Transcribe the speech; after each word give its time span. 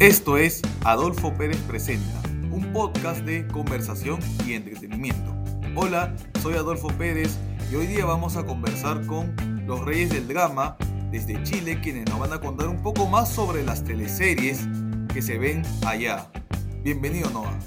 Esto 0.00 0.36
es 0.36 0.60
Adolfo 0.84 1.34
Pérez 1.38 1.56
Presenta, 1.62 2.20
un 2.52 2.70
podcast 2.74 3.24
de 3.24 3.48
conversación 3.48 4.20
y 4.46 4.52
entretenimiento. 4.52 5.34
Hola, 5.74 6.14
soy 6.42 6.52
Adolfo 6.52 6.88
Pérez 6.88 7.38
y 7.72 7.76
hoy 7.76 7.86
día 7.86 8.04
vamos 8.04 8.36
a 8.36 8.44
conversar 8.44 9.06
con 9.06 9.34
los 9.66 9.80
reyes 9.80 10.10
del 10.10 10.28
drama 10.28 10.76
desde 11.10 11.42
Chile, 11.44 11.80
quienes 11.80 12.10
nos 12.10 12.18
van 12.18 12.34
a 12.34 12.42
contar 12.42 12.68
un 12.68 12.82
poco 12.82 13.06
más 13.06 13.32
sobre 13.32 13.64
las 13.64 13.84
teleseries 13.84 14.68
que 15.14 15.22
se 15.22 15.38
ven 15.38 15.62
allá. 15.86 16.30
Bienvenido, 16.82 17.30
Noah. 17.30 17.58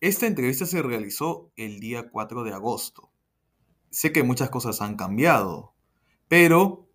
Esta 0.00 0.26
entrevista 0.26 0.66
se 0.66 0.82
realizó 0.82 1.52
el 1.54 1.78
día 1.78 2.10
4 2.10 2.42
de 2.42 2.52
agosto. 2.52 3.12
Sé 3.90 4.10
que 4.10 4.24
muchas 4.24 4.50
cosas 4.50 4.82
han 4.82 4.96
cambiado, 4.96 5.72
pero 6.26 6.88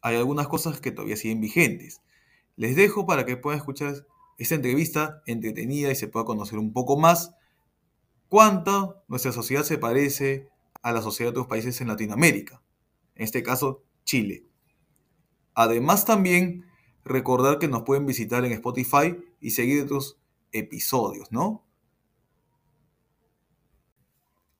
hay 0.00 0.16
algunas 0.16 0.48
cosas 0.48 0.80
que 0.80 0.90
todavía 0.90 1.18
siguen 1.18 1.42
vigentes. 1.42 2.00
Les 2.56 2.74
dejo 2.74 3.06
para 3.06 3.26
que 3.26 3.36
puedan 3.36 3.58
escuchar 3.58 4.06
esta 4.38 4.54
entrevista 4.54 5.22
entretenida 5.26 5.90
y 5.90 5.94
se 5.94 6.08
pueda 6.08 6.24
conocer 6.24 6.58
un 6.58 6.72
poco 6.72 6.98
más 6.98 7.34
cuánto 8.28 9.04
nuestra 9.08 9.32
sociedad 9.32 9.62
se 9.62 9.78
parece 9.78 10.48
a 10.82 10.92
la 10.92 11.02
sociedad 11.02 11.28
de 11.28 11.38
otros 11.38 11.46
países 11.46 11.80
en 11.80 11.88
Latinoamérica, 11.88 12.62
en 13.14 13.24
este 13.24 13.42
caso 13.42 13.84
Chile. 14.04 14.46
Además 15.54 16.04
también 16.04 16.64
recordar 17.04 17.58
que 17.58 17.68
nos 17.68 17.82
pueden 17.82 18.06
visitar 18.06 18.44
en 18.44 18.52
Spotify 18.52 19.16
y 19.40 19.50
seguir 19.50 19.84
otros 19.84 20.18
episodios, 20.52 21.32
¿no? 21.32 21.64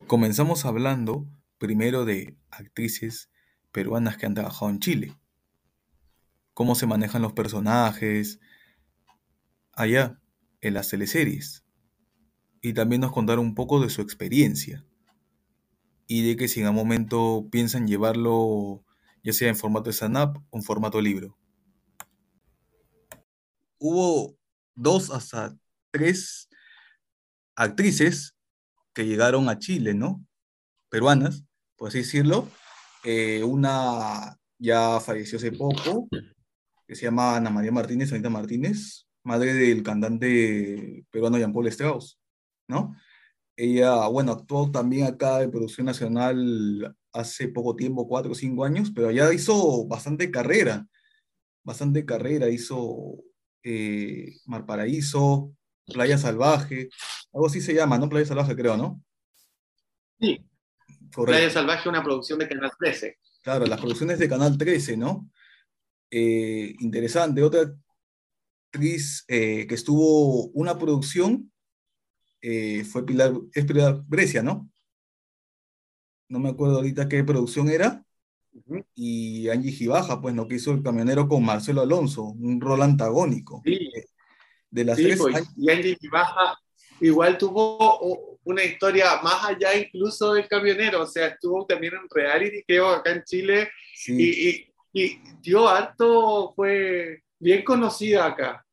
Comenzamos 0.06 0.64
hablando 0.64 1.26
primero 1.58 2.04
de 2.04 2.36
actrices 2.50 3.30
peruanas 3.72 4.16
que 4.16 4.26
han 4.26 4.34
trabajado 4.34 4.70
en 4.70 4.80
Chile 4.80 5.16
cómo 6.56 6.74
se 6.74 6.86
manejan 6.86 7.20
los 7.20 7.34
personajes 7.34 8.40
allá 9.74 10.18
en 10.62 10.72
las 10.72 10.88
teleseries. 10.88 11.66
Y 12.62 12.72
también 12.72 13.02
nos 13.02 13.12
contaron 13.12 13.44
un 13.44 13.54
poco 13.54 13.78
de 13.78 13.90
su 13.90 14.00
experiencia. 14.00 14.82
Y 16.06 16.26
de 16.26 16.36
que 16.36 16.48
si 16.48 16.60
en 16.60 16.66
algún 16.66 16.84
momento 16.84 17.46
piensan 17.52 17.86
llevarlo 17.86 18.82
ya 19.22 19.34
sea 19.34 19.50
en 19.50 19.56
formato 19.56 19.90
stand-up 19.90 20.42
o 20.48 20.56
en 20.56 20.62
formato 20.62 20.98
libro. 21.02 21.36
Hubo 23.78 24.38
dos 24.74 25.10
hasta 25.10 25.54
tres 25.90 26.48
actrices 27.54 28.34
que 28.94 29.04
llegaron 29.04 29.50
a 29.50 29.58
Chile, 29.58 29.92
¿no? 29.92 30.24
Peruanas, 30.88 31.44
por 31.76 31.88
así 31.88 31.98
decirlo. 31.98 32.48
Eh, 33.04 33.44
una 33.44 34.38
ya 34.58 35.00
falleció 35.00 35.36
hace 35.36 35.52
poco, 35.52 36.08
que 36.86 36.94
se 36.94 37.02
llama 37.02 37.36
Ana 37.36 37.50
María 37.50 37.72
Martínez, 37.72 38.12
Anita 38.12 38.30
Martínez, 38.30 39.06
madre 39.22 39.54
del 39.54 39.82
cantante 39.82 41.04
peruano 41.10 41.38
Jean 41.38 41.52
Paul 41.52 41.66
Strauss, 41.68 42.18
¿no? 42.68 42.96
Ella, 43.56 44.06
bueno, 44.08 44.32
actuó 44.32 44.70
también 44.70 45.06
acá 45.06 45.42
en 45.42 45.50
Producción 45.50 45.86
Nacional 45.86 46.94
hace 47.12 47.48
poco 47.48 47.74
tiempo, 47.74 48.06
cuatro 48.06 48.32
o 48.32 48.34
cinco 48.34 48.64
años, 48.64 48.92
pero 48.94 49.10
ya 49.10 49.32
hizo 49.32 49.86
bastante 49.86 50.30
carrera, 50.30 50.86
bastante 51.64 52.04
carrera, 52.04 52.48
hizo 52.50 53.24
eh, 53.62 54.36
Mar 54.44 54.66
Paraíso, 54.66 55.52
Playa 55.86 56.18
Salvaje, 56.18 56.90
algo 57.32 57.46
así 57.46 57.60
se 57.60 57.74
llama, 57.74 57.98
¿no? 57.98 58.08
Playa 58.08 58.26
Salvaje 58.26 58.54
creo, 58.54 58.76
¿no? 58.76 59.02
Sí. 60.20 60.46
Playa 61.10 61.50
Salvaje, 61.50 61.88
una 61.88 62.02
producción 62.02 62.38
de 62.38 62.48
Canal 62.48 62.70
13. 62.78 63.18
Claro, 63.42 63.64
las 63.66 63.80
producciones 63.80 64.18
de 64.18 64.28
Canal 64.28 64.58
13, 64.58 64.96
¿no? 64.96 65.30
Eh, 66.10 66.74
interesante. 66.80 67.42
Otra 67.42 67.74
actriz 68.70 69.24
eh, 69.28 69.66
que 69.66 69.74
estuvo 69.74 70.46
una 70.48 70.78
producción 70.78 71.50
eh, 72.40 72.84
fue 72.84 73.04
Pilar, 73.04 73.32
es 73.52 73.64
Pilar 73.64 74.02
Grecia, 74.08 74.42
¿no? 74.42 74.70
No 76.28 76.38
me 76.38 76.50
acuerdo 76.50 76.76
ahorita 76.76 77.08
qué 77.08 77.24
producción 77.24 77.68
era. 77.68 78.04
Y 78.94 79.48
Angie 79.48 79.72
Gibaja, 79.72 80.20
pues, 80.20 80.34
¿no? 80.34 80.48
Que 80.48 80.56
hizo 80.56 80.72
el 80.72 80.82
camionero 80.82 81.28
con 81.28 81.44
Marcelo 81.44 81.82
Alonso, 81.82 82.22
un 82.24 82.60
rol 82.60 82.82
antagónico. 82.82 83.62
Sí. 83.64 83.90
De 84.70 84.84
las 84.84 84.96
tres 84.96 85.18
pues, 85.18 85.46
y 85.56 85.70
Angie 85.70 85.96
Gibaja 86.00 86.58
igual 87.00 87.36
tuvo 87.38 88.38
una 88.44 88.64
historia 88.64 89.20
más 89.22 89.44
allá 89.44 89.76
incluso 89.76 90.34
del 90.34 90.48
camionero, 90.48 91.02
o 91.02 91.06
sea, 91.06 91.28
estuvo 91.28 91.66
también 91.66 91.94
en 91.94 92.08
reality, 92.08 92.62
creo, 92.66 92.88
acá 92.88 93.12
en 93.12 93.24
Chile, 93.24 93.70
y, 94.06 94.48
y 94.48 94.74
dio 95.42 95.68
harto, 95.68 96.52
fue 96.54 97.22
bien 97.38 97.64
conocida 97.64 98.26
acá. 98.26 98.66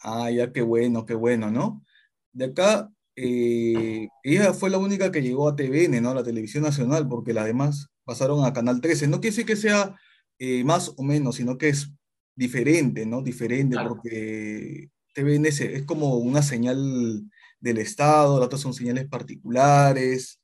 Ah, 0.00 0.30
ya 0.30 0.52
qué 0.52 0.62
bueno, 0.62 1.06
qué 1.06 1.14
bueno, 1.14 1.50
¿no? 1.50 1.84
De 2.32 2.46
acá, 2.46 2.90
eh, 3.14 4.08
ella 4.22 4.52
fue 4.52 4.70
la 4.70 4.78
única 4.78 5.12
que 5.12 5.22
llegó 5.22 5.48
a 5.48 5.56
TVN, 5.56 6.00
¿no? 6.00 6.10
A 6.10 6.14
la 6.14 6.24
televisión 6.24 6.64
nacional, 6.64 7.08
porque 7.08 7.32
las 7.32 7.46
demás 7.46 7.88
pasaron 8.04 8.44
a 8.44 8.52
Canal 8.52 8.80
13. 8.80 9.06
No 9.06 9.20
quiere 9.20 9.36
decir 9.36 9.46
que 9.46 9.56
sea 9.56 9.96
eh, 10.38 10.64
más 10.64 10.92
o 10.96 11.02
menos, 11.02 11.36
sino 11.36 11.58
que 11.58 11.68
es 11.68 11.92
diferente, 12.34 13.06
¿no? 13.06 13.22
Diferente, 13.22 13.76
porque 13.86 14.90
TVN 15.14 15.46
es, 15.46 15.60
es, 15.60 15.84
como 15.84 16.16
una 16.16 16.42
señal 16.42 17.22
del 17.60 17.78
Estado, 17.78 18.38
las 18.38 18.46
otras 18.46 18.60
son 18.60 18.74
señales 18.74 19.06
particulares. 19.08 20.40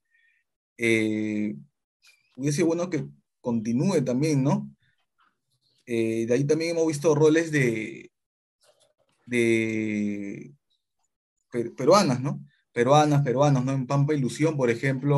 Eh, 0.76 1.56
hubiese 2.36 2.62
bueno 2.62 2.88
que 2.88 3.06
continúe 3.40 4.04
también, 4.04 4.44
¿no? 4.44 4.70
Eh, 5.90 6.26
de 6.26 6.34
ahí 6.34 6.44
también 6.44 6.72
hemos 6.72 6.86
visto 6.86 7.14
roles 7.14 7.50
de, 7.50 8.12
de 9.24 10.52
peruanas, 11.78 12.20
¿no? 12.20 12.44
Peruanas, 12.72 13.22
peruanos, 13.22 13.64
¿no? 13.64 13.72
En 13.72 13.86
Pampa 13.86 14.12
Ilusión, 14.12 14.54
por 14.58 14.68
ejemplo, 14.68 15.16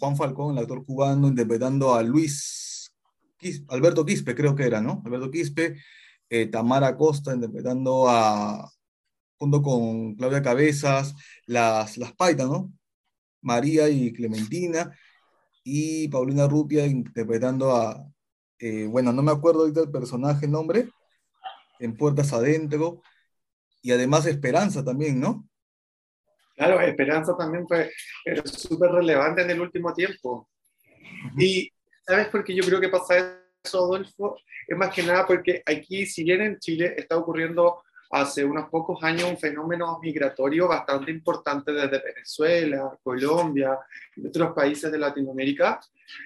Juan 0.00 0.16
Falcón, 0.16 0.56
el 0.56 0.64
actor 0.64 0.84
cubano, 0.84 1.28
interpretando 1.28 1.94
a 1.94 2.02
Luis, 2.02 2.92
Alberto 3.68 4.04
Quispe, 4.04 4.34
creo 4.34 4.56
que 4.56 4.64
era, 4.64 4.80
¿no? 4.80 5.00
Alberto 5.04 5.30
Quispe, 5.30 5.76
eh, 6.28 6.46
Tamara 6.46 6.96
Costa, 6.96 7.32
interpretando 7.32 8.08
a, 8.08 8.68
junto 9.38 9.62
con 9.62 10.16
Claudia 10.16 10.42
Cabezas, 10.42 11.14
las, 11.46 11.98
las 11.98 12.12
Paitas, 12.14 12.48
¿no? 12.48 12.72
María 13.42 13.88
y 13.88 14.12
Clementina, 14.12 14.90
y 15.62 16.08
Paulina 16.08 16.48
Rupia 16.48 16.84
interpretando 16.84 17.76
a, 17.76 18.04
eh, 18.66 18.86
bueno, 18.86 19.12
no 19.12 19.22
me 19.22 19.30
acuerdo 19.30 19.60
ahorita 19.60 19.82
el 19.82 19.90
personaje, 19.90 20.46
el 20.46 20.52
nombre, 20.52 20.88
en 21.78 21.94
Puertas 21.94 22.32
Adentro, 22.32 23.02
y 23.82 23.92
además 23.92 24.24
Esperanza 24.24 24.82
también, 24.82 25.20
¿no? 25.20 25.46
Claro, 26.56 26.80
Esperanza 26.80 27.36
también 27.36 27.68
fue 27.68 27.90
súper 28.46 28.90
relevante 28.90 29.42
en 29.42 29.50
el 29.50 29.60
último 29.60 29.92
tiempo. 29.92 30.48
Y, 31.36 31.70
¿sabes 32.06 32.28
por 32.28 32.42
qué 32.42 32.54
yo 32.54 32.64
creo 32.64 32.80
que 32.80 32.88
pasa 32.88 33.38
eso, 33.62 33.84
Adolfo? 33.84 34.38
Es 34.66 34.78
más 34.78 34.94
que 34.94 35.02
nada 35.02 35.26
porque 35.26 35.62
aquí, 35.66 36.06
si 36.06 36.24
bien 36.24 36.40
en 36.40 36.58
Chile 36.58 36.94
está 36.96 37.18
ocurriendo 37.18 37.82
hace 38.10 38.44
unos 38.44 38.68
pocos 38.68 39.02
años 39.02 39.30
un 39.30 39.38
fenómeno 39.38 39.98
migratorio 40.02 40.68
bastante 40.68 41.10
importante 41.10 41.72
desde 41.72 42.02
Venezuela, 42.02 42.98
Colombia 43.02 43.78
y 44.16 44.26
otros 44.26 44.52
países 44.54 44.90
de 44.90 44.98
Latinoamérica. 44.98 45.80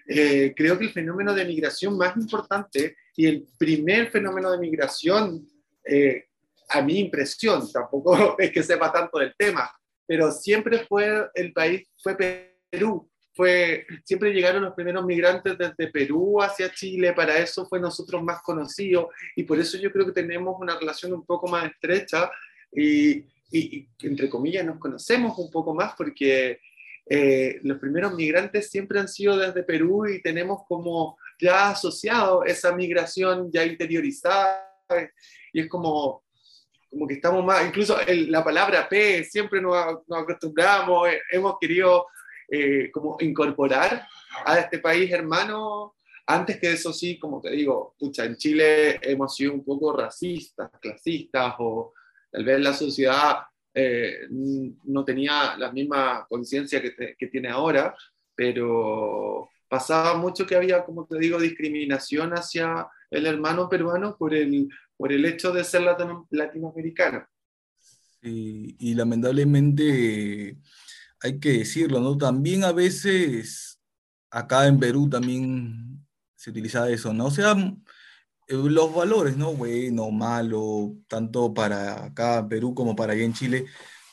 Eh, 0.06 0.52
creo 0.56 0.78
que 0.78 0.84
el 0.84 0.92
fenómeno 0.92 1.32
de 1.34 1.44
migración 1.44 1.96
más 1.96 2.16
importante 2.16 2.96
y 3.16 3.26
el 3.26 3.46
primer 3.56 4.10
fenómeno 4.10 4.50
de 4.50 4.58
migración, 4.58 5.46
eh, 5.84 6.26
a 6.70 6.82
mi 6.82 6.98
impresión, 6.98 7.70
tampoco 7.72 8.36
es 8.38 8.50
que 8.50 8.62
sepa 8.62 8.92
tanto 8.92 9.18
del 9.18 9.34
tema, 9.36 9.70
pero 10.06 10.30
siempre 10.30 10.80
fue 10.86 11.28
el 11.34 11.52
país, 11.52 11.88
fue 12.02 12.16
Perú 12.70 13.08
fue, 13.38 13.87
siempre 14.03 14.32
llegaron 14.32 14.65
los 14.65 14.75
primeros 14.75 15.06
migrantes 15.06 15.56
desde 15.56 15.93
Perú 15.93 16.43
hacia 16.43 16.72
Chile, 16.75 17.12
para 17.12 17.38
eso 17.38 17.67
fue 17.67 17.79
nosotros 17.79 18.20
más 18.20 18.43
conocidos 18.43 19.14
y 19.37 19.44
por 19.44 19.61
eso 19.61 19.79
yo 19.79 19.93
creo 19.93 20.06
que 20.06 20.11
tenemos 20.11 20.56
una 20.58 20.76
relación 20.76 21.12
un 21.12 21.25
poco 21.25 21.46
más 21.46 21.70
estrecha 21.70 22.29
y, 22.73 23.19
y, 23.52 23.87
entre 24.02 24.29
comillas 24.29 24.67
nos 24.67 24.81
conocemos 24.81 25.38
un 25.38 25.52
poco 25.52 25.73
más 25.73 25.94
porque 25.96 26.58
eh, 27.08 27.61
los 27.62 27.79
primeros 27.79 28.12
migrantes 28.12 28.70
siempre 28.70 28.99
han 28.99 29.06
sido 29.06 29.37
desde 29.37 29.62
Perú 29.62 30.08
y 30.08 30.20
tenemos 30.20 30.62
como 30.67 31.17
ya 31.41 31.70
asociado 31.70 32.43
esa 32.43 32.75
migración 32.75 33.52
ya 33.52 33.64
interiorizada 33.64 34.69
y 35.52 35.61
es 35.61 35.69
como 35.69 36.25
como 36.91 37.06
que 37.06 37.14
estamos 37.14 37.44
más, 37.44 37.67
incluso 37.67 37.99
la 38.08 38.43
palabra 38.43 38.88
P, 38.88 39.23
siempre 39.23 39.61
nos, 39.61 39.99
nos 40.08 40.23
acostumbramos, 40.23 41.06
eh, 41.08 41.20
hemos 41.31 41.56
querido 41.61 42.06
eh, 42.50 42.90
como 42.90 43.16
incorporar 43.20 44.06
a 44.44 44.58
este 44.58 44.78
país 44.78 45.10
hermano. 45.10 45.94
Antes 46.26 46.58
que 46.58 46.72
eso 46.72 46.92
sí, 46.92 47.18
como 47.18 47.40
te 47.40 47.50
digo, 47.50 47.94
pucha, 47.98 48.24
en 48.24 48.36
Chile 48.36 48.98
hemos 49.02 49.34
sido 49.34 49.54
un 49.54 49.64
poco 49.64 49.96
racistas, 49.96 50.70
clasistas, 50.80 51.54
o 51.58 51.94
tal 52.30 52.44
vez 52.44 52.60
la 52.60 52.74
sociedad 52.74 53.38
eh, 53.72 54.26
no 54.30 55.04
tenía 55.04 55.56
la 55.56 55.72
misma 55.72 56.26
conciencia 56.28 56.82
que, 56.82 57.16
que, 57.18 57.26
tiene 57.28 57.48
ahora, 57.48 57.94
pero, 58.34 59.48
pasaba 59.68 60.16
mucho 60.16 60.46
que 60.46 60.56
había, 60.56 60.84
como 60.84 61.06
te 61.06 61.18
digo, 61.18 61.40
discriminación 61.40 62.32
hacia 62.32 62.88
el 63.10 63.26
hermano 63.26 63.68
peruano 63.68 64.16
por 64.16 64.34
el, 64.34 64.68
por 64.96 65.12
el 65.12 65.24
hecho 65.24 65.52
de 65.52 65.64
ser 65.64 65.82
latinoamericano. 66.30 67.26
y 68.20 68.94
lamentablemente 68.94 70.58
hay 71.20 71.41
que 71.41 71.59
decirlo, 71.59 72.00
¿no? 72.00 72.17
También 72.17 72.65
a 72.65 72.73
veces 72.73 73.81
acá 74.31 74.67
en 74.67 74.79
Perú 74.79 75.09
también 75.09 76.06
se 76.37 76.50
utiliza 76.50 76.88
eso, 76.91 77.12
¿no? 77.12 77.26
O 77.26 77.31
sea, 77.31 77.53
eh, 78.49 78.55
los 78.55 78.94
valores, 78.94 79.37
¿no? 79.37 79.53
Bueno, 79.55 80.11
malo, 80.11 80.94
tanto 81.09 81.53
para 81.53 82.06
acá 82.06 82.38
en 82.38 82.49
Perú 82.49 82.75
como 82.75 82.97
para 82.97 83.12
allá 83.12 83.25
en 83.25 83.35
Chile, 83.35 83.67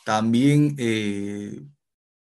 también 0.04 0.74
eh, 0.78 1.62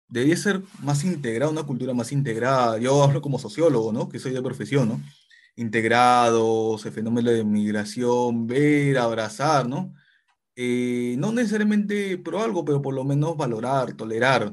debería 0.08 0.36
ser 0.36 0.62
más 0.80 1.04
integrada, 1.04 1.50
una 1.50 1.64
cultura 1.64 1.94
más 1.94 2.12
integrada. 2.12 2.78
Yo 2.78 3.02
hablo 3.02 3.20
como 3.22 3.38
sociólogo, 3.38 3.92
¿no? 3.92 4.08
Que 4.08 4.18
soy 4.18 4.32
de 4.32 4.42
profesión, 4.42 4.88
¿no? 4.88 5.02
Integrados, 5.56 6.86
el 6.86 6.92
fenómeno 6.92 7.30
de 7.30 7.44
migración, 7.44 8.46
ver, 8.46 8.98
abrazar, 8.98 9.68
¿no? 9.68 9.94
Eh, 10.60 11.14
no 11.18 11.30
necesariamente 11.30 12.18
pro 12.18 12.42
algo, 12.42 12.64
pero 12.64 12.82
por 12.82 12.92
lo 12.92 13.04
menos 13.04 13.36
valorar, 13.36 13.92
tolerar. 13.92 14.52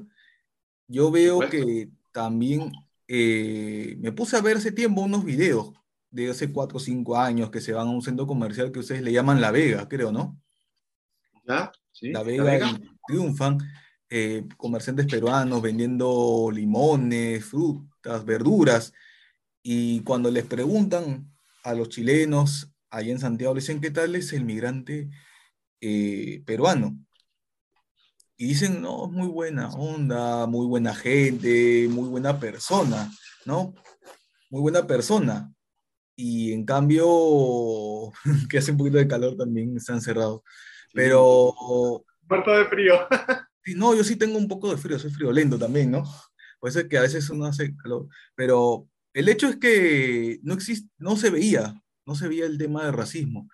Yo 0.87 1.09
veo 1.09 1.39
que 1.49 1.89
también 2.11 2.71
eh, 3.07 3.95
me 3.97 4.11
puse 4.11 4.37
a 4.37 4.41
ver 4.41 4.57
hace 4.57 4.71
tiempo 4.71 5.01
unos 5.01 5.25
videos 5.25 5.73
de 6.11 6.29
hace 6.29 6.51
4 6.51 6.77
o 6.77 6.79
5 6.79 7.17
años 7.17 7.49
que 7.49 7.59
se 7.59 7.73
van 7.73 7.87
a 7.87 7.89
un 7.89 8.03
centro 8.03 8.27
comercial 8.27 8.71
que 8.71 8.81
ustedes 8.81 9.01
le 9.01 9.13
llaman 9.13 9.41
La 9.41 9.49
Vega, 9.49 9.89
creo, 9.89 10.11
¿no? 10.11 10.39
¿Ya? 11.47 11.71
Sí, 11.91 12.11
la 12.11 12.21
Vega, 12.21 12.79
triunfan 13.07 13.57
eh, 14.07 14.45
comerciantes 14.57 15.07
peruanos 15.07 15.59
vendiendo 15.59 16.51
limones, 16.53 17.43
frutas, 17.43 18.23
verduras, 18.23 18.93
y 19.63 20.01
cuando 20.01 20.29
les 20.29 20.45
preguntan 20.45 21.33
a 21.63 21.73
los 21.73 21.89
chilenos 21.89 22.71
allá 22.91 23.11
en 23.11 23.19
Santiago, 23.19 23.55
le 23.55 23.61
dicen, 23.61 23.81
¿qué 23.81 23.89
tal 23.89 24.15
es 24.15 24.33
el 24.33 24.45
migrante 24.45 25.09
eh, 25.81 26.43
peruano. 26.45 26.97
Y 28.37 28.47
dicen, 28.47 28.81
no, 28.81 29.07
muy 29.07 29.27
buena 29.27 29.69
onda, 29.69 30.45
muy 30.45 30.67
buena 30.67 30.93
gente, 30.93 31.87
muy 31.89 32.09
buena 32.09 32.37
persona, 32.39 33.09
¿no? 33.45 33.73
Muy 34.49 34.61
buena 34.61 34.85
persona. 34.85 35.51
Y 36.17 36.51
en 36.51 36.65
cambio, 36.65 38.11
que 38.49 38.57
hace 38.57 38.71
un 38.71 38.77
poquito 38.77 38.97
de 38.97 39.07
calor 39.07 39.37
también, 39.37 39.77
están 39.77 40.01
cerrados. 40.01 40.41
Pero... 40.93 42.03
Muerto 42.27 42.51
de 42.51 42.65
frío. 42.65 42.95
no, 43.75 43.95
yo 43.95 44.03
sí 44.03 44.15
tengo 44.15 44.37
un 44.37 44.47
poco 44.47 44.69
de 44.69 44.77
frío, 44.77 44.99
soy 44.99 45.11
friolento 45.11 45.57
también, 45.57 45.91
¿no? 45.91 46.03
Puede 46.59 46.73
ser 46.73 46.87
que 46.87 46.97
a 46.97 47.01
veces 47.01 47.29
uno 47.29 47.45
hace 47.45 47.75
calor. 47.75 48.07
Pero 48.35 48.87
el 49.13 49.29
hecho 49.29 49.47
es 49.47 49.57
que 49.57 50.39
no, 50.43 50.53
existe, 50.53 50.89
no 50.97 51.15
se 51.15 51.29
veía, 51.29 51.73
no 52.05 52.15
se 52.15 52.27
veía 52.27 52.45
el 52.45 52.57
tema 52.57 52.85
de 52.85 52.91
racismo. 52.91 53.49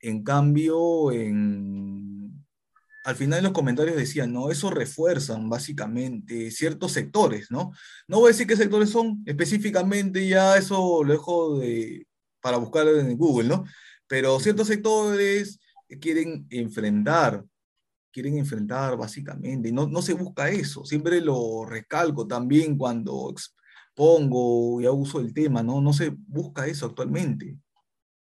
En 0.00 0.22
cambio, 0.22 1.10
al 3.06 3.14
final 3.14 3.38
en 3.38 3.44
los 3.44 3.52
comentarios 3.52 3.96
decían, 3.96 4.32
no, 4.32 4.50
eso 4.50 4.68
refuerzan 4.68 5.48
básicamente 5.48 6.50
ciertos 6.50 6.92
sectores, 6.92 7.50
¿no? 7.50 7.72
No 8.08 8.18
voy 8.18 8.26
a 8.26 8.32
decir 8.32 8.46
qué 8.46 8.56
sectores 8.56 8.90
son 8.90 9.22
específicamente, 9.26 10.26
ya 10.26 10.56
eso 10.56 11.04
lo 11.04 11.12
dejo 11.12 11.58
de, 11.58 12.06
para 12.40 12.58
buscar 12.58 12.86
en 12.88 13.16
Google, 13.16 13.48
¿no? 13.48 13.64
Pero 14.08 14.38
ciertos 14.40 14.66
sectores 14.66 15.60
quieren 16.00 16.46
enfrentar, 16.50 17.44
quieren 18.12 18.38
enfrentar 18.38 18.96
básicamente, 18.96 19.68
y 19.68 19.72
no, 19.72 20.02
se 20.02 20.14
busca 20.14 20.50
eso, 20.50 20.84
siempre 20.84 21.20
lo 21.20 21.64
recalco 21.64 22.26
también 22.26 22.76
cuando 22.76 23.30
expongo 23.30 24.80
y 24.80 24.88
uso 24.88 25.20
el 25.20 25.32
tema, 25.32 25.62
¿no? 25.62 25.80
No 25.80 25.92
se 25.92 26.10
busca 26.10 26.66
eso 26.66 26.86
actualmente 26.86 27.56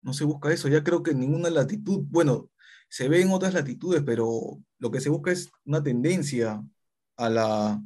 no 0.06 0.12
se 0.14 0.25
busca 0.25 0.53
eso. 0.53 0.69
Ya 0.69 0.85
creo 0.85 1.03
que 1.03 1.11
en 1.11 1.20
ninguna 1.20 1.50
latitud, 1.50 2.05
bueno, 2.08 2.49
se 2.88 3.08
ve 3.08 3.23
en 3.23 3.31
otras 3.32 3.55
latitudes, 3.55 4.03
pero 4.06 4.31
lo 4.79 4.91
que 4.93 5.00
se 5.00 5.11
busca 5.11 5.32
es 5.32 5.50
una 5.64 5.82
tendencia 5.82 6.64
a 7.17 7.29
la, 7.29 7.82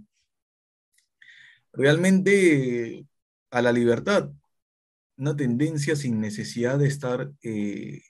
realmente 1.72 3.06
a 3.50 3.62
la 3.62 3.72
libertad, 3.72 4.31
una 5.17 5.34
tendencia 5.34 5.96
sin 5.96 6.20
necesidad 6.20 6.78
de 6.78 6.88
estar 6.88 7.32
eh, 7.43 8.02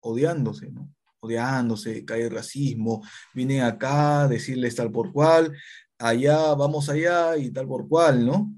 odiándose, 0.00 0.70
¿no? 0.70 0.88
Odiándose, 1.18 2.04
cae 2.04 2.28
racismo, 2.28 3.02
viene 3.34 3.62
acá 3.62 4.28
decirles 4.28 4.76
tal 4.76 4.92
por 4.92 5.12
cual, 5.12 5.52
allá, 5.98 6.54
vamos 6.54 6.88
allá 6.88 7.36
y 7.36 7.50
tal 7.50 7.66
por 7.66 7.88
cual, 7.88 8.24
¿no? 8.24 8.54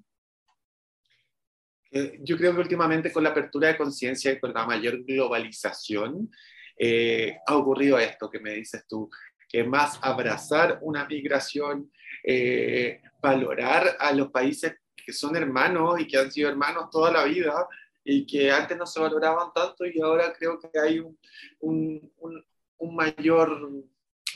Eh, 1.91 2.19
yo 2.23 2.37
creo 2.37 2.53
que 2.55 2.61
últimamente 2.61 3.13
con 3.13 3.23
la 3.23 3.31
apertura 3.31 3.69
de 3.69 3.79
conciencia 3.79 4.33
y 4.33 4.39
con 4.39 4.53
la 4.53 4.67
mayor 4.67 5.03
globalización 5.05 6.31
eh, 6.77 7.39
ha 7.47 7.57
ocurrido 7.57 7.99
esto 7.99 8.31
que 8.31 8.41
me 8.41 8.53
dices 8.53 8.87
tú, 8.87 9.11
que 9.49 9.65
más 9.65 9.99
abrazar 10.03 10.79
una 10.83 11.07
migración, 11.07 11.91
eh, 12.23 13.01
valorar 13.23 13.97
a 13.99 14.13
los 14.13 14.31
países 14.31 14.77
que 14.95 15.13
son 15.13 15.35
hermanos 15.37 15.99
y 15.99 16.07
que 16.07 16.19
han 16.19 16.31
sido 16.31 16.51
hermanos 16.51 16.91
toda 16.91 17.11
la 17.11 17.25
vida 17.25 17.67
y 18.05 18.27
que 18.27 18.51
antes 18.51 18.77
no 18.77 18.87
se 18.87 19.01
valoraban 19.01 19.53
tanto 19.55 19.87
y 19.87 20.01
ahora 20.01 20.33
creo 20.33 20.59
que 20.59 20.79
hay 20.79 20.99
un, 20.99 21.19
un, 21.61 22.13
un, 22.19 22.45
un 22.79 22.97
mayor 22.97 23.85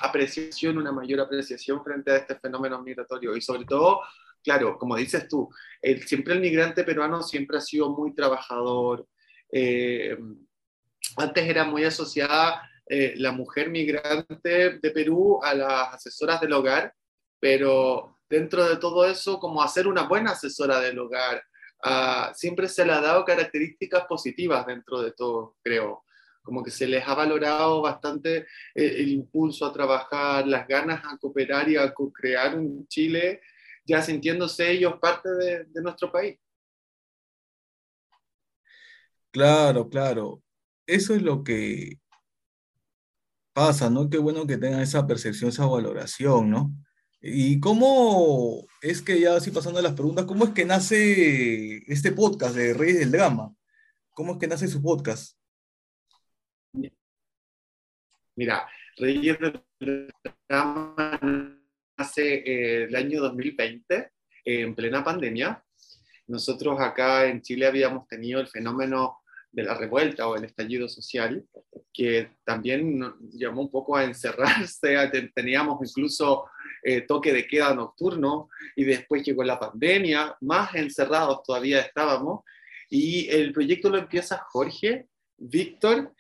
apreciación, 0.01 0.79
una 0.79 0.93
mayor 0.93 1.21
apreciación 1.21 1.83
frente 1.85 2.11
a 2.11 2.17
este 2.17 2.35
fenómeno 2.37 2.83
migratorio. 2.83 3.37
Y 3.37 3.41
sobre 3.41 3.65
todo 3.65 4.01
claro, 4.43 4.79
como 4.79 4.97
dices 4.97 5.29
tú, 5.29 5.49
el, 5.81 6.03
siempre 6.07 6.35
el 6.35 6.41
migrante 6.41 6.85
peruano 6.85 7.23
siempre 7.23 7.59
ha 7.59 7.61
sido 7.61 7.91
muy 7.91 8.15
trabajador. 8.15 9.07
Eh, 9.51 10.17
antes 11.17 11.45
era 11.49 11.65
muy 11.65 11.85
asociada 11.85 12.63
eh, 12.89 13.15
la 13.17 13.33
mujer 13.33 13.71
migrante 13.71 14.79
de 14.79 14.91
Perú 14.91 15.41
a 15.43 15.55
las 15.55 15.95
asesoras 15.95 16.41
del 16.41 16.53
hogar, 16.53 16.95
pero 17.41 18.19
dentro 18.29 18.69
de 18.69 18.77
todo 18.77 19.05
eso, 19.05 19.39
como 19.39 19.63
hacer 19.63 19.87
una 19.87 20.05
buena 20.09 20.33
asesora 20.33 20.81
del 20.81 20.99
hogar, 20.99 21.43
siempre 22.35 22.69
se 22.69 22.85
le 22.85 22.93
ha 22.93 23.01
dado 23.01 23.25
características 23.25 24.05
positivas 24.07 24.67
dentro 24.67 25.03
de 25.03 25.13
todo, 25.13 25.57
creo. 25.63 26.05
Como 26.43 26.63
que 26.63 26.71
se 26.71 26.87
les 26.87 27.07
ha 27.07 27.15
valorado 27.15 27.83
bastante 27.83 28.39
eh, 28.39 28.47
el 28.75 29.09
impulso 29.09 29.65
a 29.65 29.73
trabajar, 29.73 30.47
las 30.47 30.67
ganas 30.67 31.03
a 31.05 31.17
cooperar 31.19 31.69
y 31.69 31.77
a 31.77 31.93
crear 32.13 32.57
un 32.57 32.87
Chile 32.89 33.41
ya 33.85 34.03
sintiéndose 34.03 34.71
ellos 34.71 34.95
parte 35.01 35.29
de, 35.31 35.83
nuestro 35.83 36.11
país. 36.11 36.39
Claro, 39.31 39.89
claro. 39.89 40.43
Eso 40.87 41.15
es 41.15 41.23
lo 41.23 41.43
que 41.43 41.99
pasa, 43.53 43.91
¿no? 43.91 44.09
Qué 44.09 44.19
bueno 44.19 44.47
que 44.47 44.59
tengan 44.59 44.81
esa 44.81 45.07
percepción, 45.07 45.51
esa 45.51 45.67
valoración, 45.67 46.51
¿no? 46.51 46.73
¿Y 47.21 47.61
cómo 47.61 48.67
es 48.83 49.01
que 49.01 49.21
ya 49.21 49.37
así 49.37 49.51
pasando 49.51 49.79
a 49.79 49.83
las 49.83 49.95
preguntas, 49.95 50.25
cómo 50.27 50.45
es 50.45 50.51
que 50.51 50.65
nace 50.65 51.79
este 51.91 52.13
podcast 52.13 52.55
de 52.57 52.75
Reyes 52.75 52.99
del 52.99 53.13
Drama? 53.13 53.55
¿Cómo 54.11 54.33
es 54.33 54.39
que 54.39 54.49
nace 54.49 54.69
su 54.69 54.83
podcast? 54.83 55.39
Mira, 58.35 58.69
Reyes 58.97 59.39
del 59.39 60.11
Drama 60.49 61.62
hace 62.03 62.35
eh, 62.35 62.85
el 62.85 62.95
año 62.95 63.21
2020, 63.21 64.11
en 64.45 64.75
plena 64.75 65.03
pandemia. 65.03 65.63
Nosotros 66.27 66.81
acá 66.81 67.27
en 67.27 67.43
Chile 67.43 67.67
habíamos 67.67 68.07
tenido 68.07 68.41
el 68.41 68.49
fenómeno 68.49 69.23
de 69.53 69.63
la 69.65 69.75
revuelta 69.75 70.27
o 70.29 70.37
el 70.37 70.45
estallido 70.45 70.89
social, 70.89 71.45
que 71.93 72.31
también 72.45 72.99
nos 72.99 73.15
llamó 73.33 73.63
un 73.63 73.71
poco 73.71 73.97
a 73.97 74.05
encerrarse, 74.05 74.97
teníamos 75.35 75.79
incluso 75.87 76.47
eh, 76.83 77.03
toque 77.03 77.33
de 77.33 77.47
queda 77.47 77.75
nocturno 77.75 78.49
y 78.75 78.85
después 78.85 79.23
llegó 79.23 79.45
la 79.45 79.61
pandemia, 79.61 80.37
más 80.41 80.75
encerrados 80.75 81.43
todavía 81.45 81.81
estábamos, 81.81 82.45
y 82.89 83.29
el 83.29 83.53
proyecto 83.53 83.91
lo 83.91 83.99
empieza 83.99 84.43
Jorge, 84.51 85.07
Víctor 85.37 86.15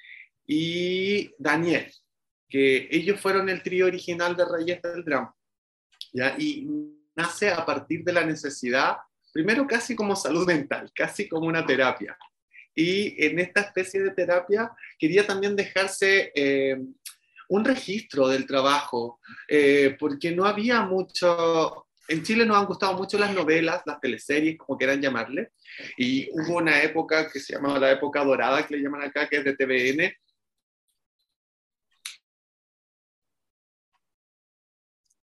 y 0.46 1.30
Daniel, 1.38 1.90
que 2.48 2.88
ellos 2.90 3.18
fueron 3.18 3.48
el 3.48 3.62
trío 3.62 3.86
original 3.86 4.36
de 4.36 4.44
Reyes 4.44 4.82
del 4.82 5.04
Drama. 5.04 5.34
Y 6.38 6.68
nace 7.14 7.50
a 7.50 7.64
partir 7.64 8.04
de 8.04 8.12
la 8.12 8.24
necesidad, 8.24 8.96
primero 9.32 9.66
casi 9.66 9.94
como 9.94 10.16
salud 10.16 10.46
mental, 10.46 10.90
casi 10.94 11.28
como 11.28 11.46
una 11.46 11.64
terapia. 11.64 12.16
Y 12.74 13.22
en 13.24 13.38
esta 13.38 13.60
especie 13.60 14.02
de 14.02 14.12
terapia 14.12 14.70
quería 14.98 15.26
también 15.26 15.54
dejarse 15.54 16.32
eh, 16.34 16.78
un 17.48 17.64
registro 17.64 18.28
del 18.28 18.46
trabajo, 18.46 19.20
eh, 19.46 19.96
porque 19.98 20.30
no 20.32 20.46
había 20.46 20.80
mucho, 20.82 21.86
en 22.08 22.22
Chile 22.22 22.46
nos 22.46 22.56
han 22.56 22.66
gustado 22.66 22.94
mucho 22.94 23.18
las 23.18 23.34
novelas, 23.34 23.82
las 23.84 24.00
teleseries, 24.00 24.56
como 24.56 24.78
quieran 24.78 25.02
llamarle, 25.02 25.50
y 25.98 26.30
hubo 26.32 26.56
una 26.56 26.82
época 26.82 27.30
que 27.30 27.40
se 27.40 27.52
llamaba 27.52 27.78
la 27.78 27.92
época 27.92 28.24
dorada, 28.24 28.66
que 28.66 28.76
le 28.76 28.82
llaman 28.82 29.02
acá, 29.02 29.28
que 29.28 29.36
es 29.36 29.44
de 29.44 29.54
TVN, 29.54 30.14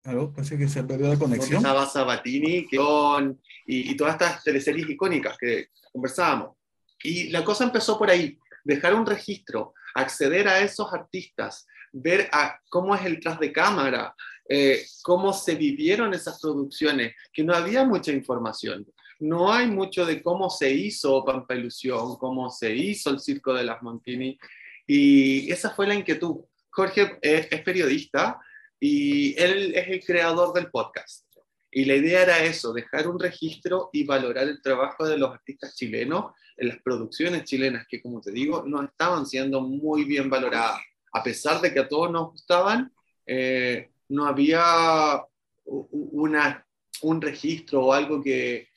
Claro, 0.07 0.31
parece 0.31 0.57
que 0.57 0.69
se 0.69 0.85
perdió 0.85 1.09
la 1.09 1.19
conexión. 1.19 1.57
Estaba 1.57 1.85
Sabatini 1.85 2.65
y, 2.71 3.91
y 3.91 3.97
todas 3.97 4.13
estas 4.13 4.41
teleseries 4.41 4.89
icónicas 4.89 5.37
que 5.37 5.67
conversábamos. 5.91 6.55
Y 7.03 7.27
la 7.27 7.43
cosa 7.43 7.65
empezó 7.65 7.99
por 7.99 8.09
ahí, 8.09 8.39
dejar 8.63 8.95
un 8.95 9.05
registro, 9.05 9.73
acceder 9.95 10.47
a 10.47 10.61
esos 10.61 10.93
artistas, 10.93 11.67
ver 11.91 12.29
a 12.31 12.57
cómo 12.69 12.95
es 12.95 13.03
el 13.03 13.19
tras 13.19 13.37
de 13.37 13.51
cámara, 13.51 14.15
eh, 14.47 14.81
cómo 15.03 15.33
se 15.33 15.55
vivieron 15.55 16.13
esas 16.13 16.39
producciones, 16.39 17.13
que 17.33 17.43
no 17.43 17.53
había 17.53 17.83
mucha 17.83 18.13
información. 18.13 18.87
No 19.19 19.51
hay 19.51 19.67
mucho 19.67 20.05
de 20.05 20.23
cómo 20.23 20.49
se 20.49 20.71
hizo 20.71 21.25
Pampa 21.25 21.53
Ilusión, 21.53 22.15
cómo 22.15 22.49
se 22.49 22.73
hizo 22.73 23.09
el 23.09 23.19
Circo 23.19 23.53
de 23.53 23.65
las 23.65 23.83
Montini, 23.83 24.39
y 24.87 25.51
esa 25.51 25.71
fue 25.71 25.85
la 25.85 25.95
inquietud. 25.95 26.45
Jorge 26.69 27.19
es, 27.21 27.49
es 27.51 27.61
periodista 27.61 28.39
y 28.79 29.39
él 29.41 29.73
es 29.75 29.87
el 29.87 30.03
creador 30.03 30.53
del 30.53 30.69
podcast. 30.69 31.25
Y 31.71 31.85
la 31.85 31.95
idea 31.95 32.23
era 32.23 32.43
eso, 32.43 32.73
dejar 32.73 33.07
un 33.07 33.19
registro 33.19 33.89
y 33.91 34.03
valorar 34.03 34.47
el 34.47 34.61
trabajo 34.61 35.05
de 35.05 35.17
los 35.17 35.31
artistas 35.31 35.75
chilenos 35.75 36.31
en 36.55 36.69
las 36.69 36.81
producciones 36.81 37.43
chilenas, 37.43 37.85
que 37.87 38.01
como 38.01 38.21
te 38.21 38.31
digo, 38.31 38.63
no 38.65 38.83
estaban 38.83 39.25
siendo 39.25 39.61
muy 39.61 40.05
bien 40.05 40.29
valoradas. 40.29 40.81
A 41.13 41.23
pesar 41.23 41.61
de 41.61 41.73
que 41.73 41.81
a 41.81 41.87
todos 41.87 42.11
nos 42.11 42.31
gustaban, 42.31 42.91
eh, 43.25 43.91
no 44.09 44.25
había 44.25 45.21
una, 45.65 46.65
un 47.01 47.21
registro 47.21 47.85
o 47.85 47.93
algo 47.93 48.23
que, 48.23 48.69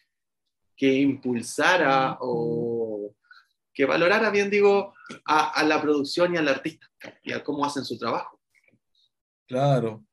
que 0.76 0.92
impulsara 0.92 2.18
o 2.20 3.14
que 3.72 3.84
valorara 3.84 4.30
bien, 4.30 4.50
digo, 4.50 4.94
a, 5.24 5.50
a 5.50 5.62
la 5.62 5.80
producción 5.80 6.34
y 6.34 6.38
al 6.38 6.48
artista 6.48 6.86
y 7.22 7.32
a 7.32 7.42
cómo 7.42 7.64
hacen 7.64 7.84
su 7.84 7.96
trabajo. 7.96 8.39
Claro, 9.50 10.04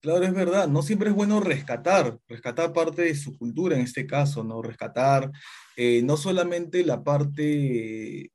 claro, 0.00 0.24
es 0.24 0.32
verdad. 0.32 0.68
No 0.68 0.80
siempre 0.80 1.08
es 1.08 1.14
bueno 1.16 1.40
rescatar, 1.40 2.16
rescatar 2.28 2.72
parte 2.72 3.02
de 3.02 3.16
su 3.16 3.36
cultura 3.36 3.74
en 3.74 3.82
este 3.82 4.06
caso, 4.06 4.44
¿no? 4.44 4.62
Rescatar 4.62 5.32
eh, 5.76 6.00
no 6.04 6.16
solamente 6.16 6.84
la 6.84 7.02
parte 7.02 8.30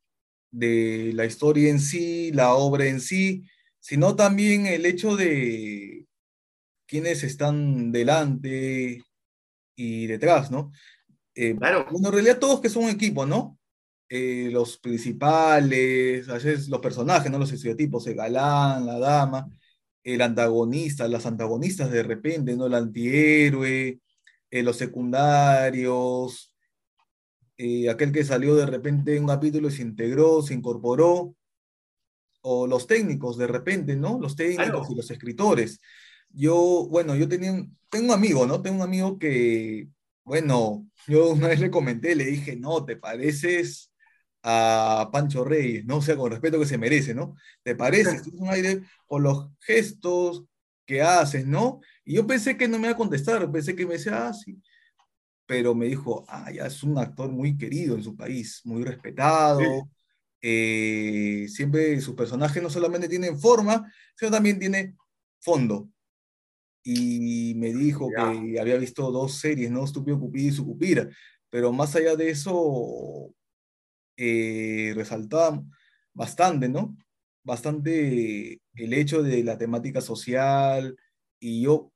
de 0.52 1.12
la 1.14 1.26
historia 1.26 1.70
en 1.70 1.80
sí, 1.80 2.32
la 2.34 2.56
obra 2.56 2.88
en 2.88 3.00
sí, 3.00 3.46
sino 3.80 4.18
también 4.18 4.66
el 4.66 4.86
hecho 4.86 5.16
de 5.16 6.06
quienes 6.86 7.24
están 7.24 7.94
delante 7.94 9.02
y 9.78 10.08
detrás, 10.08 10.52
¿no? 10.52 10.74
Eh, 11.36 11.56
claro. 11.56 11.86
Bueno, 11.90 12.10
en 12.10 12.14
realidad 12.16 12.40
todos 12.40 12.60
que 12.60 12.70
son 12.70 12.84
un 12.86 12.90
equipo, 12.90 13.26
¿no? 13.26 13.58
Eh, 14.10 14.50
los 14.52 14.78
principales, 14.80 16.28
a 16.28 16.34
veces 16.34 16.68
los 16.68 16.82
personajes, 16.82 17.32
¿no? 17.32 17.40
Los 17.40 17.54
estereotipos, 17.54 18.06
el 18.08 18.16
galán, 18.16 18.86
la 18.86 19.00
dama, 19.00 19.48
el 20.14 20.22
antagonista, 20.22 21.08
las 21.08 21.26
antagonistas 21.26 21.92
de 21.92 22.04
repente, 22.04 22.56
¿no? 22.56 22.68
El 22.68 22.74
antihéroe, 22.74 24.00
eh, 24.52 24.64
los 24.64 24.78
secundarios, 24.78 26.54
eh, 27.58 27.90
aquel 27.90 28.12
que 28.12 28.24
salió 28.24 28.56
de 28.56 28.66
repente 28.66 29.16
en 29.16 29.24
un 29.24 29.30
capítulo 29.30 29.68
y 29.68 29.72
se 29.72 29.82
integró, 29.82 30.42
se 30.42 30.54
incorporó, 30.54 31.36
o 32.42 32.68
los 32.68 32.88
técnicos 32.88 33.38
de 33.38 33.48
repente, 33.48 33.96
¿no? 33.96 34.20
Los 34.20 34.36
técnicos 34.36 34.90
y 34.90 34.96
los 34.96 35.12
escritores. 35.12 35.80
Yo, 36.30 36.88
bueno, 36.90 37.16
yo 37.16 37.28
tenía, 37.28 37.52
tengo 37.90 38.06
un 38.08 38.12
amigo, 38.12 38.46
¿no? 38.46 38.62
Tengo 38.62 38.78
un 38.78 38.84
amigo 38.84 39.20
que, 39.20 39.90
bueno, 40.24 40.88
yo 41.08 41.32
una 41.32 41.50
vez 41.50 41.60
le 41.60 41.72
comenté, 41.72 42.16
le 42.16 42.26
dije, 42.26 42.56
no, 42.56 42.86
te 42.86 42.96
pareces 42.96 43.92
a 44.44 45.10
Pancho 45.12 45.44
Reyes, 45.44 45.86
¿no? 45.86 45.98
O 45.98 46.02
sea, 46.02 46.16
con 46.16 46.32
respeto 46.32 46.60
que 46.60 46.66
se 46.66 46.78
merece, 46.78 47.14
¿no? 47.14 47.36
¿Te 47.64 47.76
parece? 47.76 48.18
Es 48.18 48.28
un 48.28 48.50
aire 48.50 48.82
por 49.08 49.22
los 49.22 49.50
gestos 49.60 50.46
que 50.86 51.02
haces, 51.02 51.46
¿no? 51.46 51.82
Y 52.06 52.16
yo 52.16 52.26
pensé 52.26 52.58
que 52.58 52.68
no 52.68 52.78
me 52.78 52.88
iba 52.88 52.94
a 52.94 52.98
contestar, 52.98 53.52
pensé 53.52 53.76
que 53.76 53.86
me 53.86 53.94
decía, 53.94 54.28
ah, 54.28 54.34
sí. 54.34 54.62
Pero 55.46 55.76
me 55.76 55.88
dijo, 55.88 56.26
ah, 56.28 56.52
ya 56.52 56.68
es 56.68 56.84
un 56.84 56.98
actor 56.98 57.30
muy 57.30 57.58
querido 57.58 57.96
en 57.96 58.04
su 58.04 58.16
país, 58.16 58.62
muy 58.64 58.84
respetado. 58.84 59.90
Eh, 60.42 61.48
siempre 61.50 62.00
sus 62.00 62.16
personajes 62.16 62.64
no 62.64 62.70
solamente 62.70 63.10
tienen 63.10 63.40
forma, 63.40 63.92
sino 64.16 64.32
también 64.32 64.58
tiene 64.58 64.96
fondo. 65.40 65.90
Y 66.84 67.54
me 67.58 67.74
dijo 67.74 68.10
que 68.10 68.60
había 68.60 68.78
visto 68.78 69.12
dos 69.12 69.40
series, 69.40 69.70
¿no? 69.70 69.84
Estúpido 69.84 70.20
Cupido 70.20 70.48
y 70.48 70.52
Sucupira. 70.52 71.10
Pero 71.50 71.72
más 71.72 71.96
allá 71.96 72.16
de 72.16 72.30
eso, 72.30 73.34
eh, 74.22 74.92
resaltaba 74.96 75.64
bastante, 76.14 76.68
¿no? 76.68 76.98
Bastante 77.42 78.62
el 78.74 78.94
hecho 78.94 79.24
de 79.24 79.44
la 79.46 79.58
temática 79.58 80.02
social 80.02 80.98
y 81.40 81.62
yo 81.62 81.94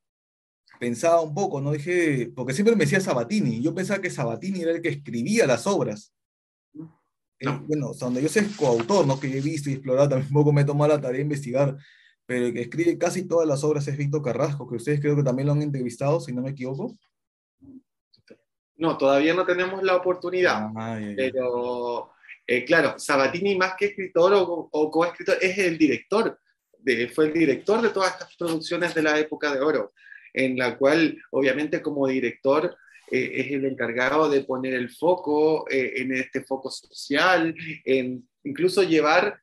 pensaba 0.79 1.19
un 1.21 1.33
poco, 1.33 1.59
¿no? 1.59 1.73
Dije, 1.73 2.31
porque 2.33 2.53
siempre 2.53 2.77
me 2.77 2.85
decía 2.85 3.01
Sabatini, 3.01 3.61
yo 3.61 3.75
pensaba 3.75 4.01
que 4.01 4.09
Sabatini 4.09 4.61
era 4.61 4.71
el 4.71 4.81
que 4.81 4.89
escribía 4.89 5.45
las 5.45 5.67
obras. 5.67 6.13
bueno, 7.67 7.91
donde 7.99 8.21
yo 8.21 8.29
soy 8.29 8.45
coautor, 8.55 9.05
¿no? 9.05 9.19
Que 9.19 9.37
he 9.37 9.41
visto 9.41 9.69
y 9.69 9.73
explorado, 9.73 10.07
también 10.09 10.29
un 10.29 10.33
poco 10.33 10.53
me 10.53 10.61
he 10.61 10.65
tomado 10.65 10.93
la 10.93 11.01
tarea 11.01 11.17
de 11.17 11.23
investigar, 11.23 11.77
pero 12.25 12.47
el 12.47 12.53
que 12.53 12.61
escribe 12.61 12.97
casi 12.97 13.27
todas 13.27 13.47
las 13.47 13.65
obras 13.65 13.85
es 13.89 13.97
Víctor 13.97 14.21
Carrasco, 14.21 14.67
que 14.67 14.77
ustedes 14.77 15.01
creo 15.01 15.17
que 15.17 15.23
también 15.23 15.47
lo 15.47 15.53
han 15.53 15.61
entrevistado, 15.61 16.21
si 16.21 16.31
no 16.31 16.41
me 16.41 16.51
equivoco. 16.51 16.95
No, 18.83 18.97
todavía 18.97 19.33
no 19.33 19.45
tenemos 19.45 19.81
la 19.81 19.95
oportunidad, 19.95 20.69
ah, 20.75 20.99
pero 21.15 22.11
eh, 22.45 22.65
claro, 22.65 22.99
Sabatini 22.99 23.55
más 23.55 23.75
que 23.77 23.85
escritor 23.85 24.33
o, 24.33 24.67
o 24.69 24.91
coescritor 24.91 25.37
es 25.39 25.57
el 25.57 25.77
director, 25.77 26.37
de, 26.79 27.07
fue 27.07 27.27
el 27.27 27.33
director 27.33 27.81
de 27.81 27.91
todas 27.91 28.11
estas 28.11 28.35
producciones 28.35 28.93
de 28.93 29.01
la 29.01 29.17
época 29.17 29.53
de 29.53 29.61
oro, 29.61 29.93
en 30.33 30.57
la 30.57 30.77
cual 30.77 31.17
obviamente 31.31 31.81
como 31.81 32.07
director 32.07 32.75
eh, 33.09 33.31
es 33.33 33.51
el 33.53 33.63
encargado 33.63 34.29
de 34.29 34.41
poner 34.41 34.73
el 34.73 34.89
foco 34.89 35.65
eh, 35.69 35.93
en 36.01 36.13
este 36.15 36.43
foco 36.43 36.69
social, 36.69 37.55
en 37.85 38.27
incluso 38.43 38.83
llevar, 38.83 39.39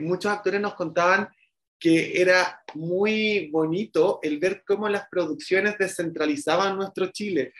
muchos 0.00 0.32
actores 0.32 0.60
nos 0.60 0.74
contaban 0.74 1.28
que 1.78 2.20
era 2.20 2.60
muy 2.74 3.50
bonito 3.52 4.18
el 4.22 4.38
ver 4.38 4.62
cómo 4.66 4.88
las 4.88 5.08
producciones 5.08 5.76
descentralizaban 5.78 6.76
nuestro 6.76 7.08
Chile. 7.12 7.52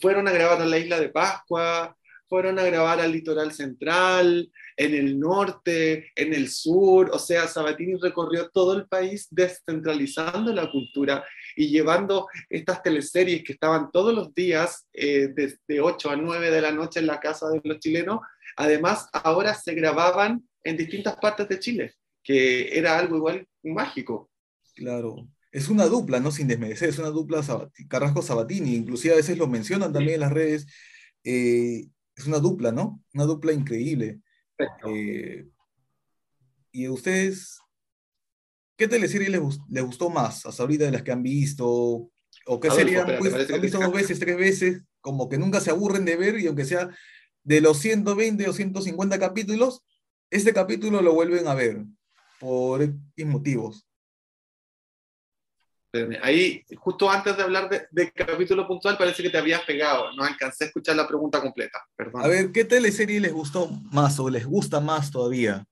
Fueron 0.00 0.28
a 0.28 0.32
grabar 0.32 0.60
en 0.60 0.70
la 0.70 0.78
isla 0.78 1.00
de 1.00 1.08
Pascua, 1.08 1.96
fueron 2.30 2.60
a 2.60 2.62
grabar 2.62 3.00
al 3.00 3.10
litoral 3.10 3.52
central, 3.52 4.50
en 4.76 4.94
el 4.94 5.18
norte, 5.18 6.12
en 6.14 6.32
el 6.32 6.48
sur, 6.48 7.10
o 7.12 7.18
sea, 7.18 7.48
Sabatini 7.48 7.96
recorrió 8.00 8.48
todo 8.50 8.74
el 8.76 8.86
país 8.86 9.26
descentralizando 9.30 10.54
la 10.54 10.70
cultura 10.70 11.24
y 11.56 11.68
llevando 11.68 12.28
estas 12.48 12.82
teleseries 12.82 13.42
que 13.42 13.54
estaban 13.54 13.90
todos 13.90 14.14
los 14.14 14.32
días 14.32 14.86
eh, 14.92 15.28
desde 15.34 15.80
8 15.80 16.10
a 16.10 16.16
9 16.16 16.50
de 16.52 16.60
la 16.60 16.70
noche 16.70 17.00
en 17.00 17.08
la 17.08 17.18
casa 17.18 17.48
de 17.50 17.60
los 17.64 17.80
chilenos, 17.80 18.20
además 18.56 19.08
ahora 19.12 19.52
se 19.54 19.74
grababan 19.74 20.48
en 20.62 20.76
distintas 20.76 21.16
partes 21.16 21.48
de 21.48 21.58
Chile, 21.58 21.94
que 22.22 22.78
era 22.78 22.96
algo 22.96 23.16
igual 23.16 23.46
mágico. 23.64 24.30
Claro, 24.76 25.26
es 25.52 25.68
una 25.68 25.86
dupla, 25.86 26.20
¿no? 26.20 26.30
Sin 26.30 26.46
desmerecer, 26.46 26.88
es 26.88 26.98
una 26.98 27.08
dupla 27.08 27.42
Carrasco-Sabatini, 27.88 28.74
inclusive 28.74 29.14
a 29.14 29.16
veces 29.16 29.36
lo 29.36 29.48
mencionan 29.48 29.92
también 29.92 30.14
en 30.14 30.20
las 30.20 30.32
redes. 30.32 30.66
Eh, 31.24 31.88
es 32.14 32.26
una 32.26 32.38
dupla, 32.38 32.72
¿no? 32.72 33.02
Una 33.14 33.24
dupla 33.24 33.52
increíble. 33.52 34.20
Eh, 34.86 35.48
y 36.70 36.88
ustedes, 36.88 37.58
¿qué 38.76 38.86
teleserie 38.86 39.28
les, 39.28 39.40
les, 39.68 39.84
gustó 39.84 40.08
más 40.08 40.46
hasta 40.46 40.62
ahorita 40.62 40.84
de 40.84 40.92
las 40.92 41.02
que 41.02 41.12
han 41.12 41.22
visto? 41.22 41.66
¿O 42.46 42.60
qué 42.60 42.70
serían, 42.70 43.06
pues, 43.18 43.50
han 43.50 43.60
visto 43.60 43.78
dos 43.78 43.92
veces, 43.92 44.18
tres 44.18 44.36
veces, 44.36 44.82
como 45.00 45.28
que 45.28 45.38
nunca 45.38 45.60
se 45.60 45.70
aburren 45.70 46.04
de 46.04 46.16
ver 46.16 46.38
y 46.38 46.46
aunque 46.46 46.64
sea 46.64 46.90
de 47.42 47.60
los 47.60 47.78
120 47.78 48.48
o 48.48 48.52
150 48.52 49.18
capítulos, 49.18 49.82
este 50.30 50.52
capítulo 50.52 51.02
lo 51.02 51.12
vuelven 51.12 51.48
a 51.48 51.54
ver 51.54 51.84
por 52.38 52.82
X 52.82 53.26
motivos? 53.26 53.89
Ahí, 56.22 56.64
justo 56.76 57.10
antes 57.10 57.36
de 57.36 57.42
hablar 57.42 57.68
de, 57.90 58.12
capítulo 58.12 58.66
puntual, 58.66 58.96
parece 58.96 59.22
que 59.22 59.30
te 59.30 59.38
habías 59.38 59.62
pegado. 59.62 60.12
No 60.12 60.22
alcancé 60.22 60.64
a 60.64 60.66
escuchar 60.68 60.94
la 60.94 61.06
pregunta 61.06 61.40
completa. 61.40 61.80
Perdón. 61.96 62.22
A 62.22 62.28
ver, 62.28 62.52
¿qué 62.52 62.64
teleserie 62.64 63.18
les 63.18 63.32
gustó 63.32 63.68
más 63.90 64.18
o 64.20 64.30
les 64.30 64.46
gusta 64.46 64.78
más 64.80 65.10
todavía? 65.10 65.64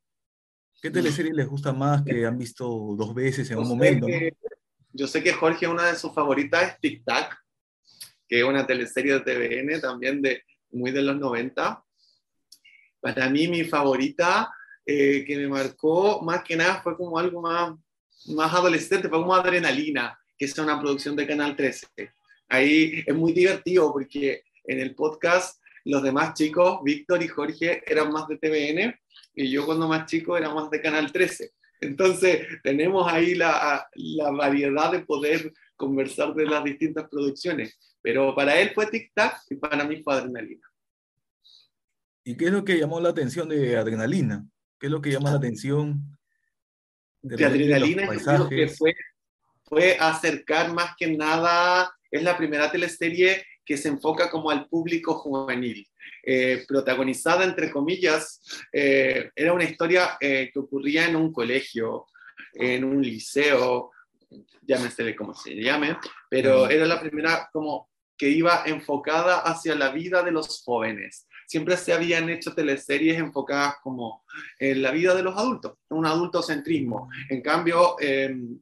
¿Qué 0.83 0.91
teleserie 0.91 1.33
les 1.33 1.47
gusta 1.47 1.73
más 1.73 2.03
que 2.03 2.27
han 2.27 2.39
visto 2.39 2.67
dos 2.97 3.15
veces 3.15 3.51
en 3.51 3.59
un 3.59 3.69
momento? 3.69 4.07
Yo 4.93 5.07
sé 5.07 5.23
que 5.23 5.33
Jorge, 5.33 5.69
una 5.69 5.87
de 5.87 5.97
sus 5.97 6.13
favoritas 6.13 6.63
es 6.65 6.81
Tic 6.81 7.05
Tac, 7.05 7.37
que 8.29 8.41
es 8.41 8.45
una 8.45 8.67
teleserie 8.67 9.15
de 9.15 9.21
TVN 9.21 9.81
también 9.81 10.21
de 10.21 10.43
muy 10.71 10.91
de 10.91 11.03
los 11.03 11.17
90. 11.17 11.85
Para 13.01 13.29
mí, 13.31 13.47
mi 13.47 13.65
favorita 13.65 14.53
eh, 14.85 15.25
que 15.25 15.37
me 15.37 15.49
marcó 15.49 16.23
más 16.23 16.43
que 16.43 16.57
nada 16.57 16.81
fue 16.83 16.97
como 16.97 17.19
algo 17.19 17.41
más 17.41 17.75
más 18.29 18.53
adolescente, 18.55 19.09
fue 19.09 19.19
como 19.19 19.35
Adrenalina, 19.35 20.19
que 20.37 20.45
es 20.45 20.59
una 20.59 20.81
producción 20.81 21.17
de 21.17 21.27
Canal 21.27 21.57
13. 21.57 21.87
Ahí 22.49 23.05
es 23.07 23.15
muy 23.15 23.33
divertido 23.33 23.93
porque 23.93 24.43
en 24.65 24.81
el 24.81 24.95
podcast 24.95 25.61
los 25.85 26.03
demás 26.03 26.35
chicos, 26.35 26.81
Víctor 26.83 27.23
y 27.23 27.29
Jorge, 27.29 27.83
eran 27.87 28.13
más 28.13 28.29
de 28.29 28.37
TVN 28.37 28.95
y 29.35 29.51
yo 29.51 29.65
cuando 29.65 29.89
más 29.89 30.07
chico 30.07 30.37
era 30.37 30.53
más 30.53 30.71
de 30.71 30.81
Canal 30.81 31.11
13. 31.11 31.53
Entonces, 31.81 32.47
tenemos 32.63 33.11
ahí 33.11 33.35
la, 33.35 33.89
la, 33.95 34.31
variedad 34.33 34.91
de 34.91 35.01
poder 35.01 35.53
conversar 35.77 36.35
de 36.35 36.45
las 36.45 36.65
distintas 36.65 37.09
producciones. 37.09 37.79
Pero 38.03 38.35
para 38.35 38.61
él 38.61 38.73
fue 38.75 38.87
Tic 38.87 39.13
Tac 39.15 39.43
y 39.49 39.55
para 39.55 39.85
mí 39.85 40.03
fue 40.03 40.15
Adrenalina. 40.15 40.67
¿Y 42.25 42.37
qué 42.37 42.47
es 42.47 42.53
lo 42.53 42.65
que 42.65 42.79
llamó 42.79 43.01
la 43.01 43.11
atención 43.11 43.49
de 43.49 43.77
Adrenalina? 43.77 44.45
¿Qué 44.79 44.87
es 44.87 44.93
lo 44.93 45.01
que 45.01 45.13
llama 45.13 45.31
la 45.31 45.37
atención 45.37 46.18
de, 47.23 47.45
Adrenalina? 47.45 48.09
Yo 48.15 48.49
que 48.49 48.69
fue, 48.69 48.95
fue 49.65 49.97
acercar 49.99 50.73
más 50.73 50.95
que 50.97 51.09
nada, 51.09 51.93
es 52.11 52.23
la 52.23 52.37
primera 52.37 52.71
teleserie 52.71 53.45
que 53.65 53.77
se 53.77 53.89
enfoca 53.89 54.31
como 54.31 54.51
al 54.51 54.67
público 54.67 55.15
juvenil. 55.15 55.87
Eh, 56.23 56.65
protagonizada, 56.67 57.45
entre 57.45 57.71
comillas, 57.71 58.41
eh, 58.73 59.31
era 59.35 59.53
una 59.53 59.65
historia 59.65 60.17
eh, 60.21 60.51
que 60.53 60.59
ocurría 60.59 61.07
en 61.07 61.17
un 61.17 61.33
colegio, 61.33 62.07
en 62.55 62.85
un 62.85 63.03
liceo, 63.03 63.91
llámese 64.63 65.15
como 65.15 65.35
se 65.35 65.55
llame, 65.55 65.97
pero 66.29 66.69
era 66.69 66.87
la 66.87 67.01
primera 67.01 67.49
como 67.53 67.89
que 68.17 68.29
iba 68.29 68.65
enfocada 68.67 69.39
hacia 69.39 69.75
la 69.75 69.91
vida 69.91 70.23
de 70.23 70.33
los 70.33 70.63
jóvenes. 70.65 71.28
Siempre 71.49 71.79
se 71.79 71.95
habían 71.95 72.29
hecho 72.29 72.55
teleseries 72.55 73.19
enfocadas 73.19 73.77
como 73.83 74.23
en 74.59 74.83
la 74.83 74.91
vida 74.91 75.15
de 75.15 75.23
los 75.23 75.35
adultos, 75.35 75.79
un 75.89 76.05
adultocentrismo. 76.05 77.09
En 77.31 77.41
cambio, 77.41 77.97
em, 78.01 78.61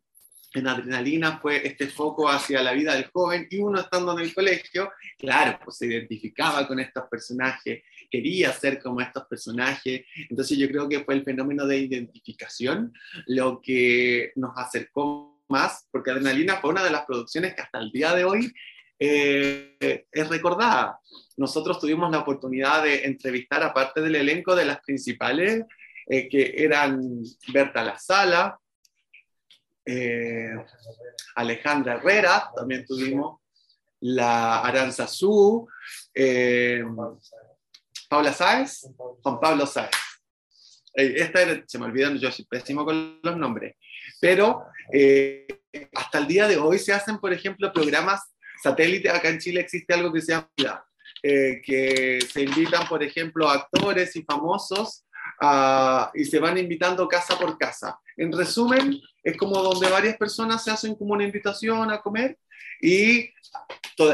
en 0.54 0.68
Adrenalina 0.68 1.38
fue 1.38 1.66
este 1.66 1.88
foco 1.88 2.28
hacia 2.28 2.62
la 2.62 2.72
vida 2.72 2.94
del 2.94 3.10
joven 3.12 3.48
y 3.50 3.58
uno 3.58 3.80
estando 3.80 4.12
en 4.12 4.24
el 4.24 4.32
colegio, 4.32 4.92
claro, 5.18 5.58
pues 5.64 5.78
se 5.78 5.86
identificaba 5.86 6.66
con 6.68 6.78
estos 6.78 7.08
personajes, 7.10 7.82
quería 8.08 8.52
ser 8.52 8.80
como 8.80 9.00
estos 9.00 9.26
personajes, 9.26 10.06
entonces 10.30 10.56
yo 10.56 10.68
creo 10.68 10.88
que 10.88 11.04
fue 11.04 11.14
el 11.14 11.24
fenómeno 11.24 11.66
de 11.66 11.78
identificación 11.78 12.94
lo 13.26 13.60
que 13.60 14.30
nos 14.36 14.56
acercó 14.56 15.42
más, 15.48 15.88
porque 15.90 16.12
Adrenalina 16.12 16.56
fue 16.60 16.70
una 16.70 16.84
de 16.84 16.90
las 16.90 17.04
producciones 17.04 17.54
que 17.54 17.62
hasta 17.62 17.80
el 17.80 17.90
día 17.90 18.14
de 18.14 18.24
hoy 18.24 18.52
eh, 18.98 20.06
es 20.10 20.28
recordada. 20.28 20.98
Nosotros 21.36 21.78
tuvimos 21.78 22.10
la 22.10 22.20
oportunidad 22.20 22.82
de 22.82 23.04
entrevistar 23.04 23.62
a 23.62 23.74
parte 23.74 24.00
del 24.00 24.16
elenco 24.16 24.54
de 24.54 24.64
las 24.64 24.80
principales, 24.80 25.64
eh, 26.06 26.28
que 26.28 26.54
eran 26.56 27.00
Berta 27.52 27.82
La 27.84 27.98
Sala, 27.98 28.58
eh, 29.84 30.54
Alejandra 31.34 31.94
Herrera, 31.94 32.50
también 32.56 32.86
tuvimos 32.86 33.40
la 34.00 34.60
Aranzazú, 34.60 35.68
eh, 36.14 36.82
Paula 38.08 38.32
Sáez, 38.32 38.88
Juan 38.96 39.40
Pablo 39.40 39.66
Sáez. 39.66 39.90
Esta 40.94 41.40
se 41.66 41.78
me 41.78 41.84
olvidan, 41.84 42.16
yo 42.18 42.32
soy 42.32 42.46
pésimo 42.46 42.84
con 42.84 43.20
los 43.22 43.36
nombres, 43.36 43.76
pero 44.18 44.64
hasta 45.92 46.18
el 46.18 46.26
día 46.26 46.48
de 46.48 46.56
hoy 46.56 46.78
se 46.78 46.94
hacen, 46.94 47.18
por 47.18 47.34
ejemplo, 47.34 47.70
programas 47.70 48.35
satélite. 48.62 49.10
Acá 49.10 49.28
en 49.28 49.38
Chile 49.38 49.60
existe 49.60 49.94
algo 49.94 50.12
que 50.12 50.20
se 50.20 50.32
llama, 50.32 50.86
que 51.22 52.18
se 52.30 52.42
invitan, 52.42 52.86
por 52.88 53.02
ejemplo, 53.02 53.48
actores 53.48 54.14
y 54.16 54.22
famosos 54.22 55.04
y 56.14 56.24
se 56.24 56.38
van 56.38 56.58
invitando 56.58 57.08
casa 57.08 57.38
por 57.38 57.58
casa. 57.58 57.98
En 58.16 58.32
resumen, 58.32 59.00
es 59.22 59.36
como 59.36 59.62
donde 59.62 59.88
varias 59.88 60.16
personas 60.16 60.64
se 60.64 60.70
hacen 60.70 60.94
como 60.94 61.14
una 61.14 61.24
invitación 61.24 61.90
a 61.90 62.00
comer 62.00 62.38
y 62.80 63.30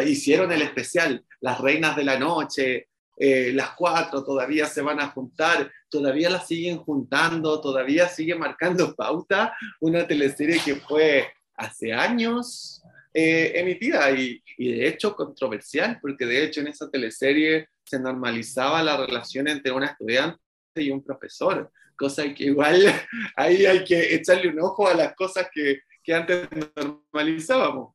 hicieron 0.07 0.53
el 0.53 0.63
especial, 0.63 1.25
las 1.41 1.61
reinas 1.61 1.97
de 1.97 2.05
la 2.05 2.19
noche, 2.19 2.89
eh, 3.19 3.53
las 3.53 3.71
cuatro 3.71 4.25
todavía 4.25 4.67
se 4.67 4.81
van 4.81 5.01
a 5.01 5.09
juntar, 5.09 5.71
todavía 5.89 6.31
las 6.31 6.49
siguen 6.49 6.79
juntando, 6.79 7.61
todavía 7.61 8.09
sigue 8.09 8.35
marcando 8.35 8.95
pauta, 8.97 9.57
una 9.81 10.07
teleserie 10.07 10.61
que 10.65 10.77
fue 10.77 11.29
hace 11.55 11.93
años 11.93 12.82
eh, 13.15 13.53
emitida 13.55 14.11
y, 14.11 14.43
y, 14.57 14.73
de 14.73 14.89
hecho 14.89 15.15
controversial, 15.15 15.99
porque 16.01 16.25
de 16.27 16.45
hecho 16.45 16.61
en 16.61 16.69
esa 16.69 16.91
teleserie 16.91 17.69
se 17.85 17.99
normalizaba 17.99 18.83
la 18.83 18.97
relación 18.97 19.49
entre 19.49 19.73
una 19.73 19.87
estudiante 19.87 20.41
y 20.77 20.91
un 20.91 21.05
profesor, 21.05 21.71
cosa 21.97 22.33
que 22.35 22.45
igual 22.45 22.81
ahí 23.37 23.67
hay 23.67 23.85
que 23.85 24.15
echarle 24.15 24.49
un 24.49 24.61
ojo 24.61 24.89
a 24.89 24.95
las 24.95 25.15
cosas 25.15 25.49
que, 25.53 25.81
que 26.03 26.15
antes 26.15 26.49
normalizábamos. 26.77 27.95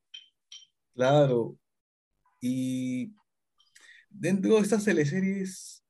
Claro. 0.94 1.58
Y 2.42 3.14
dentro 4.10 4.56
de 4.56 4.62
estas 4.62 4.86
teleseries, 4.86 5.84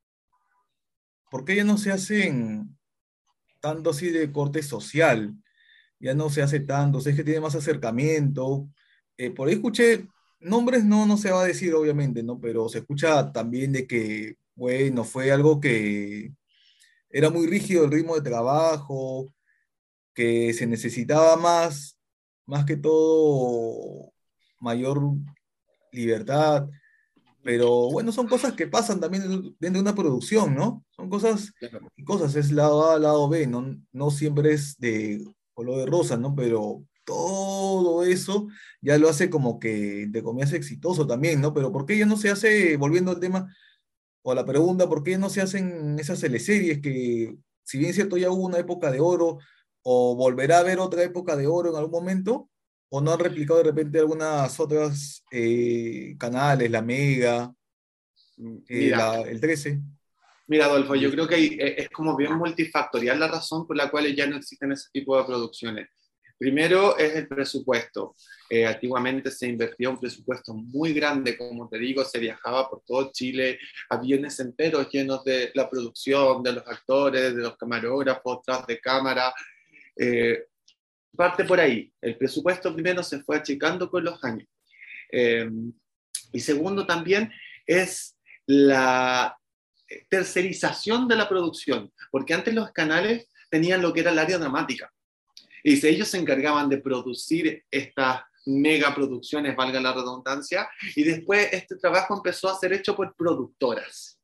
¿por 1.29 1.45
qué 1.45 1.55
ya 1.55 1.63
no 1.63 1.77
se 1.77 1.91
hacen 1.91 2.77
tanto 3.59 3.89
así 3.89 4.09
de 4.09 4.31
corte 4.31 4.63
social? 4.63 5.33
Ya 5.99 6.13
no 6.13 6.29
se 6.29 6.41
hace 6.41 6.59
tanto, 6.59 6.99
es 6.99 7.15
que 7.15 7.23
tiene 7.23 7.41
más 7.41 7.55
acercamiento. 7.55 8.69
Eh, 9.17 9.31
por 9.31 9.47
ahí 9.47 9.55
escuché, 9.55 10.07
nombres 10.39 10.85
no, 10.85 11.05
no 11.05 11.17
se 11.17 11.31
va 11.31 11.41
a 11.41 11.47
decir 11.47 11.73
obviamente, 11.73 12.23
¿no? 12.23 12.39
Pero 12.39 12.69
se 12.69 12.79
escucha 12.79 13.31
también 13.31 13.71
de 13.71 13.87
que, 13.87 14.35
bueno, 14.55 15.03
fue 15.03 15.31
algo 15.31 15.59
que 15.59 16.33
era 17.09 17.29
muy 17.29 17.47
rígido 17.47 17.85
el 17.85 17.91
ritmo 17.91 18.15
de 18.15 18.21
trabajo, 18.21 19.33
que 20.13 20.53
se 20.53 20.67
necesitaba 20.67 21.35
más, 21.37 21.99
más 22.45 22.65
que 22.65 22.77
todo, 22.77 24.11
mayor 24.59 25.01
libertad. 25.91 26.67
Pero 27.43 27.89
bueno, 27.91 28.11
son 28.11 28.27
cosas 28.27 28.53
que 28.53 28.67
pasan 28.67 28.99
también 28.99 29.23
dentro 29.59 29.77
de 29.77 29.79
una 29.79 29.95
producción, 29.95 30.53
¿no? 30.53 30.83
Son 30.89 31.09
cosas 31.09 31.53
cosas, 32.05 32.35
es 32.35 32.51
lado 32.51 32.91
A, 32.91 32.99
lado 32.99 33.29
B, 33.29 33.47
no, 33.47 33.77
no 33.93 34.11
siempre 34.11 34.53
es 34.53 34.77
de 34.79 35.23
color 35.53 35.77
de 35.77 35.85
rosa, 35.85 36.17
¿no? 36.17 36.35
Pero 36.35 36.83
todo 37.05 37.56
eso 38.03 38.47
ya 38.81 38.97
lo 38.97 39.09
hace 39.09 39.29
como 39.29 39.59
que, 39.59 40.07
de 40.07 40.23
comillas, 40.23 40.53
exitoso 40.53 41.05
también, 41.07 41.41
¿no? 41.41 41.53
Pero 41.53 41.71
¿por 41.71 41.85
qué 41.85 41.97
ya 41.97 42.05
no 42.05 42.17
se 42.17 42.29
hace, 42.29 42.77
volviendo 42.77 43.11
al 43.11 43.19
tema, 43.19 43.53
o 44.21 44.33
la 44.33 44.45
pregunta, 44.45 44.87
¿por 44.87 45.03
qué 45.03 45.17
no 45.17 45.29
se 45.29 45.41
hacen 45.41 45.97
esas 45.99 46.19
teleseries 46.19 46.79
que, 46.81 47.35
si 47.63 47.77
bien 47.77 47.89
es 47.89 47.95
cierto, 47.95 48.17
ya 48.17 48.31
hubo 48.31 48.45
una 48.45 48.59
época 48.59 48.91
de 48.91 48.99
oro, 48.99 49.39
o 49.83 50.15
volverá 50.15 50.57
a 50.57 50.59
haber 50.61 50.79
otra 50.79 51.03
época 51.03 51.35
de 51.35 51.47
oro 51.47 51.69
en 51.69 51.77
algún 51.77 51.91
momento, 51.91 52.49
o 52.89 53.01
no 53.01 53.13
han 53.13 53.19
replicado 53.19 53.59
de 53.59 53.65
repente 53.65 53.99
algunas 53.99 54.59
otras 54.59 55.23
eh, 55.31 56.15
canales, 56.17 56.71
la 56.71 56.81
Mega, 56.81 57.53
eh, 58.67 58.93
el 59.27 59.41
13? 59.41 59.81
Mira, 60.47 60.65
Adolfo, 60.65 60.95
yo 60.95 61.11
creo 61.11 61.27
que 61.27 61.35
eh, 61.45 61.75
es 61.77 61.89
como 61.89 62.15
bien 62.15 62.33
multifactorial 62.37 63.19
la 63.19 63.27
razón 63.27 63.67
por 63.67 63.75
la 63.75 63.91
cual 63.91 64.15
ya 64.15 64.27
no 64.27 64.37
existen 64.37 64.71
ese 64.71 64.89
tipo 64.91 65.17
de 65.17 65.25
producciones. 65.25 65.89
Primero 66.37 66.97
es 66.97 67.15
el 67.15 67.27
presupuesto. 67.27 68.15
Eh, 68.49 68.65
antiguamente 68.65 69.31
se 69.31 69.47
invertía 69.47 69.89
un 69.89 69.99
presupuesto 69.99 70.53
muy 70.53 70.93
grande, 70.93 71.35
como 71.35 71.67
te 71.67 71.79
digo, 71.79 72.05
se 72.05 72.19
viajaba 72.19 72.69
por 72.69 72.83
todo 72.85 73.11
Chile, 73.11 73.59
aviones 73.89 74.39
enteros 74.39 74.89
llenos 74.91 75.23
de 75.23 75.51
la 75.55 75.67
producción, 75.67 76.43
de 76.43 76.53
los 76.53 76.67
actores, 76.67 77.35
de 77.35 77.41
los 77.41 77.57
camarógrafos, 77.57 78.41
tras 78.45 78.67
de 78.67 78.79
cámara. 78.79 79.33
Eh, 79.95 80.45
parte 81.15 81.43
por 81.43 81.59
ahí. 81.59 81.91
El 81.99 82.15
presupuesto 82.17 82.71
primero 82.71 83.01
se 83.01 83.21
fue 83.21 83.37
achicando 83.37 83.89
con 83.89 84.03
los 84.03 84.23
años. 84.23 84.47
Eh, 85.11 85.49
y 86.31 86.39
segundo 86.39 86.85
también 86.85 87.31
es 87.65 88.15
la 88.45 89.35
tercerización 90.09 91.07
de 91.07 91.15
la 91.15 91.27
producción, 91.27 91.91
porque 92.11 92.35
antes 92.35 92.53
los 92.53 92.71
canales 92.71 93.27
tenían 93.49 93.81
lo 93.81 93.91
que 93.91 94.01
era 94.01 94.11
el 94.11 94.19
área 94.19 94.37
dramática 94.37 94.93
y 95.63 95.77
si 95.77 95.87
ellos 95.87 96.07
se 96.07 96.17
encargaban 96.17 96.69
de 96.69 96.77
producir 96.77 97.63
estas 97.71 98.21
megaproducciones, 98.45 99.55
valga 99.55 99.81
la 99.81 99.93
redundancia, 99.93 100.69
y 100.95 101.03
después 101.03 101.49
este 101.51 101.75
trabajo 101.75 102.15
empezó 102.15 102.49
a 102.49 102.57
ser 102.57 102.73
hecho 102.73 102.95
por 102.95 103.15
productoras. 103.15 104.17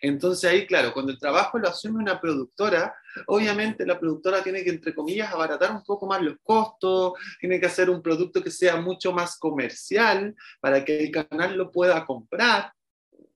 Entonces 0.00 0.50
ahí, 0.50 0.66
claro, 0.66 0.92
cuando 0.92 1.12
el 1.12 1.18
trabajo 1.18 1.58
lo 1.58 1.68
asume 1.68 2.02
una 2.02 2.20
productora, 2.20 2.94
obviamente 3.26 3.86
la 3.86 3.98
productora 3.98 4.42
tiene 4.42 4.62
que, 4.62 4.70
entre 4.70 4.94
comillas, 4.94 5.32
abaratar 5.32 5.72
un 5.72 5.82
poco 5.82 6.06
más 6.06 6.20
los 6.22 6.36
costos, 6.42 7.14
tiene 7.40 7.58
que 7.58 7.66
hacer 7.66 7.88
un 7.88 8.02
producto 8.02 8.42
que 8.42 8.50
sea 8.50 8.76
mucho 8.76 9.12
más 9.12 9.38
comercial 9.38 10.34
para 10.60 10.84
que 10.84 10.98
el 10.98 11.10
canal 11.10 11.56
lo 11.56 11.70
pueda 11.70 12.04
comprar. 12.04 12.72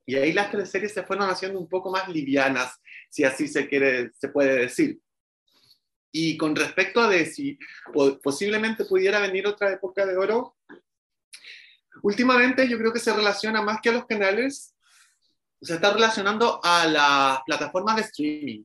Y 0.04 0.16
ahí 0.16 0.32
las 0.32 0.50
series 0.70 0.92
se 0.92 1.02
fueron 1.02 1.30
haciendo 1.30 1.58
un 1.58 1.68
poco 1.68 1.90
más 1.90 2.08
livianas, 2.08 2.78
si 3.08 3.24
así 3.24 3.48
se, 3.48 3.66
quiere, 3.66 4.10
se 4.12 4.28
puede 4.28 4.60
decir. 4.60 5.00
Y 6.12 6.36
con 6.36 6.56
respecto 6.56 7.00
a 7.00 7.08
de 7.08 7.26
si 7.26 7.58
posiblemente 8.22 8.84
pudiera 8.84 9.20
venir 9.20 9.46
otra 9.46 9.72
época 9.72 10.04
de 10.04 10.16
oro, 10.16 10.56
últimamente 12.02 12.68
yo 12.68 12.78
creo 12.78 12.92
que 12.92 12.98
se 12.98 13.14
relaciona 13.14 13.62
más 13.62 13.80
que 13.80 13.90
a 13.90 13.92
los 13.92 14.06
canales, 14.06 14.74
se 15.62 15.74
está 15.74 15.92
relacionando 15.92 16.60
a 16.64 16.86
las 16.86 17.40
plataformas 17.46 17.96
de 17.96 18.02
streaming. 18.02 18.64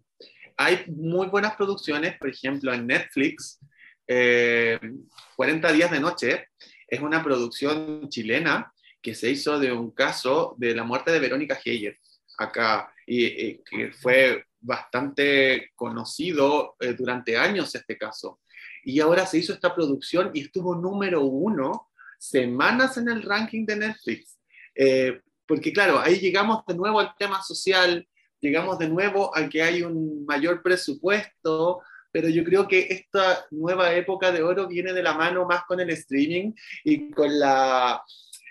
Hay 0.58 0.86
muy 0.88 1.28
buenas 1.28 1.56
producciones, 1.56 2.18
por 2.18 2.30
ejemplo, 2.30 2.74
en 2.74 2.88
Netflix, 2.88 3.60
40 4.08 4.08
eh, 4.08 5.74
días 5.74 5.92
de 5.92 6.00
noche, 6.00 6.48
es 6.88 7.02
una 7.02 7.24
producción 7.24 8.08
chilena 8.10 8.72
que 9.02 9.14
se 9.14 9.30
hizo 9.30 9.60
de 9.60 9.72
un 9.72 9.92
caso 9.92 10.56
de 10.58 10.74
la 10.74 10.84
muerte 10.84 11.12
de 11.12 11.20
Verónica 11.20 11.60
Heyer 11.64 11.98
acá, 12.38 12.92
y, 13.06 13.26
y 13.26 13.64
que 13.64 13.92
fue 13.92 14.46
bastante 14.66 15.72
conocido 15.76 16.76
eh, 16.80 16.94
durante 16.94 17.38
años 17.38 17.74
este 17.76 17.98
caso. 17.98 18.40
Y 18.84 19.00
ahora 19.00 19.26
se 19.26 19.38
hizo 19.38 19.54
esta 19.54 19.74
producción 19.74 20.32
y 20.34 20.42
estuvo 20.42 20.76
número 20.76 21.22
uno 21.24 21.90
semanas 22.20 22.98
en 22.98 23.10
el 23.10 23.22
ranking 23.22 23.66
de 23.66 23.76
Netflix. 23.76 24.40
Eh, 24.76 25.22
porque 25.48 25.72
claro, 25.72 26.00
ahí 26.00 26.20
llegamos 26.20 26.66
de 26.66 26.76
nuevo 26.76 27.00
al 27.00 27.14
tema 27.18 27.42
social, 27.42 28.08
llegamos 28.40 28.80
de 28.80 28.90
nuevo 28.90 29.36
a 29.36 29.48
que 29.48 29.62
hay 29.62 29.84
un 29.84 30.26
mayor 30.26 30.62
presupuesto, 30.62 31.82
pero 32.12 32.30
yo 32.30 32.44
creo 32.44 32.68
que 32.68 32.88
esta 32.90 33.46
nueva 33.52 33.94
época 33.94 34.32
de 34.32 34.42
oro 34.42 34.68
viene 34.68 34.94
de 34.94 35.04
la 35.04 35.14
mano 35.14 35.46
más 35.46 35.64
con 35.66 35.80
el 35.80 35.90
streaming 35.92 36.54
y 36.84 37.12
con, 37.12 37.40
la, 37.40 38.02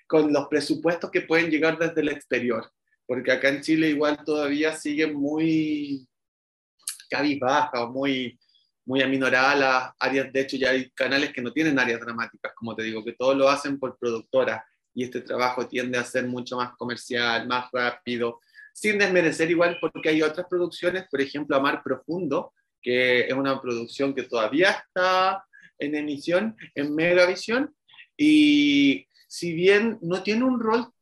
con 0.06 0.32
los 0.32 0.46
presupuestos 0.48 1.10
que 1.10 1.22
pueden 1.22 1.50
llegar 1.50 1.78
desde 1.78 2.00
el 2.00 2.10
exterior, 2.10 2.70
porque 3.06 3.32
acá 3.32 3.48
en 3.48 3.60
Chile 3.60 3.88
igual 3.88 4.24
todavía 4.24 4.74
sigue 4.74 5.06
muy 5.06 6.06
cabizbaja 7.10 7.84
o 7.84 7.90
muy, 7.90 8.38
muy 8.84 9.02
aminorada 9.02 9.54
las 9.54 9.92
áreas, 9.98 10.32
de 10.32 10.40
hecho 10.40 10.56
ya 10.56 10.70
hay 10.70 10.90
canales 10.90 11.32
que 11.32 11.42
no 11.42 11.52
tienen 11.52 11.78
áreas 11.78 12.00
dramáticas, 12.00 12.52
como 12.54 12.74
te 12.74 12.82
digo, 12.82 13.04
que 13.04 13.12
todo 13.12 13.34
lo 13.34 13.48
hacen 13.48 13.78
por 13.78 13.98
productora 13.98 14.64
y 14.94 15.04
este 15.04 15.20
trabajo 15.20 15.66
tiende 15.66 15.98
a 15.98 16.04
ser 16.04 16.26
mucho 16.26 16.56
más 16.56 16.76
comercial, 16.76 17.46
más 17.46 17.68
rápido, 17.72 18.40
sin 18.72 18.98
desmerecer 18.98 19.50
igual 19.50 19.78
porque 19.80 20.08
hay 20.08 20.22
otras 20.22 20.46
producciones, 20.48 21.06
por 21.10 21.20
ejemplo, 21.20 21.56
Amar 21.56 21.82
Profundo, 21.82 22.52
que 22.80 23.20
es 23.20 23.32
una 23.32 23.60
producción 23.60 24.14
que 24.14 24.24
todavía 24.24 24.70
está 24.70 25.44
en 25.78 25.94
emisión 25.94 26.56
en 26.74 26.94
Megavisión 26.94 27.74
y 28.16 29.06
si 29.26 29.52
bien 29.52 29.98
no 30.02 30.22
tiene 30.22 30.44
un 30.44 30.60
rol 30.60 30.92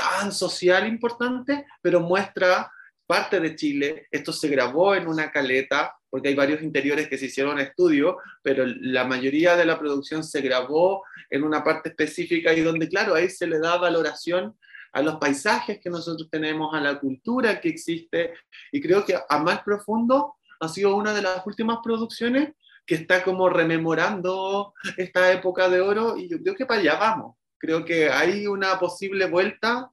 tan 0.00 0.32
social 0.32 0.88
importante, 0.88 1.66
pero 1.82 2.00
muestra 2.00 2.70
parte 3.06 3.40
de 3.40 3.54
Chile. 3.54 4.06
Esto 4.10 4.32
se 4.32 4.48
grabó 4.48 4.94
en 4.94 5.06
una 5.06 5.30
caleta, 5.30 5.94
porque 6.08 6.28
hay 6.28 6.34
varios 6.34 6.62
interiores 6.62 7.08
que 7.08 7.18
se 7.18 7.26
hicieron 7.26 7.58
en 7.58 7.66
estudio, 7.66 8.18
pero 8.42 8.64
la 8.66 9.04
mayoría 9.04 9.56
de 9.56 9.66
la 9.66 9.78
producción 9.78 10.24
se 10.24 10.40
grabó 10.40 11.02
en 11.28 11.44
una 11.44 11.62
parte 11.62 11.90
específica 11.90 12.52
y 12.52 12.62
donde, 12.62 12.88
claro, 12.88 13.14
ahí 13.14 13.28
se 13.28 13.46
le 13.46 13.58
da 13.58 13.76
valoración 13.76 14.56
a 14.92 15.02
los 15.02 15.16
paisajes 15.16 15.78
que 15.80 15.90
nosotros 15.90 16.28
tenemos, 16.30 16.74
a 16.74 16.80
la 16.80 16.98
cultura 16.98 17.60
que 17.60 17.68
existe, 17.68 18.34
y 18.72 18.80
creo 18.80 19.04
que 19.04 19.16
a 19.28 19.38
más 19.38 19.62
profundo 19.62 20.36
ha 20.60 20.68
sido 20.68 20.96
una 20.96 21.14
de 21.14 21.22
las 21.22 21.46
últimas 21.46 21.78
producciones 21.82 22.54
que 22.86 22.96
está 22.96 23.22
como 23.22 23.48
rememorando 23.48 24.74
esta 24.96 25.30
época 25.32 25.68
de 25.68 25.80
oro 25.80 26.16
y 26.16 26.28
yo 26.28 26.38
creo 26.42 26.54
que 26.56 26.66
para 26.66 26.80
allá 26.80 26.96
vamos. 26.96 27.36
Creo 27.60 27.84
que 27.84 28.08
hay 28.08 28.46
una 28.46 28.78
posible 28.78 29.26
vuelta. 29.26 29.92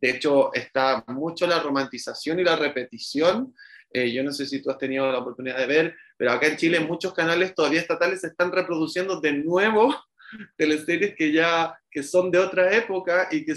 De 0.00 0.10
hecho, 0.10 0.52
está 0.52 1.04
mucho 1.06 1.46
la 1.46 1.60
romantización 1.60 2.40
y 2.40 2.44
la 2.44 2.56
repetición. 2.56 3.54
Eh, 3.92 4.12
yo 4.12 4.24
no 4.24 4.32
sé 4.32 4.44
si 4.44 4.60
tú 4.60 4.70
has 4.70 4.78
tenido 4.78 5.10
la 5.10 5.18
oportunidad 5.18 5.56
de 5.56 5.66
ver, 5.66 5.96
pero 6.16 6.32
acá 6.32 6.48
en 6.48 6.56
Chile 6.56 6.80
muchos 6.80 7.14
canales 7.14 7.54
todavía 7.54 7.80
estatales 7.80 8.22
están 8.24 8.50
reproduciendo 8.50 9.20
de 9.20 9.32
nuevo 9.32 9.94
teleseries 10.56 11.14
que 11.14 11.32
ya 11.32 11.78
que 11.90 12.02
son 12.02 12.30
de 12.30 12.38
otra 12.38 12.76
época 12.76 13.28
y 13.30 13.44
que 13.44 13.54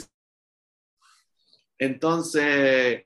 entonces 1.79 3.05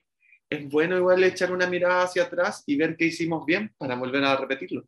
es 0.49 0.69
bueno 0.69 0.97
igual 0.97 1.23
echar 1.23 1.51
una 1.51 1.67
mirada 1.67 2.03
hacia 2.03 2.23
atrás 2.23 2.63
y 2.65 2.77
ver 2.77 2.95
qué 2.95 3.05
hicimos 3.05 3.45
bien 3.45 3.73
para 3.77 3.95
volver 3.95 4.23
a 4.23 4.35
repetirlo. 4.35 4.87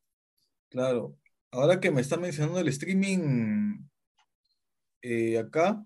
Claro, 0.69 1.17
ahora 1.51 1.79
que 1.79 1.91
me 1.91 2.01
está 2.01 2.17
mencionando 2.17 2.59
el 2.59 2.67
streaming 2.69 3.89
eh, 5.01 5.37
acá, 5.37 5.83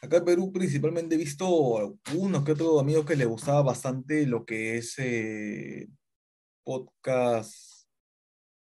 acá 0.00 0.16
en 0.18 0.24
Perú 0.24 0.52
principalmente 0.52 1.14
he 1.14 1.18
visto 1.18 1.98
unos 2.14 2.44
que 2.44 2.52
otros 2.52 2.80
amigos 2.80 3.06
que 3.06 3.16
les 3.16 3.26
gustaba 3.26 3.62
bastante 3.62 4.26
lo 4.26 4.44
que 4.44 4.78
es 4.78 4.94
eh, 4.98 5.88
podcast 6.64 7.86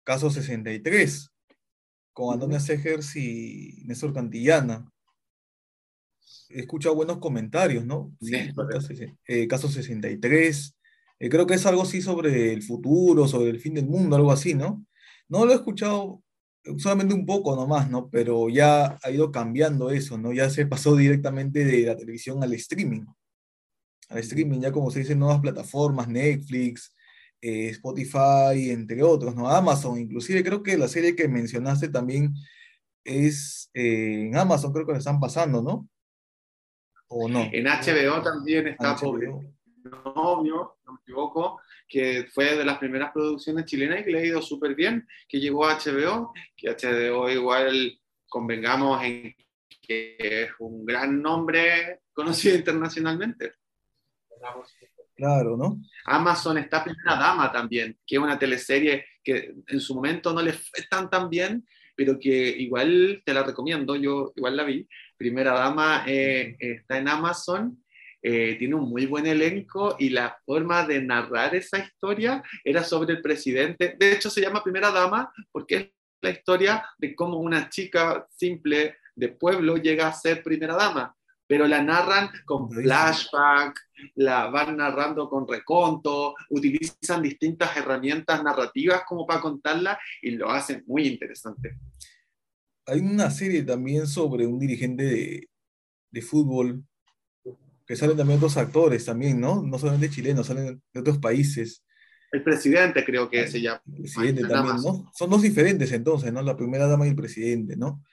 Caso 0.04 0.30
63 0.30 1.30
con 2.12 2.32
Antonia 2.32 2.60
Segers 2.60 3.14
y 3.16 3.82
Néstor 3.84 4.14
Cantillana 4.14 4.90
he 6.50 6.60
escuchado 6.60 6.94
buenos 6.94 7.18
comentarios, 7.18 7.84
¿no? 7.84 8.12
Sí, 8.20 8.34
eh, 9.26 9.48
caso 9.48 9.68
63. 9.68 10.76
Eh, 11.20 11.28
creo 11.28 11.46
que 11.46 11.54
es 11.54 11.66
algo 11.66 11.82
así 11.82 12.00
sobre 12.00 12.52
el 12.52 12.62
futuro, 12.62 13.26
sobre 13.28 13.50
el 13.50 13.60
fin 13.60 13.74
del 13.74 13.86
mundo, 13.86 14.16
algo 14.16 14.32
así, 14.32 14.54
¿no? 14.54 14.84
No 15.28 15.44
lo 15.44 15.52
he 15.52 15.56
escuchado 15.56 16.22
solamente 16.76 17.14
un 17.14 17.24
poco 17.24 17.56
nomás, 17.56 17.90
¿no? 17.90 18.08
Pero 18.10 18.48
ya 18.48 18.98
ha 19.02 19.10
ido 19.10 19.32
cambiando 19.32 19.90
eso, 19.90 20.18
¿no? 20.18 20.32
Ya 20.32 20.50
se 20.50 20.66
pasó 20.66 20.94
directamente 20.96 21.64
de 21.64 21.86
la 21.86 21.96
televisión 21.96 22.42
al 22.42 22.52
streaming. 22.54 23.06
Al 24.08 24.18
streaming, 24.18 24.60
ya 24.60 24.72
como 24.72 24.90
se 24.90 25.00
dice, 25.00 25.14
nuevas 25.14 25.40
plataformas, 25.40 26.08
Netflix, 26.08 26.94
eh, 27.40 27.68
Spotify, 27.68 28.70
entre 28.70 29.02
otros, 29.02 29.34
¿no? 29.34 29.48
Amazon, 29.48 29.98
inclusive 29.98 30.42
creo 30.42 30.62
que 30.62 30.76
la 30.76 30.88
serie 30.88 31.14
que 31.14 31.28
mencionaste 31.28 31.88
también 31.88 32.34
es 33.04 33.70
en 33.74 34.36
Amazon, 34.36 34.72
creo 34.72 34.86
que 34.86 34.92
la 34.92 34.98
están 34.98 35.20
pasando, 35.20 35.62
¿no? 35.62 35.88
¿O 37.08 37.28
no? 37.28 37.48
En 37.52 37.64
HBO 37.64 38.22
también 38.22 38.68
está 38.68 38.96
Pobre 38.96 39.28
Novio, 40.14 40.76
no 40.84 40.92
me 40.92 40.98
equivoco, 41.00 41.60
que 41.88 42.26
fue 42.32 42.56
de 42.56 42.64
las 42.64 42.78
primeras 42.78 43.12
producciones 43.12 43.64
chilenas 43.64 44.00
y 44.00 44.04
que 44.04 44.10
le 44.10 44.20
ha 44.20 44.26
ido 44.26 44.42
súper 44.42 44.74
bien, 44.74 45.06
que 45.28 45.40
llegó 45.40 45.66
a 45.66 45.78
HBO, 45.78 46.32
que 46.56 46.70
HBO 46.70 47.30
igual 47.30 47.98
convengamos 48.28 49.02
en 49.02 49.34
que 49.80 50.16
es 50.18 50.50
un 50.58 50.84
gran 50.84 51.22
nombre 51.22 52.00
conocido 52.12 52.56
internacionalmente. 52.56 53.54
Claro, 55.14 55.56
¿no? 55.56 55.80
Amazon 56.04 56.58
está 56.58 56.84
Primera 56.84 57.16
Dama 57.16 57.50
también, 57.50 57.98
que 58.06 58.16
es 58.16 58.20
una 58.20 58.38
teleserie 58.38 59.04
que 59.24 59.54
en 59.66 59.80
su 59.80 59.94
momento 59.94 60.32
no 60.32 60.42
le 60.42 60.52
fue 60.52 60.84
tan 60.88 61.10
tan 61.10 61.28
bien, 61.28 61.66
pero 61.96 62.18
que 62.18 62.30
igual 62.30 63.22
te 63.24 63.34
la 63.34 63.42
recomiendo, 63.42 63.96
yo 63.96 64.32
igual 64.36 64.56
la 64.56 64.64
vi, 64.64 64.86
Primera 65.16 65.52
Dama 65.52 66.04
eh, 66.06 66.54
está 66.60 66.98
en 66.98 67.08
Amazon, 67.08 67.82
eh, 68.30 68.56
tiene 68.58 68.74
un 68.74 68.90
muy 68.90 69.06
buen 69.06 69.26
elenco 69.26 69.96
y 69.98 70.10
la 70.10 70.36
forma 70.44 70.86
de 70.86 71.00
narrar 71.00 71.54
esa 71.54 71.78
historia 71.78 72.42
era 72.62 72.84
sobre 72.84 73.14
el 73.14 73.22
presidente. 73.22 73.96
De 73.98 74.12
hecho, 74.12 74.28
se 74.28 74.42
llama 74.42 74.62
Primera 74.62 74.90
Dama 74.90 75.32
porque 75.50 75.76
es 75.76 75.90
la 76.20 76.28
historia 76.28 76.84
de 76.98 77.14
cómo 77.14 77.38
una 77.38 77.70
chica 77.70 78.26
simple 78.30 78.96
de 79.16 79.28
pueblo 79.28 79.78
llega 79.78 80.08
a 80.08 80.12
ser 80.12 80.42
Primera 80.42 80.76
Dama, 80.76 81.16
pero 81.46 81.66
la 81.66 81.82
narran 81.82 82.28
con 82.44 82.70
flashback, 82.70 83.80
la 84.16 84.48
van 84.48 84.76
narrando 84.76 85.30
con 85.30 85.48
reconto, 85.48 86.34
utilizan 86.50 87.22
distintas 87.22 87.74
herramientas 87.78 88.44
narrativas 88.44 89.04
como 89.08 89.26
para 89.26 89.40
contarla 89.40 89.98
y 90.20 90.32
lo 90.32 90.50
hacen 90.50 90.84
muy 90.86 91.06
interesante 91.06 91.78
hay 92.88 93.00
una 93.00 93.30
serie 93.30 93.62
también 93.64 94.06
sobre 94.06 94.46
un 94.46 94.58
dirigente 94.58 95.04
de, 95.04 95.48
de, 96.10 96.22
fútbol, 96.22 96.82
que 97.88 97.96
salen 97.96 98.18
también 98.18 98.36
otros 98.36 98.58
actores 98.58 99.06
también, 99.06 99.40
¿no? 99.40 99.62
No 99.62 99.78
solamente 99.78 100.10
chilenos, 100.10 100.46
salen 100.46 100.82
de 100.92 101.00
otros 101.00 101.16
países. 101.16 101.82
El 102.30 102.42
presidente 102.42 103.02
creo 103.02 103.30
que 103.30 103.48
se 103.48 103.62
llama. 103.62 103.80
El 103.86 104.02
presidente 104.02 104.46
también, 104.46 104.76
¿no? 104.76 105.10
Son 105.14 105.30
dos 105.30 105.40
diferentes 105.40 105.90
entonces, 105.92 106.30
¿no? 106.30 106.42
La 106.42 106.54
primera 106.54 106.86
dama 106.86 107.06
y 107.06 107.10
el 107.10 107.16
presidente, 107.16 107.76
¿no? 107.76 108.04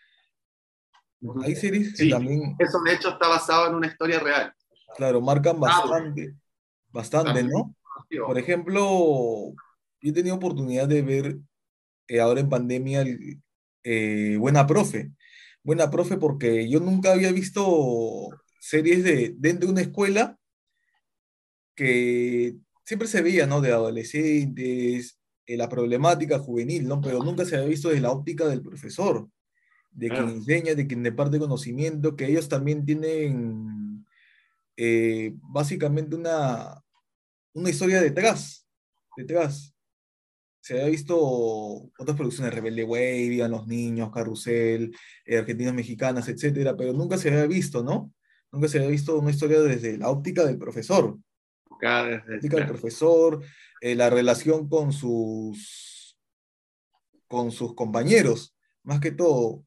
Hay 1.44 1.56
series 1.58 1.94
que 1.98 2.08
también... 2.10 2.56
Eso 2.58 2.82
de 2.84 2.94
hecho 2.94 3.10
está 3.10 3.28
basado 3.28 3.68
en 3.68 3.76
una 3.76 3.88
historia 3.88 4.20
real. 4.20 4.54
Claro, 4.96 5.20
marcan 5.20 5.60
bastante, 5.60 6.36
bastante, 6.88 7.44
¿no? 7.44 7.76
Por 8.26 8.38
ejemplo, 8.38 9.54
yo 10.00 10.10
he 10.10 10.14
tenido 10.14 10.36
oportunidad 10.36 10.88
de 10.88 11.02
ver 11.02 11.38
eh, 12.08 12.22
ahora 12.22 12.40
en 12.40 12.48
pandemia 12.48 13.02
el, 13.02 13.42
eh, 13.84 14.38
buena 14.40 14.66
profe. 14.66 15.12
Buena 15.64 15.92
profe 15.92 16.16
porque 16.16 16.70
yo 16.70 16.80
nunca 16.80 17.12
había 17.12 17.34
visto 17.34 18.30
series 18.66 19.04
de 19.04 19.36
dentro 19.38 19.68
de 19.68 19.74
una 19.74 19.82
escuela 19.82 20.40
que 21.76 22.56
siempre 22.84 23.08
se 23.08 23.22
veía, 23.22 23.46
¿no? 23.46 23.62
De 23.62 23.72
adolescentes, 23.72 25.20
eh, 25.46 25.56
la 25.56 25.70
problemática 25.70 26.40
juvenil, 26.40 26.88
¿no? 26.88 27.00
Pero 27.00 27.24
nunca 27.24 27.46
se 27.46 27.56
había 27.56 27.68
visto 27.68 27.90
desde 27.90 28.02
la 28.02 28.12
óptica 28.12 28.48
del 28.48 28.64
profesor, 28.64 29.30
de 29.92 30.10
quien 30.10 30.30
enseña, 30.30 30.74
de 30.74 30.88
quien 30.88 31.04
departe 31.04 31.38
conocimiento, 31.38 32.16
que 32.16 32.26
ellos 32.26 32.50
también 32.50 32.86
tienen 32.86 34.04
eh, 34.78 35.34
básicamente 35.36 36.16
una, 36.16 36.82
una 37.54 37.70
historia 37.70 38.02
detrás, 38.02 38.68
detrás 39.16 39.76
se 40.60 40.74
había 40.74 40.88
visto 40.88 41.16
otras 41.20 42.18
producciones, 42.18 42.52
Rebelde 42.52 42.84
Way, 42.84 43.30
Vivan 43.30 43.52
los 43.52 43.68
Niños, 43.68 44.10
Carrusel, 44.12 44.96
eh, 45.24 45.38
Argentinas 45.38 45.76
Mexicanas, 45.76 46.28
etcétera, 46.28 46.76
pero 46.76 46.94
nunca 46.94 47.20
se 47.20 47.30
había 47.30 47.46
visto, 47.46 47.84
¿no? 47.84 48.15
Nunca 48.56 48.70
se 48.70 48.78
había 48.78 48.90
visto 48.90 49.20
una 49.20 49.32
historia 49.32 49.60
desde 49.60 49.98
la 49.98 50.10
óptica 50.10 50.46
del 50.46 50.58
profesor. 50.58 51.18
la 51.82 52.24
óptica 52.38 52.56
del 52.56 52.68
profesor, 52.68 53.44
eh, 53.82 53.96
la 53.96 54.10
relación 54.10 54.70
con 54.70 54.94
sus, 54.94 56.18
con 57.28 57.52
sus 57.52 57.76
compañeros, 57.76 58.56
más 58.84 59.02
que 59.02 59.12
todo, 59.12 59.66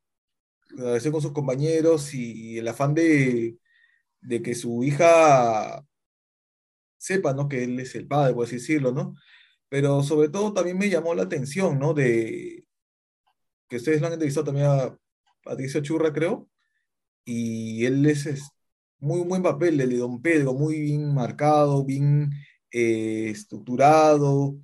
la 0.70 0.84
relación 0.84 1.12
con 1.12 1.22
sus 1.22 1.32
compañeros 1.32 2.14
y 2.14 2.56
el 2.56 2.66
afán 2.66 2.94
de, 2.94 3.58
de 4.22 4.42
que 4.42 4.54
su 4.54 4.82
hija 4.82 5.84
sepa, 6.96 7.34
¿no? 7.34 7.46
Que 7.46 7.64
él 7.64 7.78
es 7.78 7.94
el 7.94 8.06
padre, 8.06 8.34
por 8.34 8.46
así 8.46 8.56
decirlo, 8.56 8.90
¿no? 8.90 9.14
Pero 9.68 10.02
sobre 10.02 10.30
todo 10.30 10.54
también 10.54 10.78
me 10.78 10.88
llamó 10.88 11.14
la 11.14 11.24
atención, 11.24 11.78
¿no? 11.78 11.92
De 11.92 12.64
que 13.68 13.76
ustedes 13.76 14.00
lo 14.00 14.06
han 14.06 14.14
entrevistado 14.14 14.46
también 14.46 14.66
a 14.66 14.98
Patricio 15.44 15.82
Churra, 15.82 16.10
creo, 16.12 16.48
y 17.24 17.84
él 17.84 18.06
es, 18.06 18.24
es 18.24 18.50
muy 19.00 19.20
buen 19.20 19.42
papel, 19.42 19.80
el 19.80 19.90
de 19.90 19.98
Don 19.98 20.20
Pedro, 20.20 20.54
muy 20.54 20.80
bien 20.80 21.14
marcado, 21.14 21.84
bien 21.84 22.30
eh, 22.70 23.30
estructurado, 23.30 24.56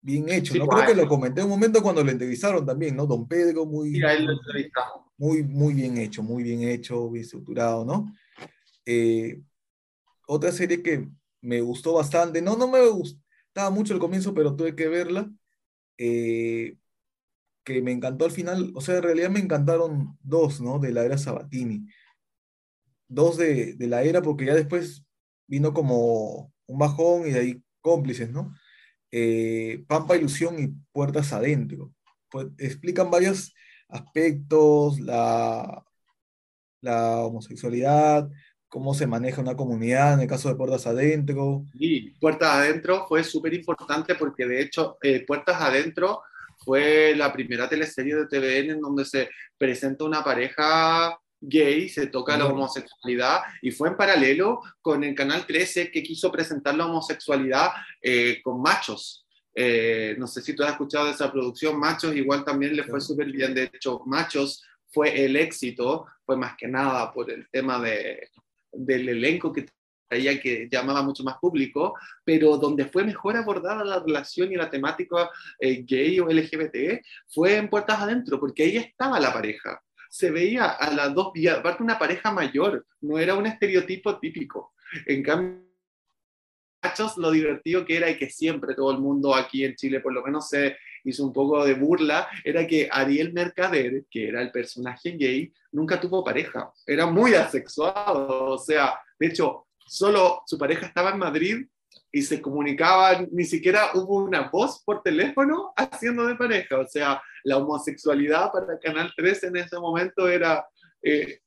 bien 0.00 0.28
hecho, 0.28 0.54
¿no? 0.56 0.66
Creo 0.66 0.86
que 0.86 0.94
lo 0.94 1.08
comenté 1.08 1.40
en 1.40 1.46
un 1.46 1.52
momento 1.52 1.82
cuando 1.82 2.02
lo 2.02 2.10
entrevistaron 2.10 2.64
también, 2.64 2.96
¿no? 2.96 3.06
Don 3.06 3.26
Pedro, 3.28 3.66
muy, 3.66 4.00
muy, 5.16 5.42
muy 5.42 5.74
bien 5.74 5.98
hecho, 5.98 6.22
muy 6.22 6.42
bien 6.42 6.62
hecho, 6.62 7.10
bien 7.10 7.24
estructurado, 7.24 7.84
¿no? 7.84 8.12
Eh, 8.84 9.40
otra 10.26 10.52
serie 10.52 10.82
que 10.82 11.08
me 11.40 11.60
gustó 11.60 11.94
bastante, 11.94 12.42
no, 12.42 12.56
no 12.56 12.68
me 12.68 12.86
gustaba 12.86 13.70
mucho 13.70 13.94
el 13.94 14.00
comienzo, 14.00 14.34
pero 14.34 14.54
tuve 14.56 14.74
que 14.74 14.88
verla, 14.88 15.30
eh, 15.96 16.76
que 17.64 17.82
me 17.82 17.92
encantó 17.92 18.24
al 18.24 18.30
final, 18.30 18.72
o 18.74 18.80
sea, 18.80 18.96
en 18.96 19.02
realidad 19.02 19.30
me 19.30 19.40
encantaron 19.40 20.18
dos, 20.22 20.60
¿no? 20.60 20.78
De 20.78 20.92
la 20.92 21.04
era 21.04 21.18
Sabatini. 21.18 21.86
Dos 23.08 23.36
de, 23.36 23.74
de 23.74 23.86
la 23.86 24.02
era, 24.02 24.22
porque 24.22 24.46
ya 24.46 24.54
después 24.54 25.04
vino 25.46 25.72
como 25.72 26.52
un 26.66 26.78
bajón 26.78 27.26
y 27.26 27.30
de 27.30 27.40
ahí 27.40 27.62
cómplices, 27.80 28.30
¿no? 28.30 28.54
Eh, 29.10 29.84
Pampa 29.88 30.16
Ilusión 30.16 30.58
y 30.58 30.68
Puertas 30.92 31.32
Adentro. 31.32 31.92
Pues, 32.30 32.48
explican 32.58 33.10
varios 33.10 33.54
aspectos, 33.88 35.00
la, 35.00 35.82
la 36.82 37.24
homosexualidad, 37.24 38.28
cómo 38.68 38.92
se 38.92 39.06
maneja 39.06 39.40
una 39.40 39.56
comunidad 39.56 40.14
en 40.14 40.20
el 40.20 40.28
caso 40.28 40.48
de 40.48 40.56
Puertas 40.56 40.86
Adentro. 40.86 41.64
Y 41.74 42.10
Puertas 42.20 42.50
Adentro 42.50 43.06
fue 43.08 43.24
súper 43.24 43.54
importante 43.54 44.14
porque 44.14 44.46
de 44.46 44.60
hecho 44.60 44.98
eh, 45.02 45.24
Puertas 45.26 45.60
Adentro 45.60 46.22
fue 46.58 47.14
la 47.16 47.32
primera 47.32 47.68
teleserie 47.68 48.14
de 48.14 48.26
TVN 48.26 48.72
en 48.72 48.80
donde 48.80 49.04
se 49.04 49.30
presenta 49.56 50.04
una 50.04 50.22
pareja 50.22 51.18
gay, 51.40 51.88
se 51.88 52.06
toca 52.08 52.36
la 52.36 52.46
homosexualidad 52.46 53.42
y 53.62 53.70
fue 53.70 53.88
en 53.88 53.96
paralelo 53.96 54.60
con 54.80 55.04
el 55.04 55.14
Canal 55.14 55.46
13 55.46 55.90
que 55.90 56.02
quiso 56.02 56.30
presentar 56.32 56.74
la 56.74 56.86
homosexualidad 56.86 57.70
eh, 58.02 58.40
con 58.42 58.60
machos. 58.60 59.24
Eh, 59.54 60.14
no 60.18 60.26
sé 60.26 60.40
si 60.40 60.54
tú 60.54 60.62
has 60.62 60.70
escuchado 60.70 61.06
de 61.06 61.12
esa 61.12 61.32
producción, 61.32 61.80
Machos 61.80 62.14
igual 62.14 62.44
también 62.44 62.76
le 62.76 62.84
fue 62.84 63.00
súper 63.00 63.26
bien, 63.26 63.54
de 63.54 63.64
hecho 63.64 64.00
Machos 64.06 64.62
fue 64.86 65.24
el 65.24 65.34
éxito, 65.34 66.06
fue 66.24 66.36
más 66.36 66.56
que 66.56 66.68
nada 66.68 67.12
por 67.12 67.28
el 67.28 67.48
tema 67.50 67.80
de, 67.80 68.28
del 68.70 69.08
elenco 69.08 69.52
que 69.52 69.66
traía 70.08 70.40
que 70.40 70.68
llamaba 70.70 71.02
mucho 71.02 71.24
más 71.24 71.38
público, 71.38 71.94
pero 72.24 72.56
donde 72.56 72.84
fue 72.86 73.02
mejor 73.02 73.36
abordada 73.36 73.84
la 73.84 73.98
relación 73.98 74.52
y 74.52 74.56
la 74.56 74.70
temática 74.70 75.28
eh, 75.58 75.82
gay 75.82 76.20
o 76.20 76.28
LGBT 76.28 77.02
fue 77.26 77.56
en 77.56 77.68
Puertas 77.68 77.98
Adentro, 77.98 78.38
porque 78.38 78.62
ahí 78.62 78.76
estaba 78.76 79.18
la 79.18 79.32
pareja 79.32 79.82
se 80.08 80.30
veía 80.30 80.66
a 80.66 80.92
las 80.92 81.14
dos 81.14 81.32
vías, 81.32 81.58
aparte 81.58 81.82
una 81.82 81.98
pareja 81.98 82.30
mayor, 82.30 82.86
no 83.00 83.18
era 83.18 83.34
un 83.34 83.46
estereotipo 83.46 84.18
típico. 84.18 84.74
En 85.06 85.22
cambio, 85.22 85.68
lo 87.16 87.30
divertido 87.30 87.84
que 87.84 87.96
era 87.96 88.10
y 88.10 88.16
que 88.16 88.30
siempre 88.30 88.74
todo 88.74 88.90
el 88.92 88.98
mundo 88.98 89.34
aquí 89.34 89.64
en 89.64 89.74
Chile 89.74 90.00
por 90.00 90.12
lo 90.12 90.22
menos 90.22 90.48
se 90.48 90.76
hizo 91.04 91.24
un 91.24 91.32
poco 91.32 91.64
de 91.64 91.74
burla, 91.74 92.28
era 92.44 92.66
que 92.66 92.88
Ariel 92.90 93.32
Mercader, 93.32 94.04
que 94.10 94.28
era 94.28 94.42
el 94.42 94.50
personaje 94.50 95.12
gay, 95.12 95.52
nunca 95.72 96.00
tuvo 96.00 96.24
pareja, 96.24 96.72
era 96.86 97.06
muy 97.06 97.34
asexuado, 97.34 98.52
o 98.52 98.58
sea, 98.58 98.98
de 99.18 99.26
hecho, 99.26 99.66
solo 99.86 100.42
su 100.46 100.58
pareja 100.58 100.86
estaba 100.86 101.10
en 101.10 101.18
Madrid 101.18 101.66
y 102.12 102.22
se 102.22 102.40
comunicaban, 102.40 103.28
ni 103.32 103.44
siquiera 103.44 103.90
hubo 103.94 104.16
una 104.16 104.48
voz 104.48 104.82
por 104.84 105.02
teléfono 105.02 105.72
haciendo 105.76 106.26
de 106.26 106.36
pareja, 106.36 106.78
o 106.78 106.86
sea, 106.86 107.22
la 107.44 107.56
homosexualidad 107.58 108.50
para 108.52 108.78
Canal 108.78 109.12
3 109.16 109.44
en 109.44 109.56
ese 109.56 109.78
momento 109.78 110.28
era 110.28 110.66
eh, 111.02 111.40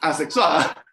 asexuada. 0.00 0.82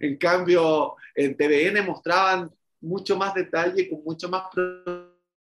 En 0.00 0.16
cambio, 0.16 0.94
en 1.12 1.36
TVN 1.36 1.84
mostraban 1.84 2.48
mucho 2.80 3.16
más 3.16 3.34
detalle, 3.34 3.90
con 3.90 4.04
mucho 4.04 4.28
más 4.28 4.44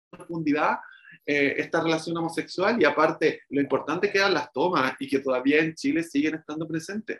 profundidad, 0.09 0.79
eh, 1.23 1.53
esta 1.57 1.83
relación 1.83 2.17
homosexual 2.17 2.81
y 2.81 2.85
aparte 2.85 3.41
lo 3.49 3.61
importante 3.61 4.11
que 4.11 4.17
eran 4.17 4.33
las 4.33 4.51
tomas 4.51 4.95
y 4.99 5.07
que 5.07 5.19
todavía 5.19 5.59
en 5.59 5.75
Chile 5.75 6.01
siguen 6.01 6.33
estando 6.33 6.67
presentes. 6.67 7.19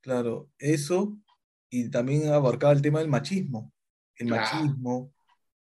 Claro, 0.00 0.48
eso 0.58 1.18
y 1.68 1.90
también 1.90 2.32
abarcaba 2.32 2.72
el 2.72 2.80
tema 2.80 3.00
del 3.00 3.08
machismo. 3.08 3.72
El 4.16 4.28
machismo 4.28 5.12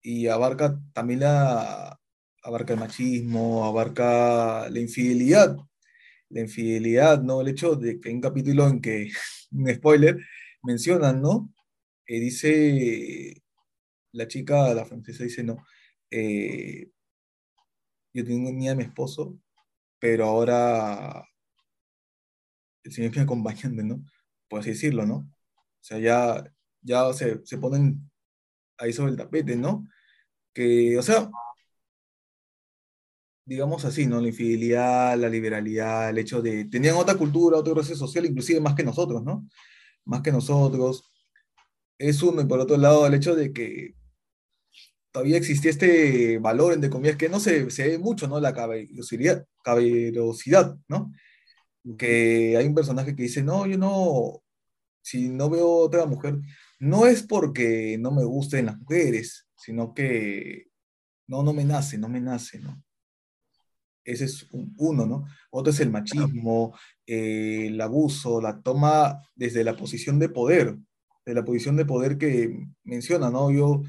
y 0.01 0.27
abarca 0.27 0.79
también 0.93 1.21
la, 1.21 1.98
abarca 2.43 2.73
el 2.73 2.79
machismo, 2.79 3.65
abarca 3.65 4.69
la 4.69 4.79
infidelidad. 4.79 5.57
La 6.29 6.41
infidelidad, 6.41 7.21
¿no? 7.21 7.41
El 7.41 7.49
hecho 7.49 7.75
de 7.75 7.99
que 7.99 8.09
hay 8.09 8.15
un 8.15 8.21
capítulo 8.21 8.67
en 8.67 8.81
que, 8.81 9.11
un 9.51 9.73
spoiler, 9.73 10.17
mencionan, 10.63 11.21
¿no? 11.21 11.51
Eh, 12.05 12.19
dice 12.19 13.43
la 14.11 14.27
chica, 14.27 14.73
la 14.73 14.85
francesa 14.85 15.23
dice, 15.23 15.43
no, 15.43 15.65
eh, 16.11 16.89
yo 18.13 18.25
tenía 18.25 18.71
a 18.71 18.75
mi 18.75 18.83
esposo, 18.83 19.39
pero 19.99 20.25
ahora 20.25 21.27
el 22.83 22.91
señor 22.91 23.11
que 23.11 23.19
me 23.19 23.23
acompaña, 23.23 23.69
¿no? 23.69 24.03
Por 24.47 24.61
así 24.61 24.71
decirlo, 24.71 25.05
¿no? 25.05 25.17
O 25.17 25.81
sea, 25.81 25.99
ya, 25.99 26.43
ya 26.81 27.13
se, 27.13 27.45
se 27.45 27.57
ponen 27.57 28.09
ahí 28.77 28.93
sobre 28.93 29.11
el 29.11 29.17
tapete, 29.17 29.55
¿no? 29.55 29.87
Que, 30.53 30.97
o 30.97 31.03
sea, 31.03 31.29
digamos 33.49 33.83
así, 33.83 34.05
¿no? 34.05 34.21
La 34.21 34.27
infidelidad, 34.27 35.17
la 35.17 35.27
liberalidad, 35.27 36.11
el 36.11 36.19
hecho 36.19 36.39
de... 36.39 36.65
Tenían 36.65 36.95
otra 36.97 37.15
cultura, 37.15 37.57
otro 37.57 37.73
proceso 37.73 38.05
social, 38.05 38.27
inclusive 38.27 38.61
más 38.61 38.75
que 38.75 38.83
nosotros, 38.83 39.23
¿no? 39.23 39.49
Más 40.05 40.21
que 40.21 40.31
nosotros. 40.31 41.11
Es 41.97 42.21
uno, 42.21 42.43
y 42.43 42.45
por 42.45 42.59
otro 42.59 42.77
lado, 42.77 43.07
el 43.07 43.15
hecho 43.15 43.35
de 43.35 43.51
que 43.51 43.95
todavía 45.11 45.37
existía 45.37 45.71
este 45.71 46.37
valor, 46.37 46.73
entre 46.73 46.91
comillas, 46.91 47.17
que 47.17 47.27
no 47.27 47.39
se, 47.39 47.71
se 47.71 47.87
ve 47.87 47.97
mucho, 47.97 48.27
¿no? 48.27 48.39
La 48.39 48.53
caballerosidad, 48.53 49.47
caballerosidad, 49.63 50.77
¿no? 50.87 51.11
Que 51.97 52.55
hay 52.55 52.67
un 52.67 52.75
personaje 52.75 53.15
que 53.15 53.23
dice, 53.23 53.41
no, 53.41 53.65
yo 53.65 53.79
no, 53.79 54.43
si 55.01 55.27
no 55.29 55.49
veo 55.49 55.67
otra 55.69 56.05
mujer, 56.05 56.37
no 56.79 57.07
es 57.07 57.23
porque 57.23 57.97
no 57.99 58.11
me 58.11 58.23
gusten 58.25 58.67
las 58.67 58.77
mujeres, 58.77 59.47
sino 59.57 59.95
que 59.95 60.67
no, 61.25 61.41
no 61.41 61.51
me 61.51 61.65
nace, 61.65 61.97
no 61.97 62.09
me 62.09 62.21
nace, 62.21 62.59
¿no? 62.59 62.79
Ese 64.09 64.25
es 64.25 64.47
uno, 64.51 65.05
¿no? 65.05 65.27
Otro 65.51 65.71
es 65.71 65.79
el 65.81 65.91
machismo, 65.91 66.75
eh, 67.05 67.67
el 67.67 67.79
abuso, 67.79 68.41
la 68.41 68.59
toma 68.59 69.21
desde 69.35 69.63
la 69.63 69.75
posición 69.77 70.17
de 70.17 70.29
poder, 70.29 70.75
de 71.25 71.33
la 71.35 71.45
posición 71.45 71.75
de 71.75 71.85
poder 71.85 72.17
que 72.17 72.67
menciona, 72.83 73.29
¿no? 73.29 73.51
Yo 73.51 73.83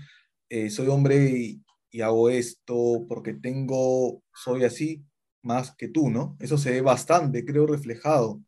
eh, 0.51 0.69
soy 0.69 0.89
hombre 0.89 1.63
y, 1.91 2.01
hago 2.03 2.29
esto 2.31 3.05
porque 3.09 3.33
tengo, 3.35 4.23
soy 4.33 4.65
así 4.65 5.03
más 5.43 5.75
que 5.75 5.89
tú, 5.89 6.11
¿no? 6.11 6.37
Eso 6.39 6.59
se 6.59 6.71
ve 6.71 6.83
bastante, 6.83 7.45
creo, 7.45 7.67
reflejado. 7.67 8.41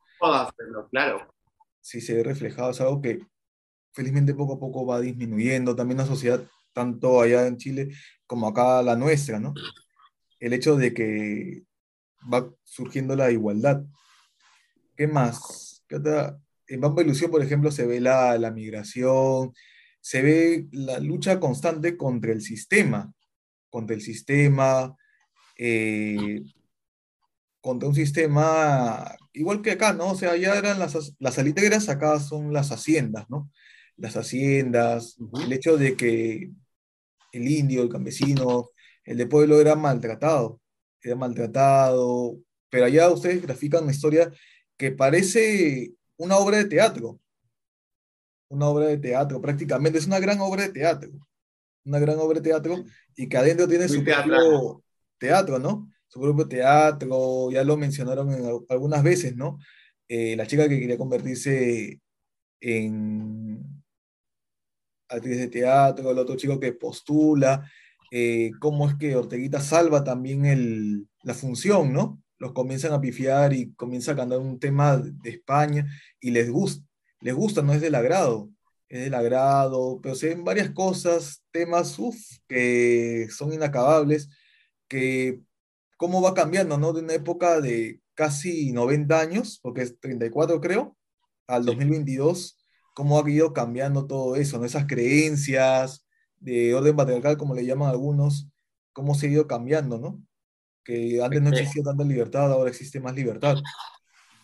claro. 0.91 1.35
Sí, 1.81 2.01
se 2.03 2.15
ve 2.15 2.23
reflejado, 2.23 2.71
es 2.71 2.81
algo 2.83 3.01
que 3.01 3.27
felizmente 3.93 4.35
poco 4.35 4.55
a 4.55 4.61
poco 4.61 4.85
va 4.85 5.01
disminuyendo. 5.01 5.75
También 5.75 5.99
la 5.99 6.07
sociedad, 6.07 6.47
tanto 6.75 7.21
allá 7.21 7.47
en 7.47 7.57
Chile 7.57 7.89
como 8.27 8.47
acá 8.47 8.83
la 8.83 8.95
nuestra, 8.95 9.41
¿no? 9.41 9.55
El 10.43 10.53
hecho 10.53 10.77
de 10.77 10.93
que 10.93 11.63
va 12.33 12.53
surgiendo 12.65 13.15
la 13.15 13.31
igualdad. 13.31 13.85
¿Qué 14.97 15.07
más? 15.07 15.85
En 16.67 16.81
Bamba 16.81 17.03
Ilusión, 17.03 17.31
por 17.31 17.43
ejemplo, 17.43 17.71
se 17.71 17.87
ve 17.87 18.01
la, 18.01 18.37
la 18.39 18.51
migración, 18.51 19.55
se 20.01 20.21
ve 20.21 20.67
la 20.73 20.99
lucha 20.99 21.39
constante 21.39 21.97
contra 21.97 22.33
el 22.33 22.43
sistema, 22.43 23.15
contra 23.71 23.95
el 23.95 24.03
sistema, 24.03 24.97
eh, 25.57 26.43
contra 27.61 27.89
un 27.89 27.95
sistema 27.95 29.17
igual 29.33 29.63
que 29.63 29.71
acá, 29.71 29.93
¿no? 29.93 30.11
O 30.11 30.17
sea, 30.17 30.37
ya 30.37 30.57
eran 30.57 30.81
las, 30.81 31.15
las 31.21 31.89
acá 31.89 32.19
son 32.19 32.53
las 32.53 32.73
haciendas, 32.73 33.31
¿no? 33.31 33.49
Las 33.97 34.17
haciendas, 34.17 35.17
el 35.41 35.53
hecho 35.53 35.77
de 35.77 35.97
que 35.97 36.51
el 37.33 37.49
indio, 37.49 37.85
el 37.85 37.89
campesino, 37.89 38.71
el 39.05 39.17
de 39.17 39.27
pueblo 39.27 39.61
era 39.61 39.75
maltratado, 39.75 40.61
era 41.03 41.17
maltratado, 41.17 42.38
pero 42.71 42.87
allá 42.87 43.11
ustedes 43.11 43.43
grafican 43.43 43.83
una 43.83 43.93
historia 43.93 44.33
que 44.77 44.93
parece 44.93 45.93
una 46.17 46.37
obra 46.37 46.59
de 46.59 46.65
teatro, 46.67 47.21
una 48.49 48.69
obra 48.69 48.87
de 48.87 48.99
teatro 48.99 49.41
prácticamente, 49.41 49.99
es 49.99 50.07
una 50.07 50.21
gran 50.21 50.41
obra 50.41 50.62
de 50.62 50.71
teatro, 50.71 51.11
una 51.85 51.99
gran 51.99 52.19
obra 52.19 52.41
de 52.41 52.49
teatro 52.49 52.85
y 53.17 53.29
que 53.29 53.37
adentro 53.37 53.67
tiene 53.69 53.88
su 53.88 54.05
propio 54.05 54.83
teatro, 55.19 55.59
¿no? 55.59 55.91
Su 56.09 56.21
propio 56.21 56.47
teatro, 56.47 57.51
ya 57.51 57.65
lo 57.65 57.77
mencionaron 57.77 58.65
algunas 58.69 59.03
veces, 59.03 59.37
¿no? 59.37 59.59
Eh, 60.09 60.37
la 60.37 60.47
chica 60.47 60.69
que 60.69 60.79
quería 60.79 60.99
convertirse 60.99 62.01
en 62.61 63.62
actriz 65.09 65.38
de 65.38 65.49
teatro, 65.49 66.11
el 66.11 66.19
otro 66.19 66.37
chico 66.37 66.61
que 66.61 66.73
postula, 66.73 67.69
eh, 68.14 68.51
cómo 68.61 68.90
es 68.90 68.96
que 68.96 69.16
Orteguita 69.16 69.59
salva 69.59 70.05
también 70.05 70.44
el, 70.44 71.09
la 71.22 71.33
función, 71.33 71.94
¿no? 71.94 72.22
Los 72.38 72.53
comienzan 72.53 72.92
a 72.92 73.01
pifiar 73.01 73.55
y 73.55 73.72
comienza 73.72 74.12
a 74.12 74.16
cantar 74.16 74.38
un 74.38 74.61
tema 74.61 74.98
de 74.98 75.31
España 75.31 75.87
y 76.20 76.31
les 76.31 76.51
gusta, 76.51 76.87
les 77.20 77.35
gusta, 77.35 77.62
no 77.62 77.72
es 77.72 77.81
del 77.81 77.94
agrado, 77.94 78.51
es 78.90 79.01
del 79.01 79.14
agrado, 79.14 79.98
pero 80.03 80.14
se 80.14 80.29
ven 80.29 80.44
varias 80.44 80.72
cosas, 80.72 81.42
temas, 81.53 81.98
uff, 81.98 82.18
que 82.46 83.29
son 83.31 83.55
inacabables, 83.55 84.29
que 84.88 85.40
cómo 85.96 86.20
va 86.20 86.35
cambiando, 86.35 86.77
¿no? 86.77 86.92
De 86.92 87.01
una 87.01 87.14
época 87.14 87.62
de 87.62 88.03
casi 88.12 88.72
90 88.72 89.18
años, 89.18 89.59
porque 89.62 89.81
es 89.81 89.98
34 90.01 90.61
creo, 90.61 90.98
al 91.46 91.64
2022, 91.64 92.59
cómo 92.92 93.18
ha 93.18 93.31
ido 93.31 93.55
cambiando 93.55 94.07
todo 94.07 94.37
eso, 94.37 94.59
¿no? 94.59 94.66
Esas 94.66 94.85
creencias 94.87 96.05
de 96.43 96.75
orden 96.75 96.97
patriarcal, 96.97 97.37
como 97.37 97.55
le 97.55 97.65
llaman 97.65 97.89
algunos, 97.89 98.49
cómo 98.93 99.15
se 99.15 99.27
ha 99.27 99.31
ido 99.31 99.47
cambiando, 99.47 99.99
¿no? 99.99 100.23
Que 100.85 101.23
antes 101.23 101.41
no 101.41 101.51
existía 101.51 101.85
tanta 101.85 102.05
libertad, 102.05 102.53
ahora 102.53 102.71
existe 102.71 103.01
más 103.01 103.15
libertad. 103.15 103.57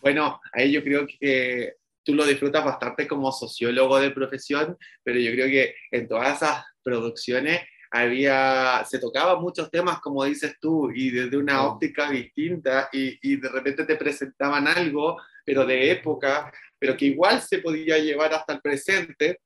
Bueno, 0.01 0.39
ahí 0.53 0.71
yo 0.71 0.81
creo 0.81 1.05
que 1.05 1.73
tú 2.03 2.15
lo 2.15 2.25
disfrutas 2.25 2.63
bastante 2.63 3.05
como 3.05 3.31
sociólogo 3.31 3.99
de 3.99 4.11
profesión, 4.11 4.77
pero 5.03 5.19
yo 5.19 5.31
creo 5.31 5.47
que 5.47 5.75
en 5.91 6.07
todas 6.07 6.37
esas 6.37 6.63
producciones 6.81 7.61
había, 7.91 8.85
se 8.89 8.99
tocaba 8.99 9.39
muchos 9.39 9.69
temas, 9.69 9.99
como 9.99 10.23
dices 10.23 10.55
tú, 10.61 10.89
y 10.91 11.09
desde 11.09 11.35
una 11.35 11.67
óptica 11.67 12.09
distinta, 12.09 12.87
y, 12.93 13.19
y, 13.21 13.35
de 13.35 13.49
repente 13.49 13.83
te 13.83 13.97
presentaban 13.97 14.67
algo, 14.67 15.17
pero 15.43 15.65
de 15.65 15.91
época, 15.91 16.51
pero 16.77 16.95
que 16.95 17.07
igual 17.07 17.41
se 17.41 17.59
podía 17.59 17.97
llevar 17.97 18.33
hasta 18.33 18.53
el 18.53 18.61
presente, 18.61 19.41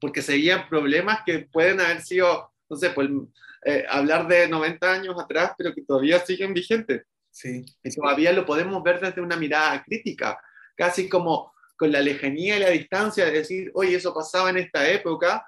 porque 0.00 0.22
seguían 0.22 0.68
problemas 0.68 1.20
que 1.24 1.40
pueden 1.50 1.80
haber 1.80 2.02
sido, 2.02 2.52
no 2.68 2.76
sé, 2.76 2.90
pues, 2.90 3.08
eh, 3.64 3.84
hablar 3.88 4.28
de 4.28 4.48
90 4.48 4.92
años 4.92 5.16
atrás, 5.18 5.52
pero 5.56 5.74
que 5.74 5.82
todavía 5.82 6.20
siguen 6.20 6.54
vigentes. 6.54 7.02
Sí. 7.30 7.64
Y 7.82 7.90
todavía 7.90 8.32
lo 8.32 8.46
podemos 8.46 8.82
ver 8.82 9.00
desde 9.00 9.20
una 9.20 9.36
mirada 9.36 9.82
crítica, 9.82 10.40
casi 10.76 11.08
como 11.08 11.52
con 11.76 11.92
la 11.92 12.00
lejanía 12.00 12.56
y 12.56 12.60
la 12.60 12.70
distancia 12.70 13.24
de 13.26 13.32
decir, 13.32 13.70
oye, 13.74 13.96
eso 13.96 14.12
pasaba 14.12 14.50
en 14.50 14.58
esta 14.58 14.88
época, 14.90 15.44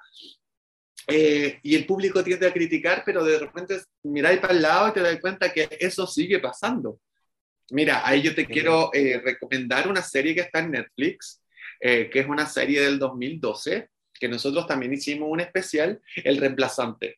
eh, 1.07 1.59
y 1.63 1.75
el 1.75 1.85
público 1.85 2.23
tiende 2.23 2.47
a 2.47 2.53
criticar, 2.53 3.03
pero 3.05 3.23
de 3.23 3.39
repente 3.39 3.81
miráis 4.03 4.39
para 4.39 4.53
el 4.53 4.61
lado 4.61 4.89
y 4.89 4.93
te 4.93 5.01
das 5.01 5.19
cuenta 5.19 5.51
que 5.51 5.67
eso 5.79 6.05
sigue 6.05 6.39
pasando. 6.39 6.99
Mira, 7.71 8.05
ahí 8.05 8.21
yo 8.21 8.35
te 8.35 8.45
quiero 8.45 8.93
eh, 8.93 9.21
recomendar 9.23 9.87
una 9.87 10.01
serie 10.01 10.35
que 10.35 10.41
está 10.41 10.59
en 10.59 10.71
Netflix, 10.71 11.41
eh, 11.79 12.09
que 12.09 12.19
es 12.19 12.27
una 12.27 12.45
serie 12.45 12.81
del 12.81 12.99
2012, 12.99 13.89
que 14.21 14.29
nosotros 14.29 14.67
también 14.67 14.93
hicimos 14.93 15.27
un 15.31 15.39
especial, 15.39 15.99
El 16.15 16.37
Reemplazante. 16.37 17.17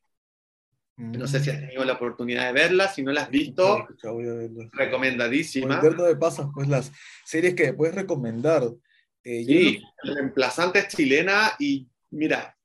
No 0.96 1.26
sé 1.26 1.40
si 1.40 1.50
has 1.50 1.60
tenido 1.60 1.84
la 1.84 1.92
oportunidad 1.92 2.46
de 2.46 2.52
verla, 2.52 2.88
si 2.88 3.02
no 3.02 3.12
la 3.12 3.22
has 3.22 3.30
visto, 3.30 3.86
recomendadísima. 4.72 5.82
de 5.82 6.16
pasas, 6.16 6.46
pues 6.54 6.66
las 6.66 6.90
series 7.24 7.54
que 7.54 7.74
puedes 7.74 7.94
recomendar. 7.94 8.62
sí, 9.22 9.82
El 10.02 10.14
Reemplazante 10.14 10.78
es 10.78 10.88
chilena 10.88 11.52
y 11.58 11.86
mira, 12.10 12.56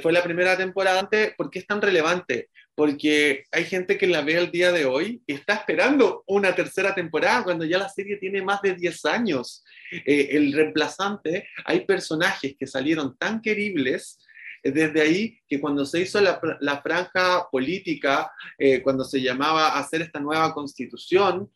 fue 0.00 0.12
la 0.12 0.22
primera 0.22 0.56
temporada 0.56 1.00
antes, 1.00 1.34
¿por 1.34 1.50
qué 1.50 1.58
es 1.58 1.66
tan 1.66 1.82
relevante? 1.82 2.50
Porque 2.74 3.44
hay 3.52 3.64
gente 3.64 3.96
que 3.96 4.06
la 4.06 4.22
ve 4.22 4.36
al 4.36 4.50
día 4.50 4.72
de 4.72 4.84
hoy 4.84 5.22
y 5.26 5.34
está 5.34 5.54
esperando 5.54 6.24
una 6.26 6.54
tercera 6.54 6.94
temporada 6.94 7.44
cuando 7.44 7.64
ya 7.64 7.78
la 7.78 7.88
serie 7.88 8.16
tiene 8.16 8.42
más 8.42 8.62
de 8.62 8.74
10 8.74 9.04
años. 9.04 9.64
Eh, 9.92 10.30
el 10.32 10.52
reemplazante, 10.52 11.48
hay 11.64 11.84
personajes 11.86 12.56
que 12.58 12.66
salieron 12.66 13.16
tan 13.16 13.40
queribles 13.40 14.18
eh, 14.62 14.72
desde 14.72 15.00
ahí 15.00 15.38
que 15.48 15.60
cuando 15.60 15.86
se 15.86 16.00
hizo 16.00 16.20
la, 16.20 16.40
la 16.60 16.82
franja 16.82 17.48
política, 17.50 18.32
eh, 18.58 18.82
cuando 18.82 19.04
se 19.04 19.20
llamaba 19.20 19.78
hacer 19.78 20.02
esta 20.02 20.20
nueva 20.20 20.52
constitución, 20.52 21.50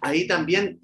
ahí 0.00 0.26
también 0.26 0.80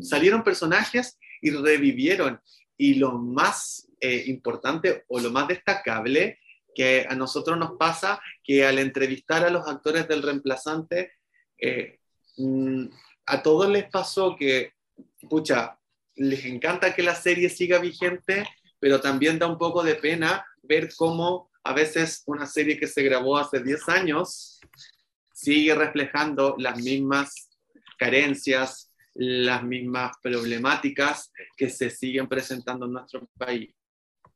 salieron 0.00 0.42
personajes 0.42 1.18
y 1.40 1.50
revivieron. 1.50 2.40
Y 2.76 2.94
lo 2.94 3.18
más 3.18 3.88
eh, 4.00 4.24
importante 4.26 5.04
o 5.08 5.18
lo 5.18 5.30
más 5.30 5.48
destacable 5.48 6.38
que 6.72 7.04
a 7.08 7.16
nosotros 7.16 7.58
nos 7.58 7.72
pasa, 7.76 8.20
que 8.48 8.64
al 8.64 8.78
entrevistar 8.78 9.44
a 9.44 9.50
los 9.50 9.68
actores 9.68 10.08
del 10.08 10.22
reemplazante, 10.22 11.12
eh, 11.58 11.98
mm, 12.38 12.86
a 13.26 13.42
todos 13.42 13.68
les 13.68 13.90
pasó 13.90 14.36
que, 14.36 14.72
pucha, 15.28 15.78
les 16.16 16.46
encanta 16.46 16.94
que 16.94 17.02
la 17.02 17.14
serie 17.14 17.50
siga 17.50 17.78
vigente, 17.78 18.48
pero 18.80 19.02
también 19.02 19.38
da 19.38 19.46
un 19.46 19.58
poco 19.58 19.82
de 19.82 19.96
pena 19.96 20.46
ver 20.62 20.88
cómo 20.96 21.50
a 21.62 21.74
veces 21.74 22.22
una 22.24 22.46
serie 22.46 22.78
que 22.78 22.86
se 22.86 23.02
grabó 23.02 23.36
hace 23.36 23.62
10 23.62 23.86
años 23.90 24.58
sigue 25.34 25.74
reflejando 25.74 26.54
las 26.56 26.80
mismas 26.80 27.50
carencias, 27.98 28.90
las 29.12 29.62
mismas 29.62 30.12
problemáticas 30.22 31.30
que 31.54 31.68
se 31.68 31.90
siguen 31.90 32.26
presentando 32.26 32.86
en 32.86 32.94
nuestro 32.94 33.28
país. 33.36 33.74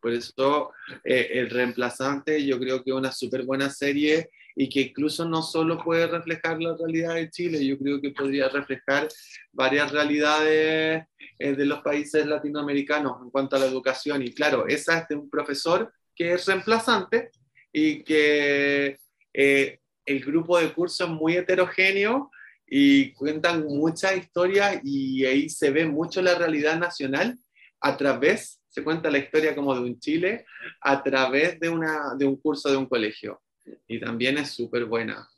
Por 0.03 0.13
eso 0.13 0.73
eh, 1.05 1.29
El 1.35 1.49
Reemplazante 1.49 2.45
yo 2.45 2.59
creo 2.59 2.83
que 2.83 2.91
es 2.91 2.97
una 2.97 3.13
súper 3.13 3.45
buena 3.45 3.71
serie 3.71 4.31
y 4.57 4.69
que 4.69 4.81
incluso 4.81 5.25
no 5.25 5.43
solo 5.43 5.79
puede 5.79 6.09
reflejar 6.09 6.61
la 6.61 6.77
realidad 6.77 7.15
de 7.15 7.31
Chile, 7.31 7.65
yo 7.65 7.79
creo 7.79 8.01
que 8.01 8.11
podría 8.11 8.49
reflejar 8.49 9.09
varias 9.53 9.93
realidades 9.93 11.05
eh, 11.39 11.53
de 11.53 11.65
los 11.67 11.81
países 11.83 12.27
latinoamericanos 12.27 13.23
en 13.23 13.31
cuanto 13.31 13.57
a 13.57 13.61
la 13.61 13.67
educación. 13.67 14.23
Y 14.23 14.35
claro, 14.35 14.67
esa 14.67 14.99
es 14.99 15.09
de 15.09 15.15
un 15.15 15.31
profesor 15.31 15.93
que 16.15 16.33
es 16.33 16.47
reemplazante 16.47 17.31
y 17.73 18.03
que 18.03 18.99
eh, 19.33 19.79
el 20.05 20.25
grupo 20.25 20.59
de 20.59 20.73
curso 20.73 21.05
es 21.05 21.11
muy 21.11 21.37
heterogéneo 21.37 22.31
y 22.67 23.13
cuentan 23.13 23.67
muchas 23.67 24.17
historias 24.17 24.81
y 24.83 25.25
ahí 25.25 25.49
se 25.49 25.71
ve 25.71 25.87
mucho 25.87 26.21
la 26.23 26.35
realidad 26.35 26.79
nacional 26.79 27.39
a 27.81 27.97
través, 27.97 28.62
se 28.73 28.83
cuenta 28.83 29.11
la 29.11 29.19
historia 29.19 29.55
como 29.55 29.75
de 29.75 29.83
un 29.83 30.01
Chile, 30.01 30.47
a 30.81 31.03
través 31.03 31.61
de, 31.61 31.69
una, 31.69 32.15
de 32.17 32.25
un 32.25 32.37
curso 32.37 32.71
de 32.71 32.77
un 32.79 32.87
colegio. 32.87 33.43
Y 33.87 34.01
también 34.01 34.39
es 34.39 34.51
súper 34.51 34.87
buena. 34.87 35.29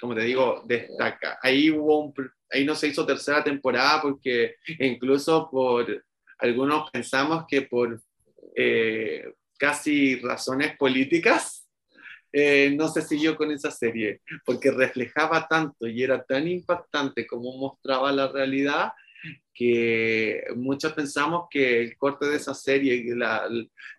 Como 0.00 0.14
te 0.14 0.22
digo, 0.22 0.62
destaca. 0.64 1.38
Ahí, 1.42 1.70
hubo 1.70 2.14
ahí 2.50 2.64
no 2.64 2.76
se 2.76 2.88
hizo 2.88 3.04
tercera 3.04 3.42
temporada 3.42 4.00
porque 4.00 4.56
incluso 4.78 5.50
por 5.50 6.04
algunos 6.38 6.88
pensamos 6.90 7.44
que 7.48 7.62
por 7.62 8.00
eh, 8.54 9.34
casi 9.58 10.20
razones 10.20 10.76
políticas 10.76 11.68
eh, 12.32 12.72
no 12.76 12.88
se 12.88 13.02
siguió 13.02 13.36
con 13.36 13.50
esa 13.50 13.70
serie, 13.70 14.22
porque 14.44 14.70
reflejaba 14.70 15.48
tanto 15.48 15.86
y 15.86 16.02
era 16.02 16.22
tan 16.22 16.48
impactante 16.48 17.26
como 17.26 17.56
mostraba 17.56 18.10
la 18.12 18.28
realidad 18.28 18.92
que 19.54 20.44
muchos 20.56 20.92
pensamos 20.92 21.46
que 21.50 21.82
el 21.82 21.96
corte 21.96 22.26
de 22.26 22.36
esa 22.36 22.54
serie, 22.54 23.04
la, 23.14 23.48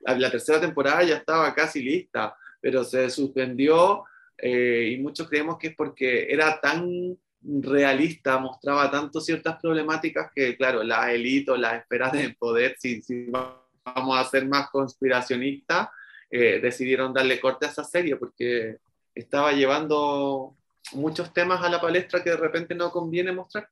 la, 0.01 0.31
tercera 0.31 0.59
temporada 0.59 1.03
ya 1.03 1.17
estaba 1.17 1.53
casi 1.53 1.81
lista, 1.81 2.35
pero 2.59 2.83
se 2.83 3.09
suspendió 3.09 4.03
eh, 4.37 4.93
y 4.93 5.01
muchos 5.01 5.29
creemos 5.29 5.57
que 5.57 5.67
es 5.67 5.75
porque 5.75 6.27
era 6.29 6.59
tan 6.59 7.17
realista, 7.43 8.37
mostraba 8.39 8.89
tanto 8.89 9.21
ciertas 9.21 9.59
problemáticas 9.61 10.31
que, 10.33 10.55
claro, 10.57 10.83
la 10.83 11.11
élite 11.11 11.51
o 11.51 11.57
las 11.57 11.81
esferas 11.81 12.13
del 12.13 12.35
poder, 12.35 12.75
si, 12.79 13.01
si 13.01 13.27
vamos 13.29 14.17
a 14.17 14.23
ser 14.25 14.47
más 14.47 14.69
conspiracionistas, 14.69 15.89
eh, 16.29 16.59
decidieron 16.59 17.13
darle 17.13 17.39
corte 17.39 17.65
a 17.65 17.69
esa 17.69 17.83
serie 17.83 18.15
porque 18.15 18.77
estaba 19.13 19.51
llevando 19.51 20.55
muchos 20.93 21.31
temas 21.33 21.61
a 21.61 21.69
la 21.69 21.79
palestra 21.79 22.23
que 22.23 22.31
de 22.31 22.37
repente 22.37 22.75
no 22.75 22.91
conviene 22.91 23.31
mostrar. 23.31 23.69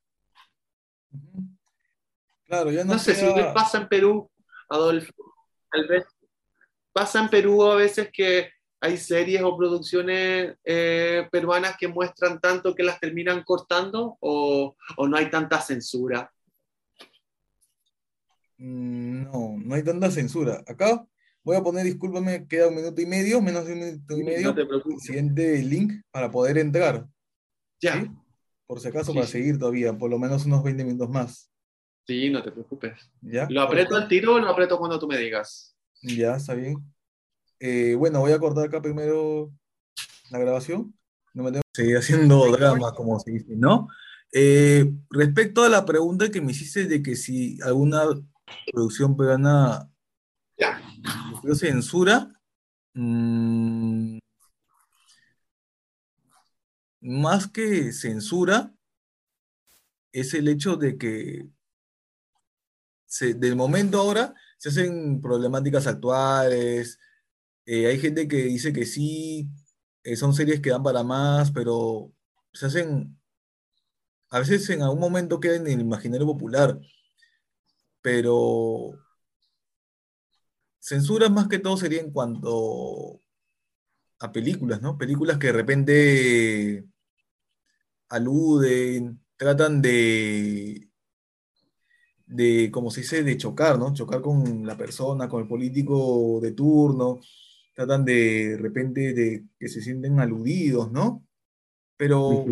Claro, 2.46 2.72
ya 2.72 2.84
no, 2.84 3.00
sé 3.00 3.16
si 3.16 3.26
pasa 3.54 3.80
en 3.80 3.88
Perú, 3.88 4.30
Adolfo, 4.70 5.14
tal 5.72 5.88
vez 5.88 6.06
pasa 6.92 7.22
en 7.22 7.30
Perú 7.30 7.64
a 7.64 7.76
veces 7.76 8.10
que 8.12 8.50
hay 8.82 8.98
series 8.98 9.42
o 9.44 9.56
producciones 9.56 10.58
eh, 10.66 11.28
peruanas 11.32 11.78
que 11.78 11.88
muestran 11.88 12.42
tanto 12.42 12.76
que 12.76 12.84
las 12.84 13.00
terminan 13.00 13.44
cortando 13.44 14.18
o, 14.20 14.76
o 14.98 15.08
no 15.08 15.18
hay 15.18 15.30
tanta 15.30 15.62
censura. 15.62 16.32
Mm, 18.58 19.24
no, 19.24 19.56
no 19.58 19.76
hay 19.76 19.84
tanta 19.84 20.12
censura. 20.12 20.64
Acá 20.68 21.06
Voy 21.44 21.56
a 21.56 21.64
poner, 21.64 21.86
discúlpame, 21.86 22.48
queda 22.48 22.68
un 22.68 22.76
minuto 22.76 23.02
y 23.02 23.06
medio, 23.08 23.42
menos 23.42 23.66
de 23.66 23.74
un 23.74 23.80
minuto 23.80 24.18
y 24.18 24.24
medio. 24.24 24.54
No 24.54 25.00
Siguiente 25.00 25.58
link 25.64 25.94
para 26.12 26.30
poder 26.30 26.60
entrar. 26.60 27.08
Ya. 27.82 28.06
Por 28.72 28.80
si 28.80 28.88
acaso, 28.88 29.14
para 29.14 29.28
seguir 29.28 29.60
todavía, 29.60 29.98
por 29.98 30.10
lo 30.10 30.18
menos 30.18 30.46
unos 30.46 30.64
20 30.64 30.86
minutos 30.86 31.10
más. 31.10 31.52
Sí, 32.08 32.30
no 32.30 32.42
te 32.42 32.54
preocupes. 32.54 33.12
¿Ya? 33.22 33.46
¿Lo 33.50 33.64
aprieto 33.64 33.98
al 33.98 34.08
tiro 34.08 34.36
o 34.36 34.40
lo 34.40 34.48
aprieto 34.48 34.78
cuando 34.80 34.98
tú 34.98 35.10
me 35.10 35.18
digas? 35.18 35.76
Ya, 36.02 36.38
está 36.38 36.54
bien. 36.54 36.78
Eh, 37.60 37.96
bueno, 37.96 38.22
voy 38.22 38.32
a 38.32 38.40
cortar 38.40 38.68
acá 38.68 38.82
primero 38.82 39.52
la 40.30 40.40
grabación. 40.40 40.98
No 41.34 41.44
me 41.44 41.52
tengo 41.52 41.64
que 41.74 41.82
seguir 41.82 41.98
haciendo 41.98 42.50
drama, 42.50 42.94
como 42.94 43.20
se 43.20 43.32
dice, 43.32 43.58
¿no? 43.58 43.90
Eh, 44.32 44.90
respecto 45.10 45.66
a 45.66 45.70
la 45.70 45.86
pregunta 45.86 46.32
que 46.32 46.40
me 46.40 46.54
hiciste 46.54 46.86
de 46.86 47.04
que 47.04 47.18
si 47.18 47.60
alguna 47.64 48.04
producción 48.72 49.18
peruana 49.18 49.92
Ya. 50.58 50.82
censura, 51.56 52.32
mm, 52.94 54.20
más 57.02 57.48
que 57.48 57.92
censura, 57.94 58.74
es 60.12 60.34
el 60.34 60.48
hecho 60.48 60.76
de 60.78 60.98
que 60.98 61.50
del 63.20 63.56
momento 63.56 64.00
ahora 64.00 64.34
se 64.58 64.70
hacen 64.70 65.22
problemáticas 65.22 65.88
actuales, 65.88 67.00
eh, 67.66 67.88
hay 67.88 68.00
gente 68.00 68.28
que 68.28 68.38
dice 68.44 68.72
que 68.74 68.86
sí, 68.86 69.50
eh, 70.04 70.16
son 70.16 70.34
series 70.34 70.62
que 70.62 70.70
dan 70.70 70.84
para 70.84 71.04
más, 71.04 71.52
pero 71.52 72.14
se 72.54 72.68
hacen, 72.68 73.20
a 74.30 74.40
veces 74.40 74.70
en 74.70 74.82
algún 74.82 75.00
momento 75.00 75.40
quedan 75.40 75.68
en 75.68 75.74
el 75.74 75.82
imaginario 75.82 76.26
popular, 76.26 76.80
pero 78.02 78.92
censura 80.80 81.30
más 81.30 81.48
que 81.48 81.60
todo 81.60 81.78
sería 81.78 82.02
en 82.02 82.12
cuanto 82.12 83.21
a 84.22 84.32
películas, 84.32 84.82
¿no? 84.82 84.98
Películas 84.98 85.38
que 85.40 85.48
de 85.48 85.54
repente 85.54 86.86
aluden, 88.10 89.20
tratan 89.36 89.82
de, 89.82 90.88
de, 92.28 92.70
como 92.72 92.92
se 92.92 93.02
dice, 93.02 93.24
de 93.24 93.38
chocar, 93.38 93.80
¿no? 93.80 93.94
Chocar 93.94 94.22
con 94.22 94.66
la 94.66 94.78
persona, 94.78 95.28
con 95.28 95.42
el 95.42 95.48
político 95.48 96.40
de 96.40 96.52
turno, 96.52 97.20
tratan 97.74 98.06
de, 98.06 98.50
de 98.50 98.58
repente 98.58 99.14
de 99.14 99.46
que 99.60 99.68
se 99.68 99.82
sienten 99.82 100.20
aludidos, 100.20 100.92
¿no? 100.92 101.26
Pero 101.98 102.46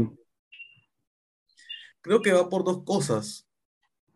creo 2.02 2.22
que 2.24 2.34
va 2.34 2.50
por 2.50 2.64
dos 2.64 2.84
cosas. 2.84 3.48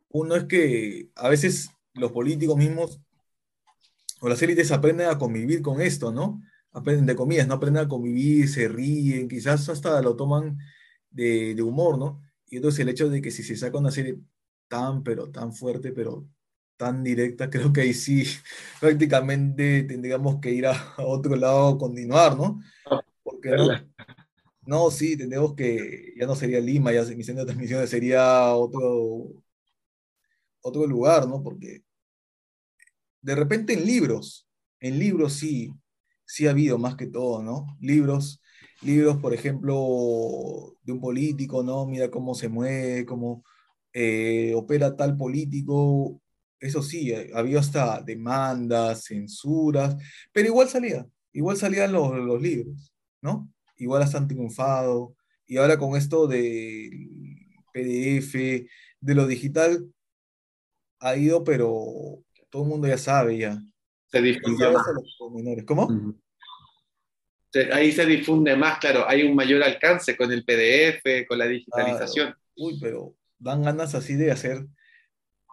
Uno 0.10 0.36
es 0.36 0.46
que 0.46 1.10
a 1.16 1.30
veces 1.30 1.70
los 1.94 2.12
políticos 2.12 2.58
mismos 2.58 3.00
o 4.22 4.30
las 4.30 4.42
élites 4.42 4.72
aprenden 4.72 5.10
a 5.10 5.20
convivir 5.20 5.62
con 5.62 5.82
esto, 5.82 6.12
¿no? 6.12 6.42
Aprenden 6.74 7.06
de 7.06 7.16
comillas, 7.16 7.48
no 7.48 7.56
aprenden 7.56 7.86
a 7.86 7.88
convivir, 7.88 8.50
se 8.50 8.68
ríen, 8.68 9.30
quizás 9.30 9.70
hasta 9.70 10.02
lo 10.02 10.16
toman 10.16 10.58
de, 11.10 11.56
de 11.56 11.62
humor, 11.62 11.98
¿no? 11.98 12.22
Y 12.48 12.58
entonces 12.58 12.80
el 12.82 12.90
hecho 12.90 13.10
de 13.10 13.22
que 13.22 13.32
si 13.32 13.44
se 13.44 13.56
saca 13.56 13.78
una 13.78 13.92
serie 13.92 14.20
tan, 14.68 15.04
pero 15.04 15.30
tan 15.32 15.54
fuerte, 15.54 15.92
pero 15.92 16.28
tan 16.78 17.04
directa, 17.04 17.50
creo 17.50 17.72
que 17.72 17.82
ahí 17.82 17.94
sí 17.94 18.26
prácticamente 18.80 19.84
tendríamos 19.84 20.40
que 20.42 20.52
ir 20.52 20.68
a, 20.68 20.72
a 20.98 21.06
otro 21.06 21.36
lado 21.36 21.70
a 21.70 21.78
continuar, 21.78 22.38
¿no? 22.38 22.62
Porque 23.24 23.52
no, 23.52 23.68
no, 24.66 24.92
sí, 24.92 25.18
tendríamos 25.18 25.56
que, 25.56 26.14
ya 26.18 26.26
no 26.26 26.36
sería 26.36 26.60
Lima, 26.60 26.92
ya 26.94 27.04
mi 27.04 27.24
centro 27.24 27.44
de 27.44 27.52
transmisión 27.52 27.86
sería 27.88 28.54
otro, 28.56 29.30
otro 30.62 30.88
lugar, 30.88 31.28
¿no? 31.28 31.44
Porque 31.44 31.84
de 33.22 33.36
repente 33.36 33.74
en 33.74 33.86
libros, 33.86 34.48
en 34.80 35.00
libros 35.00 35.34
sí, 35.34 35.74
sí 36.34 36.48
ha 36.48 36.50
habido 36.50 36.80
más 36.80 36.96
que 36.96 37.06
todo, 37.06 37.44
¿no? 37.44 37.78
Libros, 37.80 38.42
libros, 38.82 39.18
por 39.18 39.36
ejemplo, 39.36 40.76
de 40.82 40.92
un 40.92 41.00
político, 41.00 41.62
¿no? 41.62 41.86
Mira 41.86 42.10
cómo 42.10 42.34
se 42.34 42.50
mueve, 42.50 43.06
cómo 43.06 43.44
eh, 43.94 44.52
opera 44.56 44.96
tal 44.96 45.16
político. 45.16 46.20
Eso 46.60 46.82
sí, 46.82 47.14
había 47.36 47.60
hasta 47.60 48.02
demandas, 48.02 49.04
censuras, 49.06 49.96
pero 50.32 50.48
igual 50.48 50.70
salía, 50.70 51.06
igual 51.34 51.56
salían 51.56 51.92
los, 51.92 52.16
los 52.16 52.42
libros, 52.42 52.92
¿no? 53.22 53.48
Igual 53.78 54.02
hasta 54.02 54.18
han 54.18 54.28
triunfado. 54.28 55.16
Y 55.46 55.58
ahora 55.58 55.78
con 55.78 55.96
esto 55.96 56.26
del 56.26 57.10
PDF, 57.74 58.34
de 59.02 59.16
lo 59.16 59.28
digital, 59.28 59.88
ha 61.00 61.16
ido, 61.16 61.44
pero 61.44 62.24
todo 62.50 62.64
el 62.64 62.70
mundo 62.70 62.88
ya 62.88 62.98
sabe 62.98 63.38
ya. 63.38 63.62
Se 64.08 64.20
pormenores. 65.20 65.66
¿Cómo? 65.66 66.16
Ahí 67.72 67.92
se 67.92 68.06
difunde 68.06 68.56
más, 68.56 68.80
claro, 68.80 69.08
hay 69.08 69.24
un 69.24 69.36
mayor 69.36 69.62
alcance 69.62 70.18
con 70.18 70.32
el 70.32 70.44
PDF, 70.44 71.28
con 71.28 71.38
la 71.38 71.46
digitalización. 71.46 72.28
Claro. 72.28 72.42
Uy, 72.56 72.80
pero 72.80 73.16
dan 73.38 73.62
ganas 73.62 73.94
así 73.94 74.16
de 74.16 74.32
hacer 74.32 74.66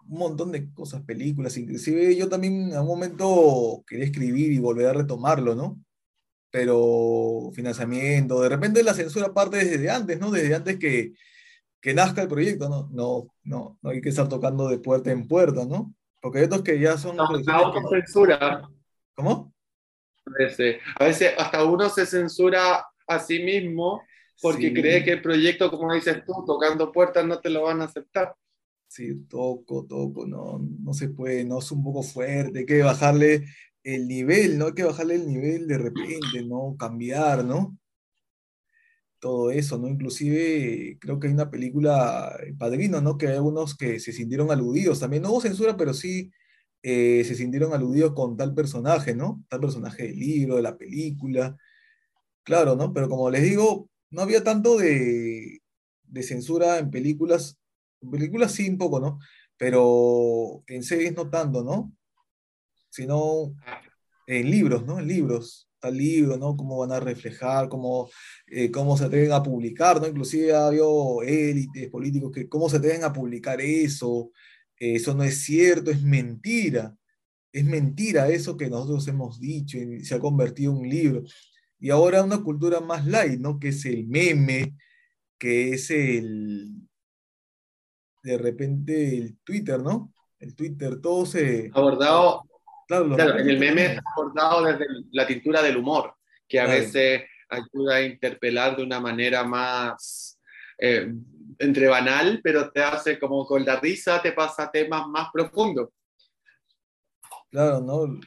un 0.07 0.17
montón 0.17 0.51
de 0.51 0.71
cosas, 0.73 1.03
películas, 1.03 1.57
inclusive 1.57 2.15
yo 2.15 2.27
también 2.27 2.71
en 2.71 2.79
un 2.79 2.87
momento 2.87 3.83
quería 3.87 4.05
escribir 4.05 4.51
y 4.51 4.59
volver 4.59 4.87
a 4.87 4.93
retomarlo, 4.93 5.55
¿no? 5.55 5.79
Pero 6.49 7.51
financiamiento, 7.53 8.41
de 8.41 8.49
repente 8.49 8.83
la 8.83 8.93
censura 8.93 9.33
parte 9.33 9.57
desde 9.57 9.89
antes, 9.89 10.19
¿no? 10.19 10.31
Desde 10.31 10.55
antes 10.55 10.77
que, 10.77 11.13
que 11.79 11.93
nazca 11.93 12.21
el 12.21 12.27
proyecto, 12.27 12.67
¿no? 12.67 12.89
No, 12.91 13.27
no, 13.43 13.77
no 13.81 13.89
hay 13.89 14.01
que 14.01 14.09
estar 14.09 14.27
tocando 14.27 14.67
de 14.67 14.79
puerta 14.79 15.11
en 15.11 15.27
puerta, 15.27 15.65
¿no? 15.65 15.93
Porque 16.19 16.39
hay 16.39 16.45
otros 16.45 16.63
que 16.63 16.79
ya 16.79 16.97
son 16.97 17.19
autocensura, 17.19 18.69
¿Cómo? 19.13 19.50
A 20.25 20.31
veces, 20.43 20.77
a 20.99 21.05
veces 21.05 21.33
hasta 21.37 21.63
uno 21.65 21.89
se 21.89 22.05
censura 22.05 22.85
a 23.07 23.19
sí 23.19 23.43
mismo 23.43 24.03
porque 24.41 24.67
Sí. 24.69 24.73
cree 24.73 25.03
que 25.03 25.11
el 25.13 25.21
proyecto, 25.21 25.69
como 25.71 25.93
dices 25.93 26.23
tú, 26.25 26.33
tocando 26.45 26.91
puertas 26.91 27.25
no 27.25 27.39
te 27.39 27.49
lo 27.49 27.63
van 27.63 27.81
a 27.81 27.85
aceptar. 27.85 28.35
Sí, 28.87 29.25
toco, 29.29 29.85
toco, 29.85 30.27
no, 30.27 30.59
no 30.59 30.93
se 30.93 31.09
puede, 31.09 31.45
no 31.45 31.59
es 31.59 31.71
un 31.71 31.81
poco 31.83 32.03
fuerte, 32.03 32.59
hay 32.59 32.65
que 32.65 32.81
bajarle 32.83 33.45
el 33.83 34.07
nivel, 34.07 34.57
¿no? 34.57 34.67
Hay 34.67 34.73
que 34.73 34.83
bajarle 34.83 35.15
el 35.15 35.27
nivel 35.27 35.65
de 35.67 35.77
repente, 35.77 36.43
¿no? 36.45 36.75
Cambiar, 36.77 37.45
¿no? 37.45 37.77
Todo 39.19 39.51
eso, 39.51 39.77
¿no? 39.77 39.87
Inclusive 39.87 40.97
creo 40.99 41.19
que 41.19 41.27
hay 41.27 41.33
una 41.33 41.51
película, 41.51 42.35
El 42.45 42.57
Padrino, 42.57 42.99
¿no? 43.01 43.17
Que 43.17 43.27
hay 43.27 43.35
algunos 43.35 43.77
que 43.77 43.99
se 43.99 44.11
sintieron 44.11 44.51
aludidos, 44.51 44.99
también 44.99 45.23
no 45.23 45.29
hubo 45.31 45.41
censura, 45.41 45.77
pero 45.77 45.93
sí 45.93 46.31
eh, 46.83 47.23
se 47.25 47.35
sintieron 47.35 47.73
aludidos 47.73 48.13
con 48.13 48.35
tal 48.35 48.53
personaje, 48.53 49.13
¿no? 49.13 49.43
Tal 49.49 49.59
personaje 49.59 50.03
del 50.03 50.19
libro, 50.19 50.55
de 50.55 50.63
la 50.63 50.77
película, 50.77 51.55
claro, 52.43 52.75
¿no? 52.75 52.93
Pero 52.93 53.07
como 53.09 53.29
les 53.29 53.43
digo, 53.43 53.89
no 54.09 54.21
había 54.21 54.43
tanto 54.43 54.77
de, 54.77 55.61
censura 56.21 56.79
en 56.79 56.91
películas, 56.91 57.57
en 58.01 58.11
películas 58.11 58.51
sí 58.51 58.69
un 58.69 58.77
poco, 58.77 58.99
¿no? 58.99 59.19
Pero 59.57 60.63
en 60.67 60.83
series 60.83 61.15
no 61.15 61.29
tanto, 61.29 61.63
¿no? 61.63 61.93
Sino 62.89 63.53
en 64.27 64.49
libros, 64.49 64.85
¿no? 64.85 64.99
En 64.99 65.07
libros, 65.07 65.69
tal 65.79 65.97
libro, 65.97 66.37
¿no? 66.37 66.57
Cómo 66.57 66.79
van 66.79 66.91
a 66.91 66.99
reflejar, 66.99 67.69
cómo, 67.69 68.09
eh, 68.47 68.71
cómo 68.71 68.97
se 68.97 69.05
atreven 69.05 69.33
a 69.33 69.43
publicar, 69.43 70.01
¿no? 70.01 70.07
Inclusive 70.07 70.53
ha 70.53 70.67
habido 70.67 71.21
élites 71.21 71.89
políticos 71.89 72.31
que 72.33 72.49
cómo 72.49 72.69
se 72.69 72.77
atreven 72.77 73.03
a 73.03 73.13
publicar 73.13 73.61
eso, 73.61 74.31
eso 74.81 75.13
no 75.13 75.23
es 75.23 75.43
cierto, 75.43 75.91
es 75.91 76.01
mentira, 76.01 76.95
es 77.53 77.63
mentira 77.65 78.29
eso 78.29 78.57
que 78.57 78.69
nosotros 78.69 79.07
hemos 79.07 79.39
dicho 79.39 79.77
y 79.77 80.03
se 80.03 80.15
ha 80.15 80.19
convertido 80.19 80.71
en 80.71 80.77
un 80.79 80.89
libro. 80.89 81.23
Y 81.79 81.89
ahora 81.89 82.23
una 82.23 82.41
cultura 82.43 82.79
más 82.79 83.05
light, 83.05 83.39
¿no? 83.39 83.59
Que 83.59 83.69
es 83.69 83.85
el 83.85 84.07
meme, 84.07 84.75
que 85.37 85.73
es 85.73 85.89
el, 85.91 86.71
de 88.23 88.37
repente 88.37 89.17
el 89.17 89.37
Twitter, 89.43 89.79
¿no? 89.79 90.13
El 90.39 90.55
Twitter, 90.55 90.99
todo 91.01 91.25
se... 91.25 91.69
Abordado, 91.73 92.43
Claro, 92.87 93.15
claro, 93.15 93.39
en 93.39 93.49
el 93.49 93.57
meme 93.57 93.85
está 93.85 94.01
abordado 94.17 94.65
desde 94.65 94.85
la 95.11 95.25
tintura 95.25 95.61
del 95.61 95.77
humor, 95.77 96.13
que 96.47 96.59
a 96.59 96.65
Claro. 96.65 96.81
veces 96.81 97.21
ayuda 97.47 97.95
a 97.95 98.01
interpelar 98.01 98.75
de 98.75 98.83
una 98.83 98.99
manera 98.99 99.45
más 99.45 100.37
eh, 100.77 101.13
entre 101.61 101.87
banal, 101.87 102.41
pero 102.43 102.71
te 102.71 102.81
hace 102.83 103.19
como 103.19 103.45
con 103.45 103.63
la 103.65 103.79
risa, 103.79 104.21
te 104.21 104.31
pasa 104.33 104.69
temas 104.71 105.07
más 105.07 105.29
profundos. 105.31 105.89
Claro, 107.49 107.81
¿no? 107.81 108.19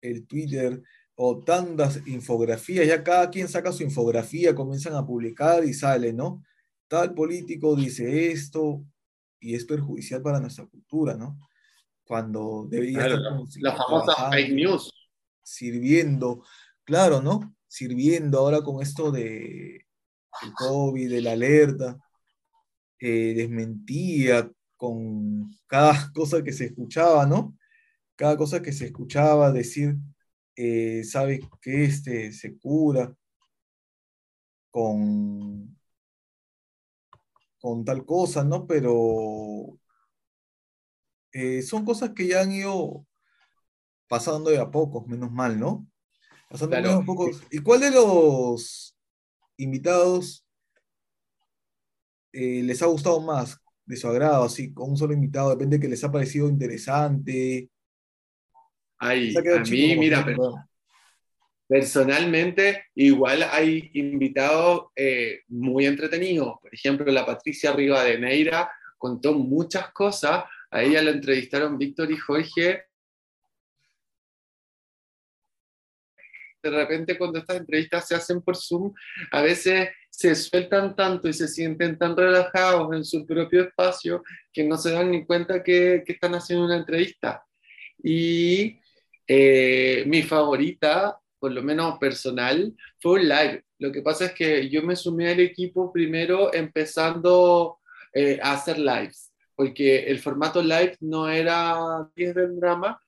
El 0.00 0.26
Twitter 0.26 0.82
o 1.14 1.42
tantas 1.42 2.06
infografías, 2.06 2.86
ya 2.86 3.02
cada 3.02 3.30
quien 3.30 3.48
saca 3.48 3.72
su 3.72 3.82
infografía, 3.82 4.54
comienzan 4.54 4.94
a 4.94 5.06
publicar 5.06 5.64
y 5.64 5.72
sale, 5.72 6.12
¿no? 6.12 6.44
Tal 6.88 7.14
político 7.14 7.74
dice 7.74 8.30
esto 8.30 8.84
y 9.40 9.54
es 9.54 9.64
perjudicial 9.64 10.20
para 10.22 10.40
nuestra 10.40 10.66
cultura, 10.66 11.14
¿no? 11.14 11.38
Cuando 12.04 12.66
debería 12.68 12.98
Claro, 13.06 13.44
estar 13.44 13.62
La 13.62 13.74
famosa 13.74 14.30
fake 14.30 14.52
news. 14.52 14.92
sirviendo, 15.42 16.44
claro, 16.84 17.22
¿no? 17.22 17.56
Sirviendo 17.66 18.38
ahora 18.38 18.60
con 18.62 18.82
esto 18.82 19.10
de 19.10 19.76
el 20.42 20.52
COVID, 20.58 21.10
de 21.10 21.22
la 21.22 21.32
alerta, 21.32 21.96
eh, 22.98 23.34
desmentía 23.34 24.50
con 24.76 25.50
cada 25.66 25.92
cosa 26.14 26.42
que 26.42 26.52
se 26.52 26.66
escuchaba, 26.66 27.26
¿no? 27.26 27.56
Cada 28.16 28.36
cosa 28.36 28.62
que 28.62 28.72
se 28.72 28.86
escuchaba 28.86 29.52
decir, 29.52 29.96
eh, 30.56 31.04
sabe 31.04 31.40
que 31.60 31.84
este 31.84 32.32
se 32.32 32.56
cura 32.58 33.14
con, 34.70 35.78
con 37.60 37.84
tal 37.84 38.04
cosa, 38.06 38.44
¿no? 38.44 38.66
Pero 38.66 39.78
eh, 41.32 41.62
son 41.62 41.84
cosas 41.84 42.10
que 42.10 42.26
ya 42.26 42.40
han 42.40 42.52
ido 42.52 43.06
pasando 44.08 44.50
de 44.50 44.58
a 44.58 44.70
pocos, 44.70 45.06
menos 45.06 45.30
mal, 45.30 45.58
¿no? 45.58 45.86
Pasando 46.48 46.76
Claro. 46.76 46.88
menos 46.88 47.02
a 47.02 47.06
pocos. 47.06 47.42
¿Y 47.50 47.58
cuál 47.58 47.80
de 47.80 47.90
los 47.90 48.96
invitados 49.58 50.45
eh, 52.32 52.62
les 52.62 52.82
ha 52.82 52.86
gustado 52.86 53.20
más 53.20 53.58
de 53.84 53.96
su 53.96 54.08
agrado, 54.08 54.44
así, 54.44 54.72
con 54.72 54.90
un 54.90 54.96
solo 54.96 55.14
invitado? 55.14 55.50
Depende 55.50 55.76
de 55.76 55.82
que 55.82 55.88
les 55.88 56.02
ha 56.04 56.10
parecido 56.10 56.48
interesante. 56.48 57.68
Ay, 58.98 59.34
a 59.36 59.60
mí, 59.60 59.96
mira, 59.96 60.24
personalmente, 61.68 62.84
igual 62.94 63.44
hay 63.50 63.90
invitados 63.94 64.86
eh, 64.96 65.40
muy 65.48 65.86
entretenidos. 65.86 66.54
Por 66.60 66.74
ejemplo, 66.74 67.12
la 67.12 67.26
Patricia 67.26 67.72
Rivadeneira 67.72 68.70
contó 68.98 69.34
muchas 69.34 69.92
cosas. 69.92 70.44
A 70.70 70.82
ella 70.82 71.02
la 71.02 71.10
entrevistaron 71.12 71.78
Víctor 71.78 72.10
y 72.10 72.16
Jorge 72.16 72.84
de 76.70 76.76
repente 76.76 77.18
cuando 77.18 77.38
estas 77.38 77.56
entrevistas 77.56 78.08
se 78.08 78.14
hacen 78.14 78.42
por 78.42 78.56
Zoom, 78.56 78.92
a 79.30 79.42
veces 79.42 79.88
se 80.10 80.34
sueltan 80.34 80.96
tanto 80.96 81.28
y 81.28 81.32
se 81.32 81.48
sienten 81.48 81.98
tan 81.98 82.16
relajados 82.16 82.94
en 82.94 83.04
su 83.04 83.26
propio 83.26 83.62
espacio 83.62 84.22
que 84.52 84.64
no 84.64 84.76
se 84.76 84.92
dan 84.92 85.10
ni 85.10 85.26
cuenta 85.26 85.62
que, 85.62 86.02
que 86.06 86.12
están 86.12 86.34
haciendo 86.34 86.64
una 86.64 86.76
entrevista. 86.76 87.44
Y 88.02 88.80
eh, 89.26 90.04
mi 90.06 90.22
favorita, 90.22 91.18
por 91.38 91.52
lo 91.52 91.62
menos 91.62 91.98
personal, 91.98 92.74
fue 92.98 93.20
un 93.20 93.28
live. 93.28 93.64
Lo 93.78 93.92
que 93.92 94.02
pasa 94.02 94.26
es 94.26 94.32
que 94.32 94.68
yo 94.70 94.82
me 94.82 94.96
sumé 94.96 95.30
al 95.30 95.40
equipo 95.40 95.92
primero 95.92 96.52
empezando 96.54 97.78
eh, 98.12 98.38
a 98.42 98.52
hacer 98.52 98.78
lives, 98.78 99.32
porque 99.54 100.04
el 100.04 100.18
formato 100.18 100.62
live 100.62 100.96
no 101.00 101.28
era 101.28 102.08
10 102.14 102.34
del 102.34 102.58
drama, 102.58 103.00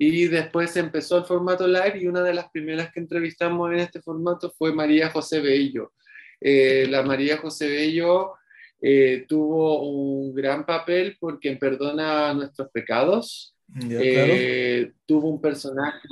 y 0.00 0.28
después 0.28 0.76
empezó 0.76 1.18
el 1.18 1.24
formato 1.24 1.66
live 1.66 1.98
y 2.00 2.06
una 2.06 2.22
de 2.22 2.32
las 2.32 2.48
primeras 2.50 2.92
que 2.92 3.00
entrevistamos 3.00 3.72
en 3.72 3.80
este 3.80 4.00
formato 4.00 4.48
fue 4.56 4.72
María 4.72 5.10
José 5.10 5.40
Bello. 5.40 5.92
Eh, 6.40 6.86
la 6.88 7.02
María 7.02 7.38
José 7.38 7.68
Bello 7.68 8.34
eh, 8.80 9.24
tuvo 9.28 9.82
un 9.90 10.32
gran 10.32 10.64
papel 10.64 11.16
porque 11.18 11.56
Perdona 11.56 12.32
nuestros 12.32 12.70
pecados 12.70 13.56
eh, 13.90 14.92
tuvo 15.04 15.30
un 15.30 15.40
personaje, 15.40 16.06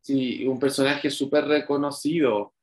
sí, 0.00 0.46
un 0.46 0.58
personaje 0.58 1.10
súper 1.10 1.44
reconocido 1.44 2.54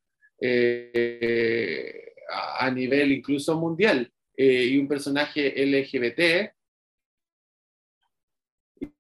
a, 2.60 2.72
nivel 2.72 3.12
incluso 3.12 3.56
mundial 3.56 4.12
y 4.36 4.78
un 4.80 4.88
personaje 4.88 5.54
LGBT 5.64 6.57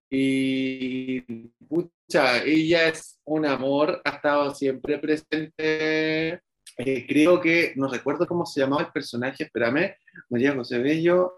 y 0.10 1.22
pucha, 1.68 2.44
ella 2.44 2.88
es 2.88 3.20
un 3.26 3.46
amor, 3.46 4.02
ha 4.06 4.10
estado 4.12 4.56
siempre 4.56 4.98
presente. 5.00 6.42
Eh, 6.78 7.06
creo 7.08 7.42
que, 7.42 7.74
no 7.76 7.88
recuerdo 7.88 8.28
cómo 8.28 8.46
se 8.46 8.62
llamaba 8.62 8.84
el 8.84 8.92
personaje, 8.92 9.44
espérame, 9.44 9.96
María 10.30 10.54
José 10.54 10.78
Bello. 10.80 11.34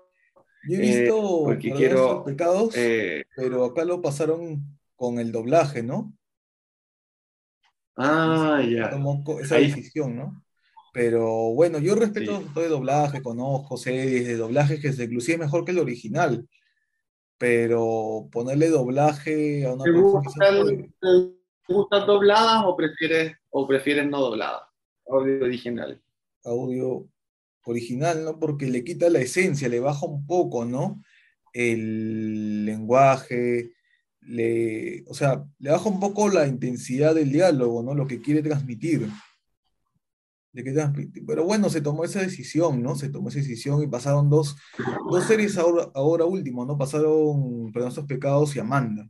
Yo 0.68 0.78
he 0.78 0.82
visto 0.82 1.44
porque 1.46 1.72
quiero, 1.72 2.24
pecados, 2.26 2.76
eh, 2.76 3.24
pero 3.36 3.66
acá 3.66 3.86
lo 3.86 4.02
pasaron 4.02 4.78
con 4.96 5.18
el 5.20 5.32
doblaje, 5.32 5.82
¿no? 5.82 6.14
Ah, 7.96 8.62
ya. 8.62 8.92
Esa 9.42 9.56
decisión, 9.56 10.16
¿no? 10.16 10.44
Pero 10.94 11.54
bueno, 11.54 11.80
yo 11.80 11.96
respeto 11.96 12.44
todo 12.54 12.64
el 12.64 12.70
doblaje, 12.70 13.22
conozco 13.22 13.78
series 13.78 14.28
de 14.28 14.38
doblaje 14.38 14.80
que 14.80 14.90
es 14.90 15.00
inclusive 15.00 15.38
mejor 15.38 15.64
que 15.64 15.72
el 15.72 15.80
original 15.80 16.48
pero 17.40 18.28
ponerle 18.32 18.68
doblaje 18.68 19.66
a 19.66 19.74
una 19.74 19.86
¿Te, 19.86 19.92
gustan, 21.68 22.06
dobladas 22.06 22.64
o 22.66 22.76
prefieres, 22.76 23.34
o 23.50 23.66
prefieres 23.66 24.08
no 24.08 24.20
dobladas? 24.20 24.64
Audio 25.08 25.46
original. 25.46 26.02
Audio 26.44 27.08
original, 27.64 28.26
¿no? 28.26 28.40
Porque 28.40 28.68
le 28.68 28.84
quita 28.84 29.10
la 29.10 29.20
esencia, 29.20 29.70
le 29.70 29.80
baja 29.80 30.06
un 30.06 30.28
poco, 30.28 30.66
¿no? 30.66 31.02
El 31.54 32.66
lenguaje, 32.66 33.72
le, 34.20 35.06
o 35.08 35.14
sea, 35.14 35.46
le 35.60 35.72
baja 35.72 35.88
un 35.88 36.00
poco 36.00 36.28
la 36.30 36.46
intensidad 36.46 37.16
del 37.16 37.32
diálogo, 37.32 37.82
¿no? 37.82 37.96
Lo 37.96 38.06
que 38.06 38.22
quiere 38.22 38.44
transmitir. 38.44 39.08
Pero 40.52 41.43
bueno, 41.43 41.70
se 41.70 41.82
tomó 41.82 42.04
esa 42.04 42.22
decisión, 42.22 42.82
¿no? 42.82 42.95
Se 42.95 43.10
tomó 43.10 43.30
esa 43.30 43.39
decisión 43.39 43.84
y 43.84 43.88
pasaron 43.88 44.30
dos, 44.30 44.56
dos 45.10 45.24
series 45.26 45.58
ahora, 45.58 45.89
ahora 45.93 46.26
último, 46.26 46.66
¿no? 46.66 46.78
Pasaron 46.78 47.72
Perdón 47.72 47.89
estos 47.89 48.06
pecados 48.06 48.56
y 48.56 48.60
Amanda. 48.60 49.08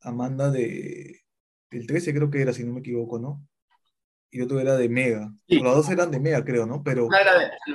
Amanda 0.00 0.50
de 0.50 1.26
el 1.70 1.86
13 1.86 2.14
creo 2.14 2.30
que 2.30 2.40
era, 2.40 2.52
si 2.52 2.64
no 2.64 2.72
me 2.72 2.80
equivoco, 2.80 3.18
¿no? 3.18 3.46
Y 4.30 4.40
otro 4.40 4.60
era 4.60 4.76
de 4.76 4.88
Mega. 4.88 5.32
Los 5.46 5.76
dos 5.76 5.90
eran 5.90 6.10
de 6.10 6.20
Mega, 6.20 6.44
creo, 6.44 6.66
¿no? 6.66 6.82
Pero... 6.82 7.08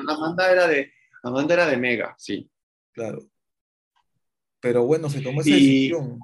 Amanda 0.07 0.51
era 0.51 0.67
de, 0.67 0.91
Amanda 1.23 1.53
era 1.53 1.67
de 1.67 1.77
Mega, 1.77 2.15
sí. 2.17 2.49
Claro. 2.93 3.21
Pero 4.59 4.85
bueno, 4.85 5.09
se 5.09 5.21
tomó 5.21 5.41
esa 5.41 5.51
decisión. 5.51 6.19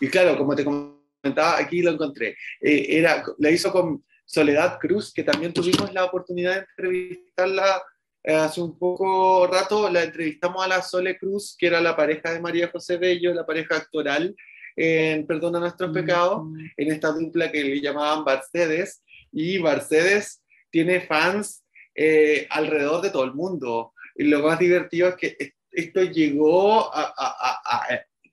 Y 0.00 0.08
claro, 0.08 0.36
como 0.36 0.54
te 0.54 0.64
comentaba, 0.64 1.58
aquí 1.58 1.82
lo 1.82 1.92
encontré. 1.92 2.36
Eh, 2.60 2.98
era, 2.98 3.24
la 3.38 3.50
hizo 3.50 3.72
con 3.72 4.04
Soledad 4.26 4.78
Cruz, 4.80 5.12
que 5.14 5.22
también 5.22 5.52
tuvimos 5.52 5.94
la 5.94 6.04
oportunidad 6.04 6.54
de 6.54 6.66
entrevistarla 6.68 7.82
eh, 8.24 8.34
hace 8.34 8.60
un 8.60 8.76
poco 8.76 9.46
rato. 9.46 9.88
La 9.88 10.02
entrevistamos 10.02 10.64
a 10.64 10.68
la 10.68 10.82
Sole 10.82 11.16
Cruz, 11.16 11.56
que 11.56 11.68
era 11.68 11.80
la 11.80 11.96
pareja 11.96 12.32
de 12.32 12.40
María 12.40 12.68
José 12.68 12.96
Bello, 12.96 13.32
la 13.32 13.46
pareja 13.46 13.76
actoral 13.76 14.34
en 14.74 15.26
Perdona 15.26 15.60
Nuestros 15.60 15.92
Pecados, 15.92 16.42
en 16.76 16.92
esta 16.92 17.12
dupla 17.12 17.50
que 17.50 17.64
le 17.64 17.80
llamaban 17.80 18.24
Barcedes. 18.24 19.02
Y 19.32 19.58
Barcedes 19.58 20.42
tiene 20.70 21.00
fans 21.00 21.64
eh, 21.94 22.46
alrededor 22.50 23.00
de 23.02 23.10
todo 23.10 23.24
el 23.24 23.32
mundo. 23.32 23.94
Y 24.16 24.24
lo 24.24 24.42
más 24.42 24.58
divertido 24.58 25.08
es 25.08 25.14
que 25.16 25.54
esto 25.70 26.02
llegó 26.02 26.92
a, 26.92 27.14
a, 27.16 27.86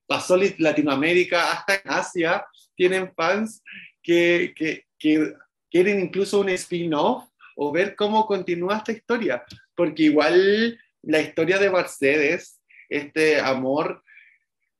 pasó 0.08 0.38
Latinoamérica 0.58 1.52
hasta 1.52 1.82
Asia, 1.86 2.46
tienen 2.76 3.14
fans 3.14 3.62
que, 4.02 4.54
que, 4.56 4.86
que 4.98 5.34
quieren 5.74 6.00
incluso 6.00 6.40
un 6.40 6.50
spin-off 6.50 7.28
o 7.56 7.72
ver 7.72 7.96
cómo 7.96 8.28
continúa 8.28 8.78
esta 8.78 8.92
historia, 8.92 9.44
porque 9.76 10.04
igual 10.04 10.80
la 11.02 11.20
historia 11.20 11.58
de 11.58 11.72
Mercedes, 11.72 12.62
este 12.90 13.40
amor 13.40 14.04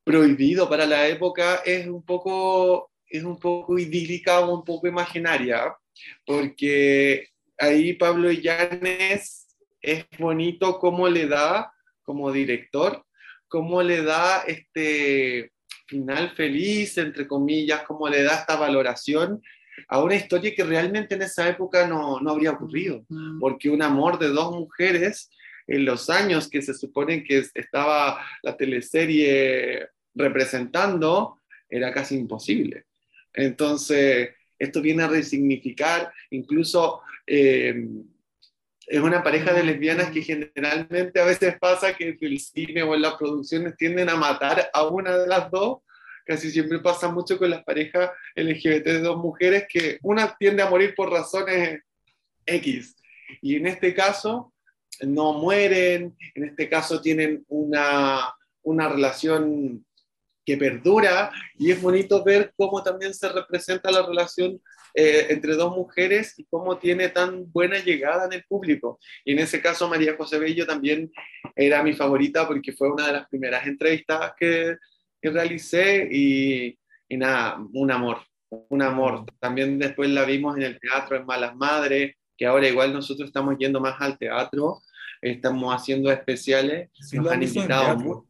prohibido 0.04 0.70
para 0.70 0.86
la 0.86 1.08
época, 1.08 1.64
es 1.66 1.88
un 1.88 2.04
poco, 2.06 2.92
es 3.08 3.24
un 3.24 3.40
poco 3.40 3.80
idílica 3.80 4.42
o 4.42 4.56
un 4.56 4.64
poco 4.64 4.88
imaginaria, 4.88 5.76
porque 6.28 7.30
ahí 7.58 7.94
Pablo 7.94 8.32
Llanes 8.32 9.48
es 9.82 10.06
bonito 10.20 10.78
cómo 10.78 11.10
le 11.10 11.26
da 11.26 11.74
como 12.04 12.32
director, 12.32 13.04
cómo 13.48 13.82
le 13.82 14.04
da 14.04 14.44
este 14.46 15.54
final 15.88 16.36
feliz, 16.36 17.00
entre 17.00 17.28
comillas, 17.28 17.82
cómo 17.82 18.08
le 18.08 18.22
da 18.22 18.36
esta 18.36 18.58
valoración 18.58 19.42
a 19.88 20.02
una 20.02 20.16
historia 20.16 20.54
que 20.56 20.64
realmente 20.64 21.16
en 21.16 21.24
esa 21.24 21.48
época 21.48 21.88
no, 21.88 22.20
no 22.20 22.32
habría 22.32 22.52
ocurrido, 22.52 23.06
porque 23.40 23.70
un 23.70 23.82
amor 23.82 24.20
de 24.20 24.30
dos 24.30 24.52
mujeres 24.52 25.30
en 25.68 25.86
los 25.86 26.10
años 26.10 26.50
que 26.50 26.62
se 26.62 26.74
supone 26.74 27.24
que 27.24 27.44
estaba 27.54 28.26
la 28.42 28.58
teleserie 28.58 29.88
representando, 30.14 31.40
era 31.70 31.94
casi 31.94 32.16
imposible. 32.16 32.86
Entonces, 33.34 34.30
esto 34.60 34.82
viene 34.82 35.04
a 35.04 35.08
resignificar, 35.08 36.14
incluso 36.30 37.02
eh, 37.26 37.88
es 38.88 39.00
una 39.00 39.24
pareja 39.24 39.54
de 39.54 39.64
lesbianas 39.64 40.12
que 40.12 40.22
generalmente 40.22 41.20
a 41.20 41.26
veces 41.26 41.58
pasa 41.60 41.96
que 41.96 42.10
en 42.10 42.18
el 42.22 42.40
cine 42.40 42.84
o 42.84 42.94
en 42.94 43.02
las 43.02 43.16
producciones 43.16 43.78
tienden 43.78 44.10
a 44.10 44.16
matar 44.16 44.70
a 44.74 44.88
una 44.88 45.18
de 45.18 45.28
las 45.28 45.50
dos 45.50 45.80
casi 46.26 46.52
siempre 46.52 46.80
pasa 46.80 47.10
mucho 47.10 47.38
con 47.38 47.50
las 47.50 47.64
parejas 47.64 48.12
LGBT 48.36 48.86
de 48.86 49.02
dos 49.02 49.18
mujeres 49.18 49.66
que 49.70 49.98
una 50.02 50.36
tiende 50.38 50.64
a 50.64 50.70
morir 50.70 50.94
por 50.96 51.12
razones 51.12 51.82
X. 52.46 52.96
Y 53.42 53.56
en 53.56 53.68
este 53.68 53.94
caso 53.94 54.54
no 55.02 55.34
mueren, 55.34 56.16
en 56.36 56.44
este 56.44 56.70
caso 56.70 57.02
tienen 57.02 57.44
una, 57.48 58.34
una 58.62 58.90
relación 58.90 59.86
que 60.46 60.58
perdura 60.58 61.32
y 61.58 61.72
es 61.72 61.82
bonito 61.82 62.24
ver 62.24 62.54
cómo 62.58 62.84
también 62.84 63.14
se 63.14 63.30
representa 63.30 63.92
la 63.92 64.06
relación 64.06 64.62
eh, 64.94 65.28
entre 65.30 65.56
dos 65.56 65.76
mujeres 65.76 66.38
y 66.38 66.46
cómo 66.46 66.78
tiene 66.78 67.10
tan 67.10 67.52
buena 67.52 67.80
llegada 67.80 68.26
en 68.26 68.34
el 68.34 68.44
público. 68.44 69.00
Y 69.26 69.34
en 69.34 69.40
ese 69.40 69.62
caso 69.62 69.90
María 69.90 70.16
José 70.16 70.38
Bello 70.38 70.68
también 70.68 71.12
era 71.56 71.82
mi 71.82 71.94
favorita 71.94 72.48
porque 72.48 72.74
fue 72.74 72.92
una 72.92 73.08
de 73.08 73.14
las 73.14 73.28
primeras 73.28 73.66
entrevistas 73.66 74.34
que, 74.38 74.76
que 75.24 75.30
realicé 75.30 76.10
y, 76.12 76.78
y, 77.08 77.18
nada, 77.18 77.58
un 77.74 77.90
amor, 77.90 78.18
un 78.50 78.82
amor. 78.82 79.26
También 79.40 79.80
después 79.80 80.10
la 80.10 80.26
vimos 80.26 80.58
en 80.58 80.64
el 80.64 80.80
teatro 80.82 81.16
en 81.16 81.26
Malas 81.26 81.56
Madres, 81.56 82.16
que 82.38 82.46
ahora 82.46 82.68
igual 82.68 82.92
nosotros 82.92 83.28
estamos 83.28 83.56
yendo 83.58 83.80
más 83.80 83.96
al 84.02 84.18
teatro, 84.18 84.82
estamos 85.22 85.74
haciendo 85.74 86.12
especiales, 86.12 86.90
nos 87.14 87.32
han 87.32 87.42
invitado 87.42 87.98
mucho. 87.98 88.28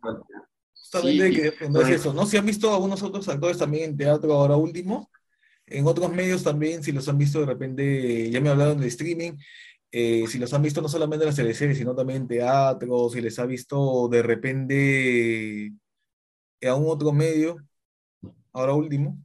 Justamente 0.72 1.54
no 1.68 1.82
es 1.82 1.90
eso, 1.90 2.14
¿no? 2.14 2.28
Si 2.28 2.38
han 2.38 2.46
visto 2.46 2.70
a 2.70 2.76
algunos 2.76 3.02
otros 3.02 3.28
actores 3.28 3.58
también 3.58 3.90
en 3.90 3.98
teatro 3.98 4.32
ahora 4.32 4.56
último, 4.56 5.10
en 5.66 5.88
otros 5.88 6.14
medios 6.14 6.44
también, 6.44 6.84
si 6.84 6.92
los 6.92 7.10
han 7.10 7.18
visto 7.18 7.40
de 7.40 7.48
repente, 7.48 8.30
ya 8.30 8.40
me 8.40 8.50
hablaron 8.50 8.80
de 8.80 8.88
streaming, 8.88 9.32
eh, 9.92 10.26
si 10.28 10.38
los 10.38 10.54
han 10.54 10.62
visto 10.62 10.80
no 10.80 10.88
solamente 10.88 11.24
en 11.24 11.30
las 11.30 11.38
teleseries, 11.38 11.80
sino 11.80 11.96
también 11.96 12.22
en 12.22 12.28
teatro, 12.28 13.10
si 13.10 13.20
les 13.20 13.40
ha 13.40 13.48
visto 13.48 14.08
de 14.10 14.22
repente 14.22 15.74
en 16.64 16.70
algún 16.70 16.90
otro 16.90 17.12
medio, 17.12 17.58
ahora 18.54 18.74
último. 18.74 19.18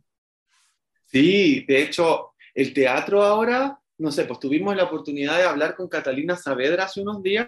Sí, 1.07 1.65
de 1.69 1.83
hecho, 1.83 2.33
el 2.53 2.75
teatro 2.75 3.23
ahora, 3.23 3.79
no 3.97 4.11
sé, 4.11 4.25
pues 4.25 4.41
tuvimos 4.41 4.77
la 4.77 4.85
oportunidad 4.85 5.39
de 5.39 5.45
hablar 5.45 5.77
con 5.77 5.89
Catalina 5.89 6.37
Saavedra 6.37 6.85
hace 6.85 7.01
unos 7.01 7.23
días, 7.23 7.47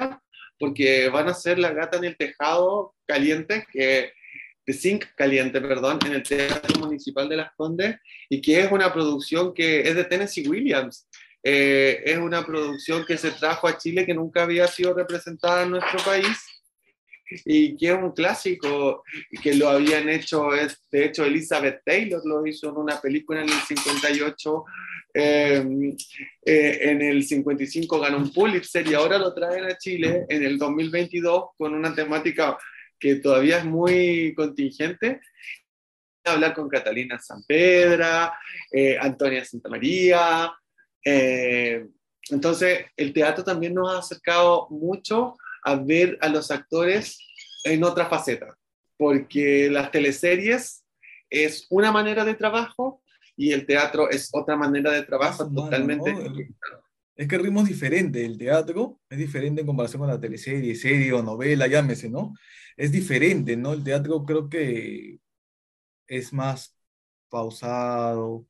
porque 0.59 1.09
van 1.09 1.27
a 1.27 1.33
hacer 1.33 1.59
La 1.59 1.73
Gata 1.73 1.99
en 1.99 2.05
el 2.05 2.17
Tejado 2.17 2.95
Caliente, 3.05 3.67
que 3.73 4.13
de 4.65 4.73
Zinc 4.73 5.07
Caliente, 5.17 5.61
perdón, 5.61 5.99
en 6.07 6.13
el 6.13 6.23
Teatro 6.23 6.79
Municipal 6.79 7.29
de 7.29 7.37
Las 7.37 7.53
Condes, 7.57 7.97
y 8.29 8.41
que 8.41 8.61
es 8.61 8.71
una 8.71 8.93
producción 8.93 9.53
que 9.53 9.81
es 9.81 9.97
de 9.97 10.05
Tennessee 10.05 10.49
Williams. 10.49 11.09
Eh, 11.43 12.03
es 12.05 12.19
una 12.19 12.47
producción 12.47 13.05
que 13.05 13.17
se 13.17 13.33
trajo 13.33 13.67
a 13.67 13.77
Chile 13.77 14.07
que 14.07 14.15
nunca 14.15 14.43
había 14.43 14.69
sido 14.69 14.95
representada 14.95 15.65
en 15.65 15.71
nuestro 15.71 15.99
país 16.05 16.60
y 17.45 17.77
que 17.77 17.89
es 17.89 17.95
un 17.95 18.13
clásico 18.13 19.05
que 19.43 19.55
lo 19.55 19.69
habían 19.69 20.09
hecho, 20.09 20.55
es, 20.55 20.83
de 20.91 21.07
hecho 21.07 21.25
Elizabeth 21.25 21.83
Taylor 21.85 22.21
lo 22.25 22.47
hizo 22.47 22.71
en 22.71 22.77
una 22.77 23.01
película 23.01 23.43
en 23.43 23.49
el 23.49 23.61
58, 23.61 24.65
eh, 25.13 25.65
eh, 26.45 26.79
en 26.83 27.03
el 27.03 27.25
55 27.25 28.01
ganó 28.01 28.19
un 28.19 28.33
Pulitzer 28.33 28.87
y 28.87 28.95
ahora 28.95 29.19
lo 29.19 29.35
traen 29.35 29.65
a 29.65 29.77
Chile 29.77 30.27
en 30.29 30.45
el 30.45 30.59
2022 30.59 31.51
con 31.57 31.75
una 31.75 31.95
temática 31.95 32.57
que 33.01 33.17
todavía 33.17 33.59
es 33.59 33.65
muy 33.65 34.35
contingente. 34.37 35.21
Hablar 36.23 36.53
con 36.53 36.69
Catalina 36.69 37.19
Sanpedra, 37.19 38.39
eh, 38.71 38.97
Antonia 39.01 39.45
Santamaría. 39.45 40.53
Eh, 41.03 41.87
entonces, 42.29 42.87
el 42.97 43.13
teatro 43.13 43.43
también 43.43 43.75
nos 43.75 43.93
ha 43.93 43.99
acercado 43.99 44.69
mucho 44.71 45.37
a 45.65 45.77
ver 45.77 46.19
a 46.21 46.29
los 46.29 46.51
actores 46.51 47.19
en 47.65 47.85
otra 47.85 48.09
faceta, 48.09 48.57
porque 48.97 49.69
las 49.71 49.91
teleseries 49.91 50.85
es 51.29 51.67
una 51.71 51.93
manera 51.93 52.25
de 52.25 52.35
trabajo 52.35 53.03
y 53.37 53.53
el 53.53 53.67
teatro 53.67 54.11
es 54.11 54.29
otra 54.33 54.57
manera 54.57 54.91
de 54.91 55.03
trabajo 55.03 55.51
totalmente. 55.51 56.15
Es 57.17 57.29
que 57.29 57.37
el 57.37 57.43
ritmo 57.43 57.61
es 57.61 57.69
diferente, 57.69 58.25
el 58.25 58.39
teatro 58.39 59.01
es 59.09 59.19
diferente 59.19 59.61
en 59.61 59.67
comparación 59.67 60.01
con 60.01 60.09
la 60.09 60.21
teleserie, 60.21 60.75
serie 60.75 61.13
o 61.13 61.23
novela, 61.23 61.67
llámese, 61.67 62.09
¿no? 62.09 62.35
Es 62.77 62.93
diferente, 62.93 63.57
¿no? 63.57 63.75
El 63.75 63.85
teatro 63.85 64.25
creo 64.25 64.49
que 64.49 65.19
es 66.07 66.33
más 66.33 66.77
pausado, 67.29 68.47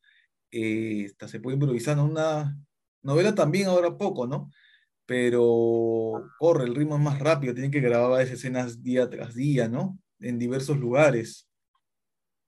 eh, 0.50 1.10
se 1.26 1.40
puede 1.40 1.56
improvisar, 1.56 1.96
¿no? 1.96 2.04
Una 2.04 2.56
novela 3.02 3.34
también 3.34 3.68
ahora 3.68 3.96
poco, 3.96 4.26
¿no? 4.26 4.50
Pero 5.10 6.30
corre, 6.38 6.66
el 6.66 6.74
ritmo 6.76 6.94
es 6.94 7.02
más 7.02 7.18
rápido, 7.18 7.52
tienen 7.52 7.72
que 7.72 7.80
grabar 7.80 8.10
varias 8.10 8.30
escenas 8.30 8.80
día 8.80 9.10
tras 9.10 9.34
día, 9.34 9.66
¿no? 9.66 9.98
En 10.20 10.38
diversos 10.38 10.78
lugares. 10.78 11.50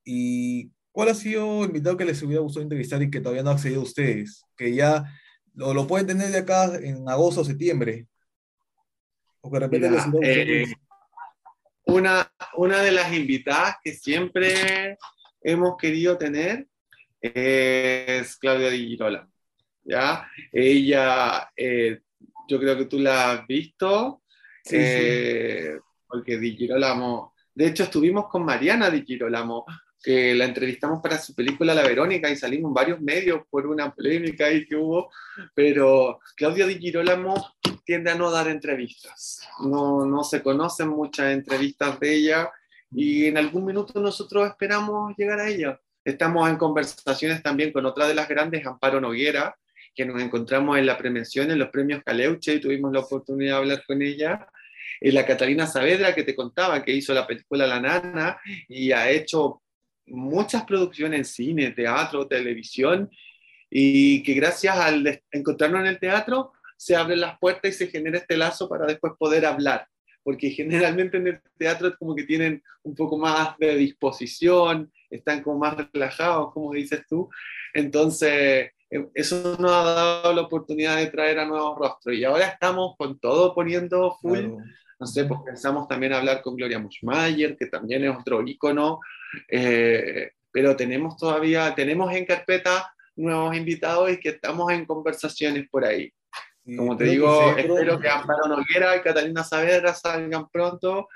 ¿Y 0.04 0.70
cuál 0.92 1.08
ha 1.08 1.14
sido 1.14 1.64
el 1.64 1.70
invitado 1.70 1.96
que 1.96 2.04
les 2.04 2.22
hubiera 2.22 2.40
gustado 2.40 2.62
entrevistar 2.62 3.02
y 3.02 3.10
que 3.10 3.18
todavía 3.18 3.42
no 3.42 3.50
ha 3.50 3.54
accedido 3.54 3.80
a 3.80 3.82
ustedes? 3.82 4.44
Que 4.56 4.72
ya 4.76 5.02
lo, 5.54 5.74
lo 5.74 5.88
pueden 5.88 6.06
tener 6.06 6.30
de 6.30 6.38
acá 6.38 6.76
en 6.76 7.08
agosto 7.08 7.40
o 7.40 7.44
septiembre. 7.44 8.06
O 9.40 9.50
que 9.50 9.58
de 9.58 9.66
repente 9.66 10.62
eh, 10.62 10.66
una, 11.86 12.32
una 12.54 12.80
de 12.80 12.92
las 12.92 13.12
invitadas 13.12 13.74
que 13.82 13.92
siempre 13.92 14.98
hemos 15.40 15.76
querido 15.76 16.16
tener 16.16 16.68
es 17.20 18.36
Claudia 18.36 18.70
Di 18.70 18.86
Girola. 18.86 19.28
¿ya? 19.82 20.28
Ella, 20.52 21.50
eh, 21.56 22.02
yo 22.48 22.58
creo 22.58 22.76
que 22.76 22.86
tú 22.86 22.98
la 22.98 23.32
has 23.32 23.46
visto, 23.46 24.22
eh, 24.70 25.78
porque 26.06 26.38
Di 26.38 26.56
Girolamo, 26.56 27.34
de 27.54 27.66
hecho 27.66 27.84
estuvimos 27.84 28.28
con 28.28 28.44
Mariana 28.44 28.90
Di 28.90 29.04
Girolamo 29.04 29.64
que 30.02 30.34
la 30.34 30.46
entrevistamos 30.46 31.00
para 31.00 31.18
su 31.18 31.34
película 31.34 31.74
La 31.74 31.84
Verónica 31.84 32.28
y 32.28 32.36
salimos 32.36 32.70
en 32.70 32.74
varios 32.74 33.00
medios 33.00 33.42
por 33.48 33.66
una 33.66 33.94
polémica 33.94 34.46
ahí 34.46 34.66
que 34.66 34.74
hubo, 34.74 35.10
pero 35.54 36.18
Claudia 36.36 36.66
Di 36.66 36.78
Girolamo 36.78 37.54
tiende 37.84 38.10
a 38.10 38.16
no 38.16 38.30
dar 38.30 38.48
entrevistas, 38.48 39.46
no, 39.60 40.04
no 40.04 40.24
se 40.24 40.42
conocen 40.42 40.88
muchas 40.88 41.32
entrevistas 41.32 42.00
de 42.00 42.14
ella 42.14 42.50
y 42.90 43.26
en 43.26 43.38
algún 43.38 43.64
minuto 43.64 44.00
nosotros 44.00 44.48
esperamos 44.48 45.14
llegar 45.16 45.40
a 45.40 45.48
ella. 45.48 45.80
Estamos 46.04 46.50
en 46.50 46.56
conversaciones 46.56 47.42
también 47.42 47.72
con 47.72 47.86
otra 47.86 48.06
de 48.06 48.14
las 48.14 48.28
grandes, 48.28 48.66
Amparo 48.66 49.00
Noguera, 49.00 49.56
que 49.94 50.04
nos 50.04 50.20
encontramos 50.22 50.78
en 50.78 50.86
la 50.86 50.96
premiación 50.98 51.50
en 51.50 51.58
los 51.58 51.70
premios 51.70 52.02
Caleuche 52.04 52.54
y 52.54 52.60
tuvimos 52.60 52.92
la 52.92 53.00
oportunidad 53.00 53.52
de 53.52 53.58
hablar 53.58 53.84
con 53.86 54.02
ella. 54.02 54.46
Y 55.00 55.10
la 55.10 55.26
Catalina 55.26 55.66
Saavedra, 55.66 56.14
que 56.14 56.22
te 56.22 56.34
contaba, 56.34 56.82
que 56.82 56.92
hizo 56.92 57.12
la 57.12 57.26
película 57.26 57.66
La 57.66 57.80
Nana 57.80 58.38
y 58.68 58.92
ha 58.92 59.10
hecho 59.10 59.62
muchas 60.06 60.64
producciones 60.64 61.18
en 61.18 61.24
cine, 61.24 61.70
teatro, 61.70 62.26
televisión, 62.26 63.10
y 63.70 64.22
que 64.22 64.34
gracias 64.34 64.76
al 64.76 65.22
encontrarnos 65.30 65.80
en 65.80 65.86
el 65.86 65.98
teatro 65.98 66.52
se 66.76 66.94
abren 66.94 67.20
las 67.20 67.38
puertas 67.38 67.70
y 67.70 67.74
se 67.74 67.86
genera 67.86 68.18
este 68.18 68.36
lazo 68.36 68.68
para 68.68 68.86
después 68.86 69.14
poder 69.18 69.46
hablar, 69.46 69.86
porque 70.22 70.50
generalmente 70.50 71.16
en 71.16 71.28
el 71.28 71.40
teatro 71.56 71.88
es 71.88 71.96
como 71.96 72.14
que 72.14 72.24
tienen 72.24 72.62
un 72.82 72.94
poco 72.94 73.16
más 73.16 73.56
de 73.58 73.76
disposición, 73.76 74.92
están 75.08 75.42
como 75.42 75.58
más 75.58 75.76
relajados, 75.92 76.52
como 76.52 76.72
dices 76.72 77.02
tú, 77.08 77.30
entonces 77.72 78.72
eso 79.14 79.56
nos 79.58 79.72
ha 79.72 79.82
dado 79.82 80.32
la 80.32 80.42
oportunidad 80.42 80.96
de 80.96 81.06
traer 81.06 81.38
a 81.38 81.46
nuevos 81.46 81.78
rostros 81.78 82.14
y 82.16 82.24
ahora 82.24 82.46
estamos 82.46 82.94
con 82.96 83.18
todo 83.18 83.54
poniendo 83.54 84.16
full. 84.20 84.40
No 84.98 85.06
sé, 85.06 85.24
pues 85.24 85.40
pensamos 85.44 85.88
también 85.88 86.12
hablar 86.12 86.42
con 86.42 86.54
Gloria 86.54 86.78
Muschmayer, 86.78 87.56
que 87.56 87.66
también 87.66 88.04
es 88.04 88.16
otro 88.16 88.46
ícono 88.46 89.00
eh, 89.48 90.32
pero 90.50 90.76
tenemos 90.76 91.16
todavía, 91.16 91.74
tenemos 91.74 92.12
en 92.12 92.26
carpeta 92.26 92.94
nuevos 93.16 93.56
invitados 93.56 94.10
y 94.10 94.18
que 94.18 94.30
estamos 94.30 94.70
en 94.72 94.84
conversaciones 94.84 95.68
por 95.68 95.84
ahí. 95.84 96.12
Como 96.76 96.96
te 96.96 97.04
digo, 97.04 97.56
espero 97.56 97.98
que 97.98 98.08
Amparo 98.08 98.46
Noguera 98.46 98.96
y 98.96 99.00
Catalina 99.00 99.42
Saavedra 99.42 99.94
salgan 99.94 100.48
pronto 100.48 101.08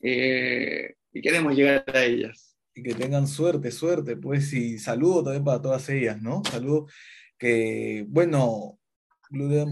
eh, 0.00 0.94
y 1.12 1.20
queremos 1.20 1.54
llegar 1.54 1.84
a 1.92 2.04
ellas. 2.04 2.47
Y 2.78 2.82
que 2.84 2.94
tengan 2.94 3.26
suerte, 3.26 3.72
suerte, 3.72 4.16
pues, 4.16 4.52
y 4.52 4.78
saludo 4.78 5.24
también 5.24 5.42
para 5.42 5.60
todas 5.60 5.88
ellas, 5.88 6.22
¿no? 6.22 6.42
Saludo 6.48 6.86
que, 7.36 8.06
bueno, 8.08 8.78
Gloria 9.30 9.66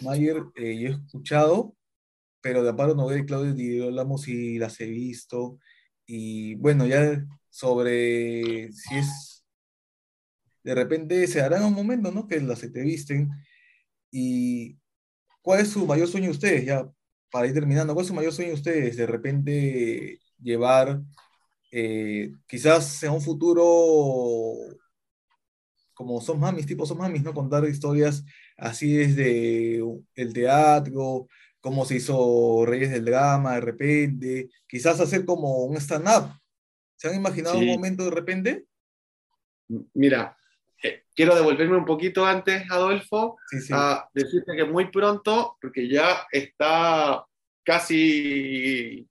Mayer, 0.00 0.42
eh, 0.54 0.78
yo 0.78 0.88
he 0.88 0.92
escuchado, 0.92 1.76
pero 2.40 2.62
de 2.62 2.70
Amparo 2.70 2.94
Noguera 2.94 3.20
y 3.20 3.26
Claudia 3.26 3.84
hablamos 3.84 4.26
y 4.26 4.58
las 4.58 4.80
he 4.80 4.86
visto, 4.86 5.58
y 6.06 6.54
bueno, 6.54 6.86
ya 6.86 7.26
sobre 7.50 8.72
si 8.72 8.96
es, 8.96 9.44
de 10.64 10.74
repente 10.74 11.26
se 11.26 11.42
hará 11.42 11.58
en 11.58 11.64
un 11.64 11.74
momento, 11.74 12.10
¿no? 12.10 12.26
Que 12.26 12.40
las 12.40 12.62
entrevisten. 12.62 13.30
¿Y 14.10 14.78
cuál 15.42 15.60
es 15.60 15.68
su 15.70 15.86
mayor 15.86 16.08
sueño 16.08 16.26
de 16.26 16.32
ustedes? 16.32 16.64
Ya, 16.64 16.88
para 17.30 17.48
ir 17.48 17.52
terminando, 17.52 17.92
¿cuál 17.92 18.04
es 18.04 18.08
su 18.08 18.14
mayor 18.14 18.32
sueño 18.32 18.52
de 18.52 18.56
ustedes? 18.56 18.96
De 18.96 19.06
repente 19.06 20.20
llevar, 20.40 21.02
eh, 21.78 22.32
quizás 22.46 23.02
en 23.02 23.12
un 23.12 23.20
futuro, 23.20 24.54
como 25.92 26.22
son 26.22 26.40
mamis, 26.40 26.64
tipo 26.64 26.86
son 26.86 26.96
mamis, 26.96 27.22
¿no? 27.22 27.34
Contar 27.34 27.68
historias 27.68 28.24
así 28.56 28.94
desde 28.94 29.82
el 30.14 30.32
teatro, 30.32 31.28
cómo 31.60 31.84
se 31.84 31.96
hizo 31.96 32.64
Reyes 32.64 32.90
del 32.90 33.04
Drama 33.04 33.56
de 33.56 33.60
repente, 33.60 34.48
quizás 34.66 35.00
hacer 35.00 35.26
como 35.26 35.64
un 35.64 35.76
stand-up. 35.76 36.30
¿Se 36.96 37.08
han 37.08 37.16
imaginado 37.16 37.58
un 37.58 37.66
momento 37.66 38.06
de 38.06 38.10
repente? 38.10 38.64
Mira, 39.92 40.34
eh, 40.82 41.02
quiero 41.14 41.34
devolverme 41.34 41.76
un 41.76 41.84
poquito 41.84 42.24
antes, 42.24 42.70
Adolfo, 42.70 43.36
a 43.72 44.08
decirte 44.14 44.56
que 44.56 44.64
muy 44.64 44.90
pronto, 44.90 45.58
porque 45.60 45.86
ya 45.90 46.26
está 46.32 47.22
casi, 47.62 49.06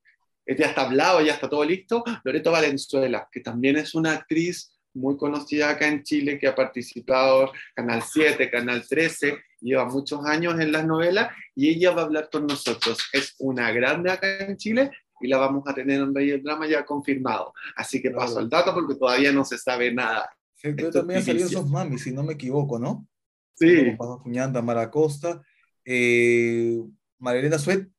ya 0.47 0.67
está 0.67 0.81
hablado, 0.81 1.21
ya 1.21 1.33
está 1.33 1.49
todo 1.49 1.63
listo, 1.63 2.03
Loreto 2.23 2.51
Valenzuela, 2.51 3.27
que 3.31 3.39
también 3.39 3.77
es 3.77 3.95
una 3.95 4.13
actriz 4.13 4.71
muy 4.93 5.17
conocida 5.17 5.69
acá 5.69 5.87
en 5.87 6.03
Chile, 6.03 6.39
que 6.39 6.47
ha 6.47 6.55
participado 6.55 7.51
Canal 7.73 8.01
7, 8.01 8.49
Canal 8.49 8.87
13, 8.87 9.37
lleva 9.59 9.85
muchos 9.85 10.25
años 10.25 10.59
en 10.59 10.71
las 10.71 10.85
novelas 10.85 11.31
y 11.53 11.69
ella 11.69 11.91
va 11.91 12.03
a 12.03 12.05
hablar 12.05 12.29
con 12.31 12.47
nosotros. 12.47 12.99
Es 13.11 13.35
una 13.39 13.71
grande 13.71 14.11
acá 14.11 14.39
en 14.39 14.57
Chile 14.57 14.91
y 15.19 15.27
la 15.27 15.37
vamos 15.37 15.63
a 15.67 15.73
tener 15.73 16.01
en 16.01 16.13
Rey 16.13 16.29
del 16.29 16.43
Drama 16.43 16.67
ya 16.67 16.85
confirmado. 16.85 17.53
Así 17.75 18.01
que 18.01 18.11
paso 18.11 18.39
el 18.39 18.49
dato 18.49 18.73
porque 18.73 18.95
todavía 18.95 19.31
no 19.31 19.43
se 19.43 19.57
sabe 19.57 19.93
nada. 19.93 20.29
Sí, 20.55 20.73
también 20.91 21.19
ha 21.19 21.23
salido 21.23 21.47
esos 21.47 21.69
mami, 21.69 21.97
si 21.97 22.11
no 22.11 22.23
me 22.23 22.33
equivoco, 22.33 22.79
¿no? 22.79 23.07
Sí. 23.55 23.95
Cuñanda, 24.23 24.61
Mara 24.61 24.89
Costa, 24.89 25.41
eh, 25.83 26.81
Marilena 27.19 27.57
Suet, 27.57 27.89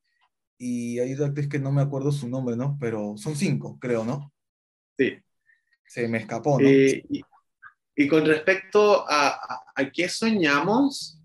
y 0.59 0.99
hay 0.99 1.15
otra 1.15 1.27
actriz 1.27 1.49
que 1.49 1.59
no 1.59 1.73
me 1.73 1.83
acuerdo 1.83 2.13
su 2.13 2.29
nombre, 2.29 2.57
¿no? 2.57 2.77
Pero 2.81 3.17
son 3.17 3.37
cinco, 3.37 3.79
creo, 3.81 4.05
¿no? 4.05 4.33
Sí. 4.99 5.19
Se 5.87 6.09
me 6.09 6.19
escapó, 6.19 6.61
¿no? 6.61 6.67
Eh, 6.69 7.05
y, 7.95 8.09
con 8.09 8.27
respecto 8.27 9.05
a, 9.09 9.39
a, 9.75 9.91
qué 9.91 10.09
soñamos, 10.09 11.17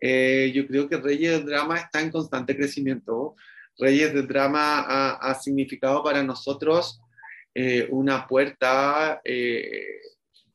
Eh, 0.00 0.52
yo 0.54 0.66
creo 0.66 0.88
que 0.88 0.98
Reyes 0.98 1.32
del 1.32 1.46
Drama 1.46 1.78
está 1.78 2.00
en 2.00 2.10
constante 2.10 2.56
crecimiento. 2.56 3.34
Reyes 3.78 4.12
del 4.14 4.26
Drama 4.26 4.80
ha, 4.80 5.34
significado 5.34 6.02
para 6.02 6.22
nosotros 6.22 7.00
eh, 7.54 7.88
una 7.90 8.26
puerta 8.26 9.20
eh, 9.24 10.00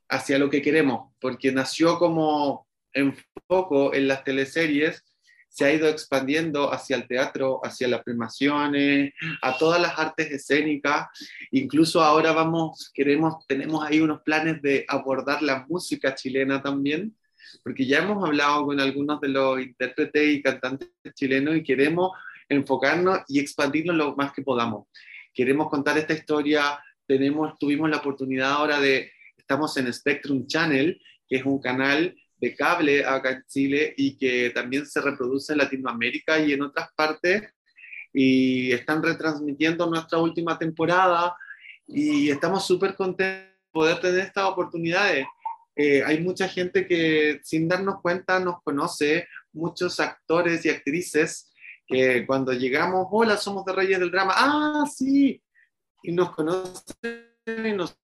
hacia 0.09 0.38
lo 0.38 0.49
que 0.49 0.61
queremos, 0.61 1.11
porque 1.19 1.51
nació 1.51 1.97
como 1.97 2.67
enfoco 2.93 3.93
en 3.93 4.07
las 4.07 4.23
teleseries, 4.23 5.03
se 5.52 5.66
ha 5.66 5.74
ido 5.74 5.89
expandiendo 5.89 6.72
hacia 6.72 6.95
el 6.95 7.08
teatro, 7.08 7.60
hacia 7.62 7.89
las 7.89 8.04
primaciones, 8.04 9.14
a 9.41 9.58
todas 9.58 9.82
las 9.82 9.99
artes 9.99 10.32
escénicas. 10.32 11.10
Incluso 11.52 12.02
ahora 12.02 12.32
vamos, 12.32 12.89
queremos, 12.93 13.45
tenemos 13.47 13.84
ahí 13.84 13.99
unos 13.99 14.22
planes 14.22 14.62
de 14.62 14.86
abordar 14.88 15.41
la 15.43 15.66
música 15.68 16.16
chilena 16.16 16.62
también, 16.62 17.18
porque 17.66 17.86
ya 17.86 17.99
hemos 17.99 18.24
hablado 18.24 18.66
con 18.66 18.80
algunos 18.80 19.20
de 19.20 19.28
los 19.28 19.62
intérpretes 19.62 20.36
y 20.36 20.41
cantantes 20.41 20.89
chilenos 21.16 21.58
y 21.58 21.64
queremos 21.64 22.12
enfocarnos 22.47 23.20
y 23.28 23.39
expandirnos 23.39 23.97
lo 23.97 24.16
más 24.16 24.32
que 24.32 24.43
podamos. 24.43 24.88
Queremos 25.34 25.70
contar 25.70 25.97
esta 25.97 26.14
historia, 26.14 26.80
tenemos, 27.06 27.60
tuvimos 27.60 27.89
la 27.89 27.97
oportunidad 27.97 28.52
ahora 28.52 28.80
de, 28.80 29.12
estamos 29.36 29.76
en 29.76 29.91
Spectrum 29.91 30.47
Channel, 30.47 31.02
que 31.28 31.36
es 31.36 31.45
un 31.45 31.60
canal 31.60 32.16
de 32.41 32.55
cable 32.55 33.05
acá 33.05 33.31
en 33.31 33.45
Chile 33.47 33.93
y 33.95 34.17
que 34.17 34.49
también 34.49 34.85
se 34.85 34.99
reproduce 34.99 35.53
en 35.53 35.59
Latinoamérica 35.59 36.39
y 36.39 36.53
en 36.53 36.63
otras 36.63 36.89
partes. 36.93 37.43
Y 38.11 38.71
están 38.73 39.01
retransmitiendo 39.01 39.87
nuestra 39.87 40.17
última 40.17 40.57
temporada 40.59 41.35
y 41.87 42.29
estamos 42.29 42.65
súper 42.65 42.95
contentos 42.95 43.47
de 43.47 43.71
poder 43.71 44.01
tener 44.01 44.19
estas 44.25 44.45
oportunidades. 44.45 45.25
Eh, 45.75 46.03
hay 46.03 46.19
mucha 46.19 46.49
gente 46.49 46.85
que 46.85 47.39
sin 47.43 47.67
darnos 47.69 48.01
cuenta 48.01 48.39
nos 48.39 48.61
conoce, 48.63 49.27
muchos 49.53 49.99
actores 49.99 50.65
y 50.65 50.69
actrices 50.69 51.53
que 51.87 52.25
cuando 52.25 52.51
llegamos, 52.53 53.07
hola, 53.11 53.37
somos 53.37 53.63
de 53.65 53.73
Reyes 53.73 53.99
del 53.99 54.11
Drama, 54.11 54.33
ah, 54.35 54.85
sí, 54.93 55.41
y 56.03 56.11
nos 56.11 56.31
conocen 56.35 57.25
y 57.45 57.73
nos... 57.73 57.97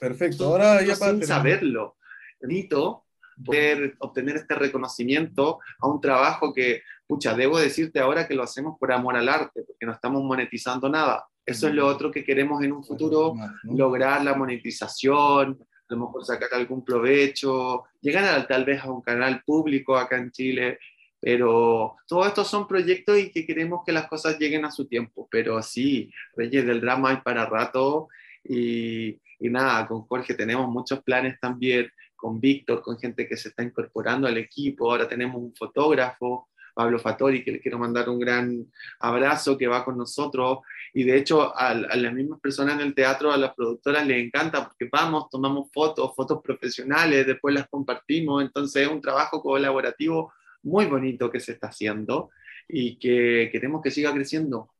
Perfecto, 0.00 0.46
ahora 0.46 0.82
ya 0.82 0.96
para 0.96 1.12
sin 1.12 1.26
saberlo. 1.26 1.96
Bonito 2.40 3.04
poder 3.44 3.94
obtener 3.98 4.36
este 4.36 4.54
reconocimiento 4.54 5.60
a 5.78 5.88
un 5.88 6.00
trabajo 6.00 6.52
que, 6.52 6.82
pucha, 7.06 7.34
debo 7.34 7.58
decirte 7.58 8.00
ahora 8.00 8.26
que 8.26 8.34
lo 8.34 8.42
hacemos 8.42 8.78
por 8.78 8.92
amor 8.92 9.16
al 9.16 9.28
arte, 9.28 9.62
porque 9.62 9.86
no 9.86 9.92
estamos 9.92 10.22
monetizando 10.22 10.88
nada. 10.88 11.26
Eso 11.44 11.68
es 11.68 11.74
lo 11.74 11.86
otro 11.86 12.10
que 12.10 12.24
queremos 12.24 12.62
en 12.62 12.72
un 12.72 12.84
futuro, 12.84 13.34
lograr 13.64 14.22
la 14.24 14.34
monetización, 14.34 15.58
a 15.60 15.94
lo 15.94 16.06
mejor 16.06 16.24
sacar 16.24 16.48
algún 16.52 16.84
provecho, 16.84 17.84
llegar 18.00 18.24
a, 18.24 18.46
tal 18.46 18.64
vez 18.64 18.82
a 18.82 18.90
un 18.90 19.02
canal 19.02 19.42
público 19.44 19.96
acá 19.96 20.16
en 20.16 20.30
Chile, 20.30 20.78
pero 21.18 21.96
todos 22.06 22.28
estos 22.28 22.48
son 22.48 22.68
proyectos 22.68 23.18
y 23.18 23.30
que 23.30 23.46
queremos 23.46 23.82
que 23.84 23.92
las 23.92 24.06
cosas 24.06 24.38
lleguen 24.38 24.64
a 24.64 24.70
su 24.70 24.86
tiempo, 24.86 25.28
pero 25.30 25.60
sí, 25.62 26.10
Reyes 26.36 26.66
del 26.66 26.80
Drama 26.80 27.10
hay 27.10 27.16
para 27.18 27.46
rato 27.46 28.08
y, 28.44 29.18
y 29.40 29.48
nada, 29.48 29.86
con 29.88 30.02
Jorge 30.02 30.34
tenemos 30.34 30.68
muchos 30.68 31.02
planes 31.02 31.40
también, 31.40 31.90
con 32.14 32.38
Víctor, 32.38 32.82
con 32.82 32.98
gente 32.98 33.26
que 33.26 33.36
se 33.36 33.48
está 33.48 33.62
incorporando 33.62 34.28
al 34.28 34.36
equipo, 34.36 34.90
ahora 34.90 35.08
tenemos 35.08 35.36
un 35.36 35.54
fotógrafo, 35.54 36.48
Pablo 36.74 36.98
Fattori, 36.98 37.42
que 37.42 37.52
le 37.52 37.60
quiero 37.60 37.78
mandar 37.78 38.08
un 38.08 38.20
gran 38.20 38.66
abrazo, 39.00 39.56
que 39.58 39.66
va 39.66 39.84
con 39.84 39.96
nosotros, 39.96 40.58
y 40.92 41.04
de 41.04 41.16
hecho 41.16 41.56
a, 41.56 41.74
las 41.74 42.12
mismas 42.12 42.40
personas 42.40 42.74
en 42.76 42.82
el 42.82 42.94
teatro, 42.94 43.32
a 43.32 43.36
las 43.36 43.54
productoras 43.54 44.06
les 44.06 44.24
encanta, 44.24 44.68
porque 44.68 44.88
vamos, 44.90 45.28
tomamos 45.30 45.68
fotos, 45.72 46.14
fotos 46.14 46.40
profesionales, 46.42 47.26
después 47.26 47.54
las 47.54 47.68
compartimos, 47.68 48.42
entonces 48.42 48.86
es 48.86 48.88
un 48.88 49.00
trabajo 49.00 49.42
colaborativo 49.42 50.32
muy 50.62 50.86
bonito 50.86 51.30
que 51.30 51.40
se 51.40 51.52
está 51.52 51.68
haciendo 51.68 52.30
y 52.68 52.98
que 52.98 53.48
queremos 53.50 53.82
que 53.82 53.90
siga 53.90 54.12
creciendo. 54.12 54.70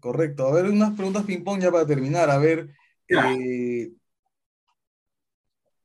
Correcto. 0.00 0.46
A 0.46 0.52
ver, 0.52 0.66
unas 0.66 0.94
preguntas 0.94 1.24
ping-pong 1.24 1.60
ya 1.60 1.70
para 1.70 1.86
terminar. 1.86 2.30
A 2.30 2.38
ver, 2.38 2.68
eh, 3.12 3.92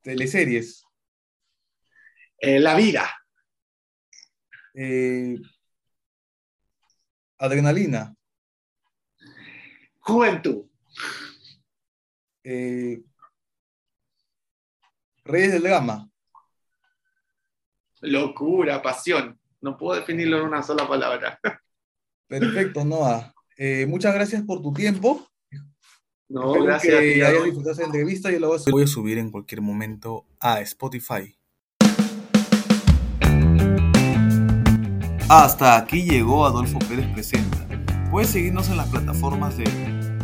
teleseries. 0.02 0.84
Eh, 2.40 2.60
la 2.60 2.76
vida. 2.76 3.10
Eh, 4.74 5.38
adrenalina. 7.38 8.16
Juventud. 10.00 10.66
Reyes 12.44 13.04
del 15.52 15.64
Drama. 15.64 16.10
Locura, 18.02 18.82
pasión. 18.82 19.38
No 19.60 19.76
puedo 19.76 20.00
definirlo 20.00 20.38
en 20.38 20.46
una 20.46 20.64
sola 20.64 20.88
palabra. 20.88 21.40
Perfecto, 22.28 22.86
Noah. 22.86 23.34
muchas 23.88 24.14
gracias 24.14 24.44
por 24.44 24.62
tu 24.62 24.72
tiempo. 24.72 25.28
No, 26.30 26.52
gracias. 26.54 27.00
Que 27.00 27.24
hayas 27.24 27.44
disfrutado 27.46 27.74
esa 27.74 27.84
entrevista 27.84 28.32
y 28.32 28.40
lo 28.40 28.58
voy 28.70 28.84
a 28.84 28.88
subir 28.88 29.18
en 29.18 29.32
cualquier 29.32 29.62
momento 29.62 30.26
a 30.40 30.60
Spotify. 30.62 31.36
Hasta 35.30 35.78
aquí 35.78 36.04
llegó 36.04 36.46
Adolfo 36.46 36.80
Pérez 36.80 37.06
Presenta. 37.14 37.58
Puedes 38.12 38.30
seguirnos 38.30 38.70
en 38.70 38.78
las 38.78 38.88
plataformas 38.88 39.58
de 39.58 39.66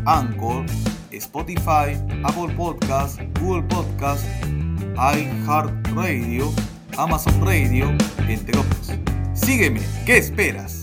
Anchor, 0.05 0.65
Spotify, 1.11 1.97
Apple 2.23 2.53
Podcast, 2.55 3.19
Google 3.41 3.63
Podcast, 3.63 4.25
iHeartRadio, 4.95 6.51
Amazon 6.97 7.45
Radio, 7.45 7.89
entre 8.27 8.57
otros. 8.57 8.91
Sígueme, 9.33 9.81
¿qué 10.05 10.17
esperas? 10.17 10.82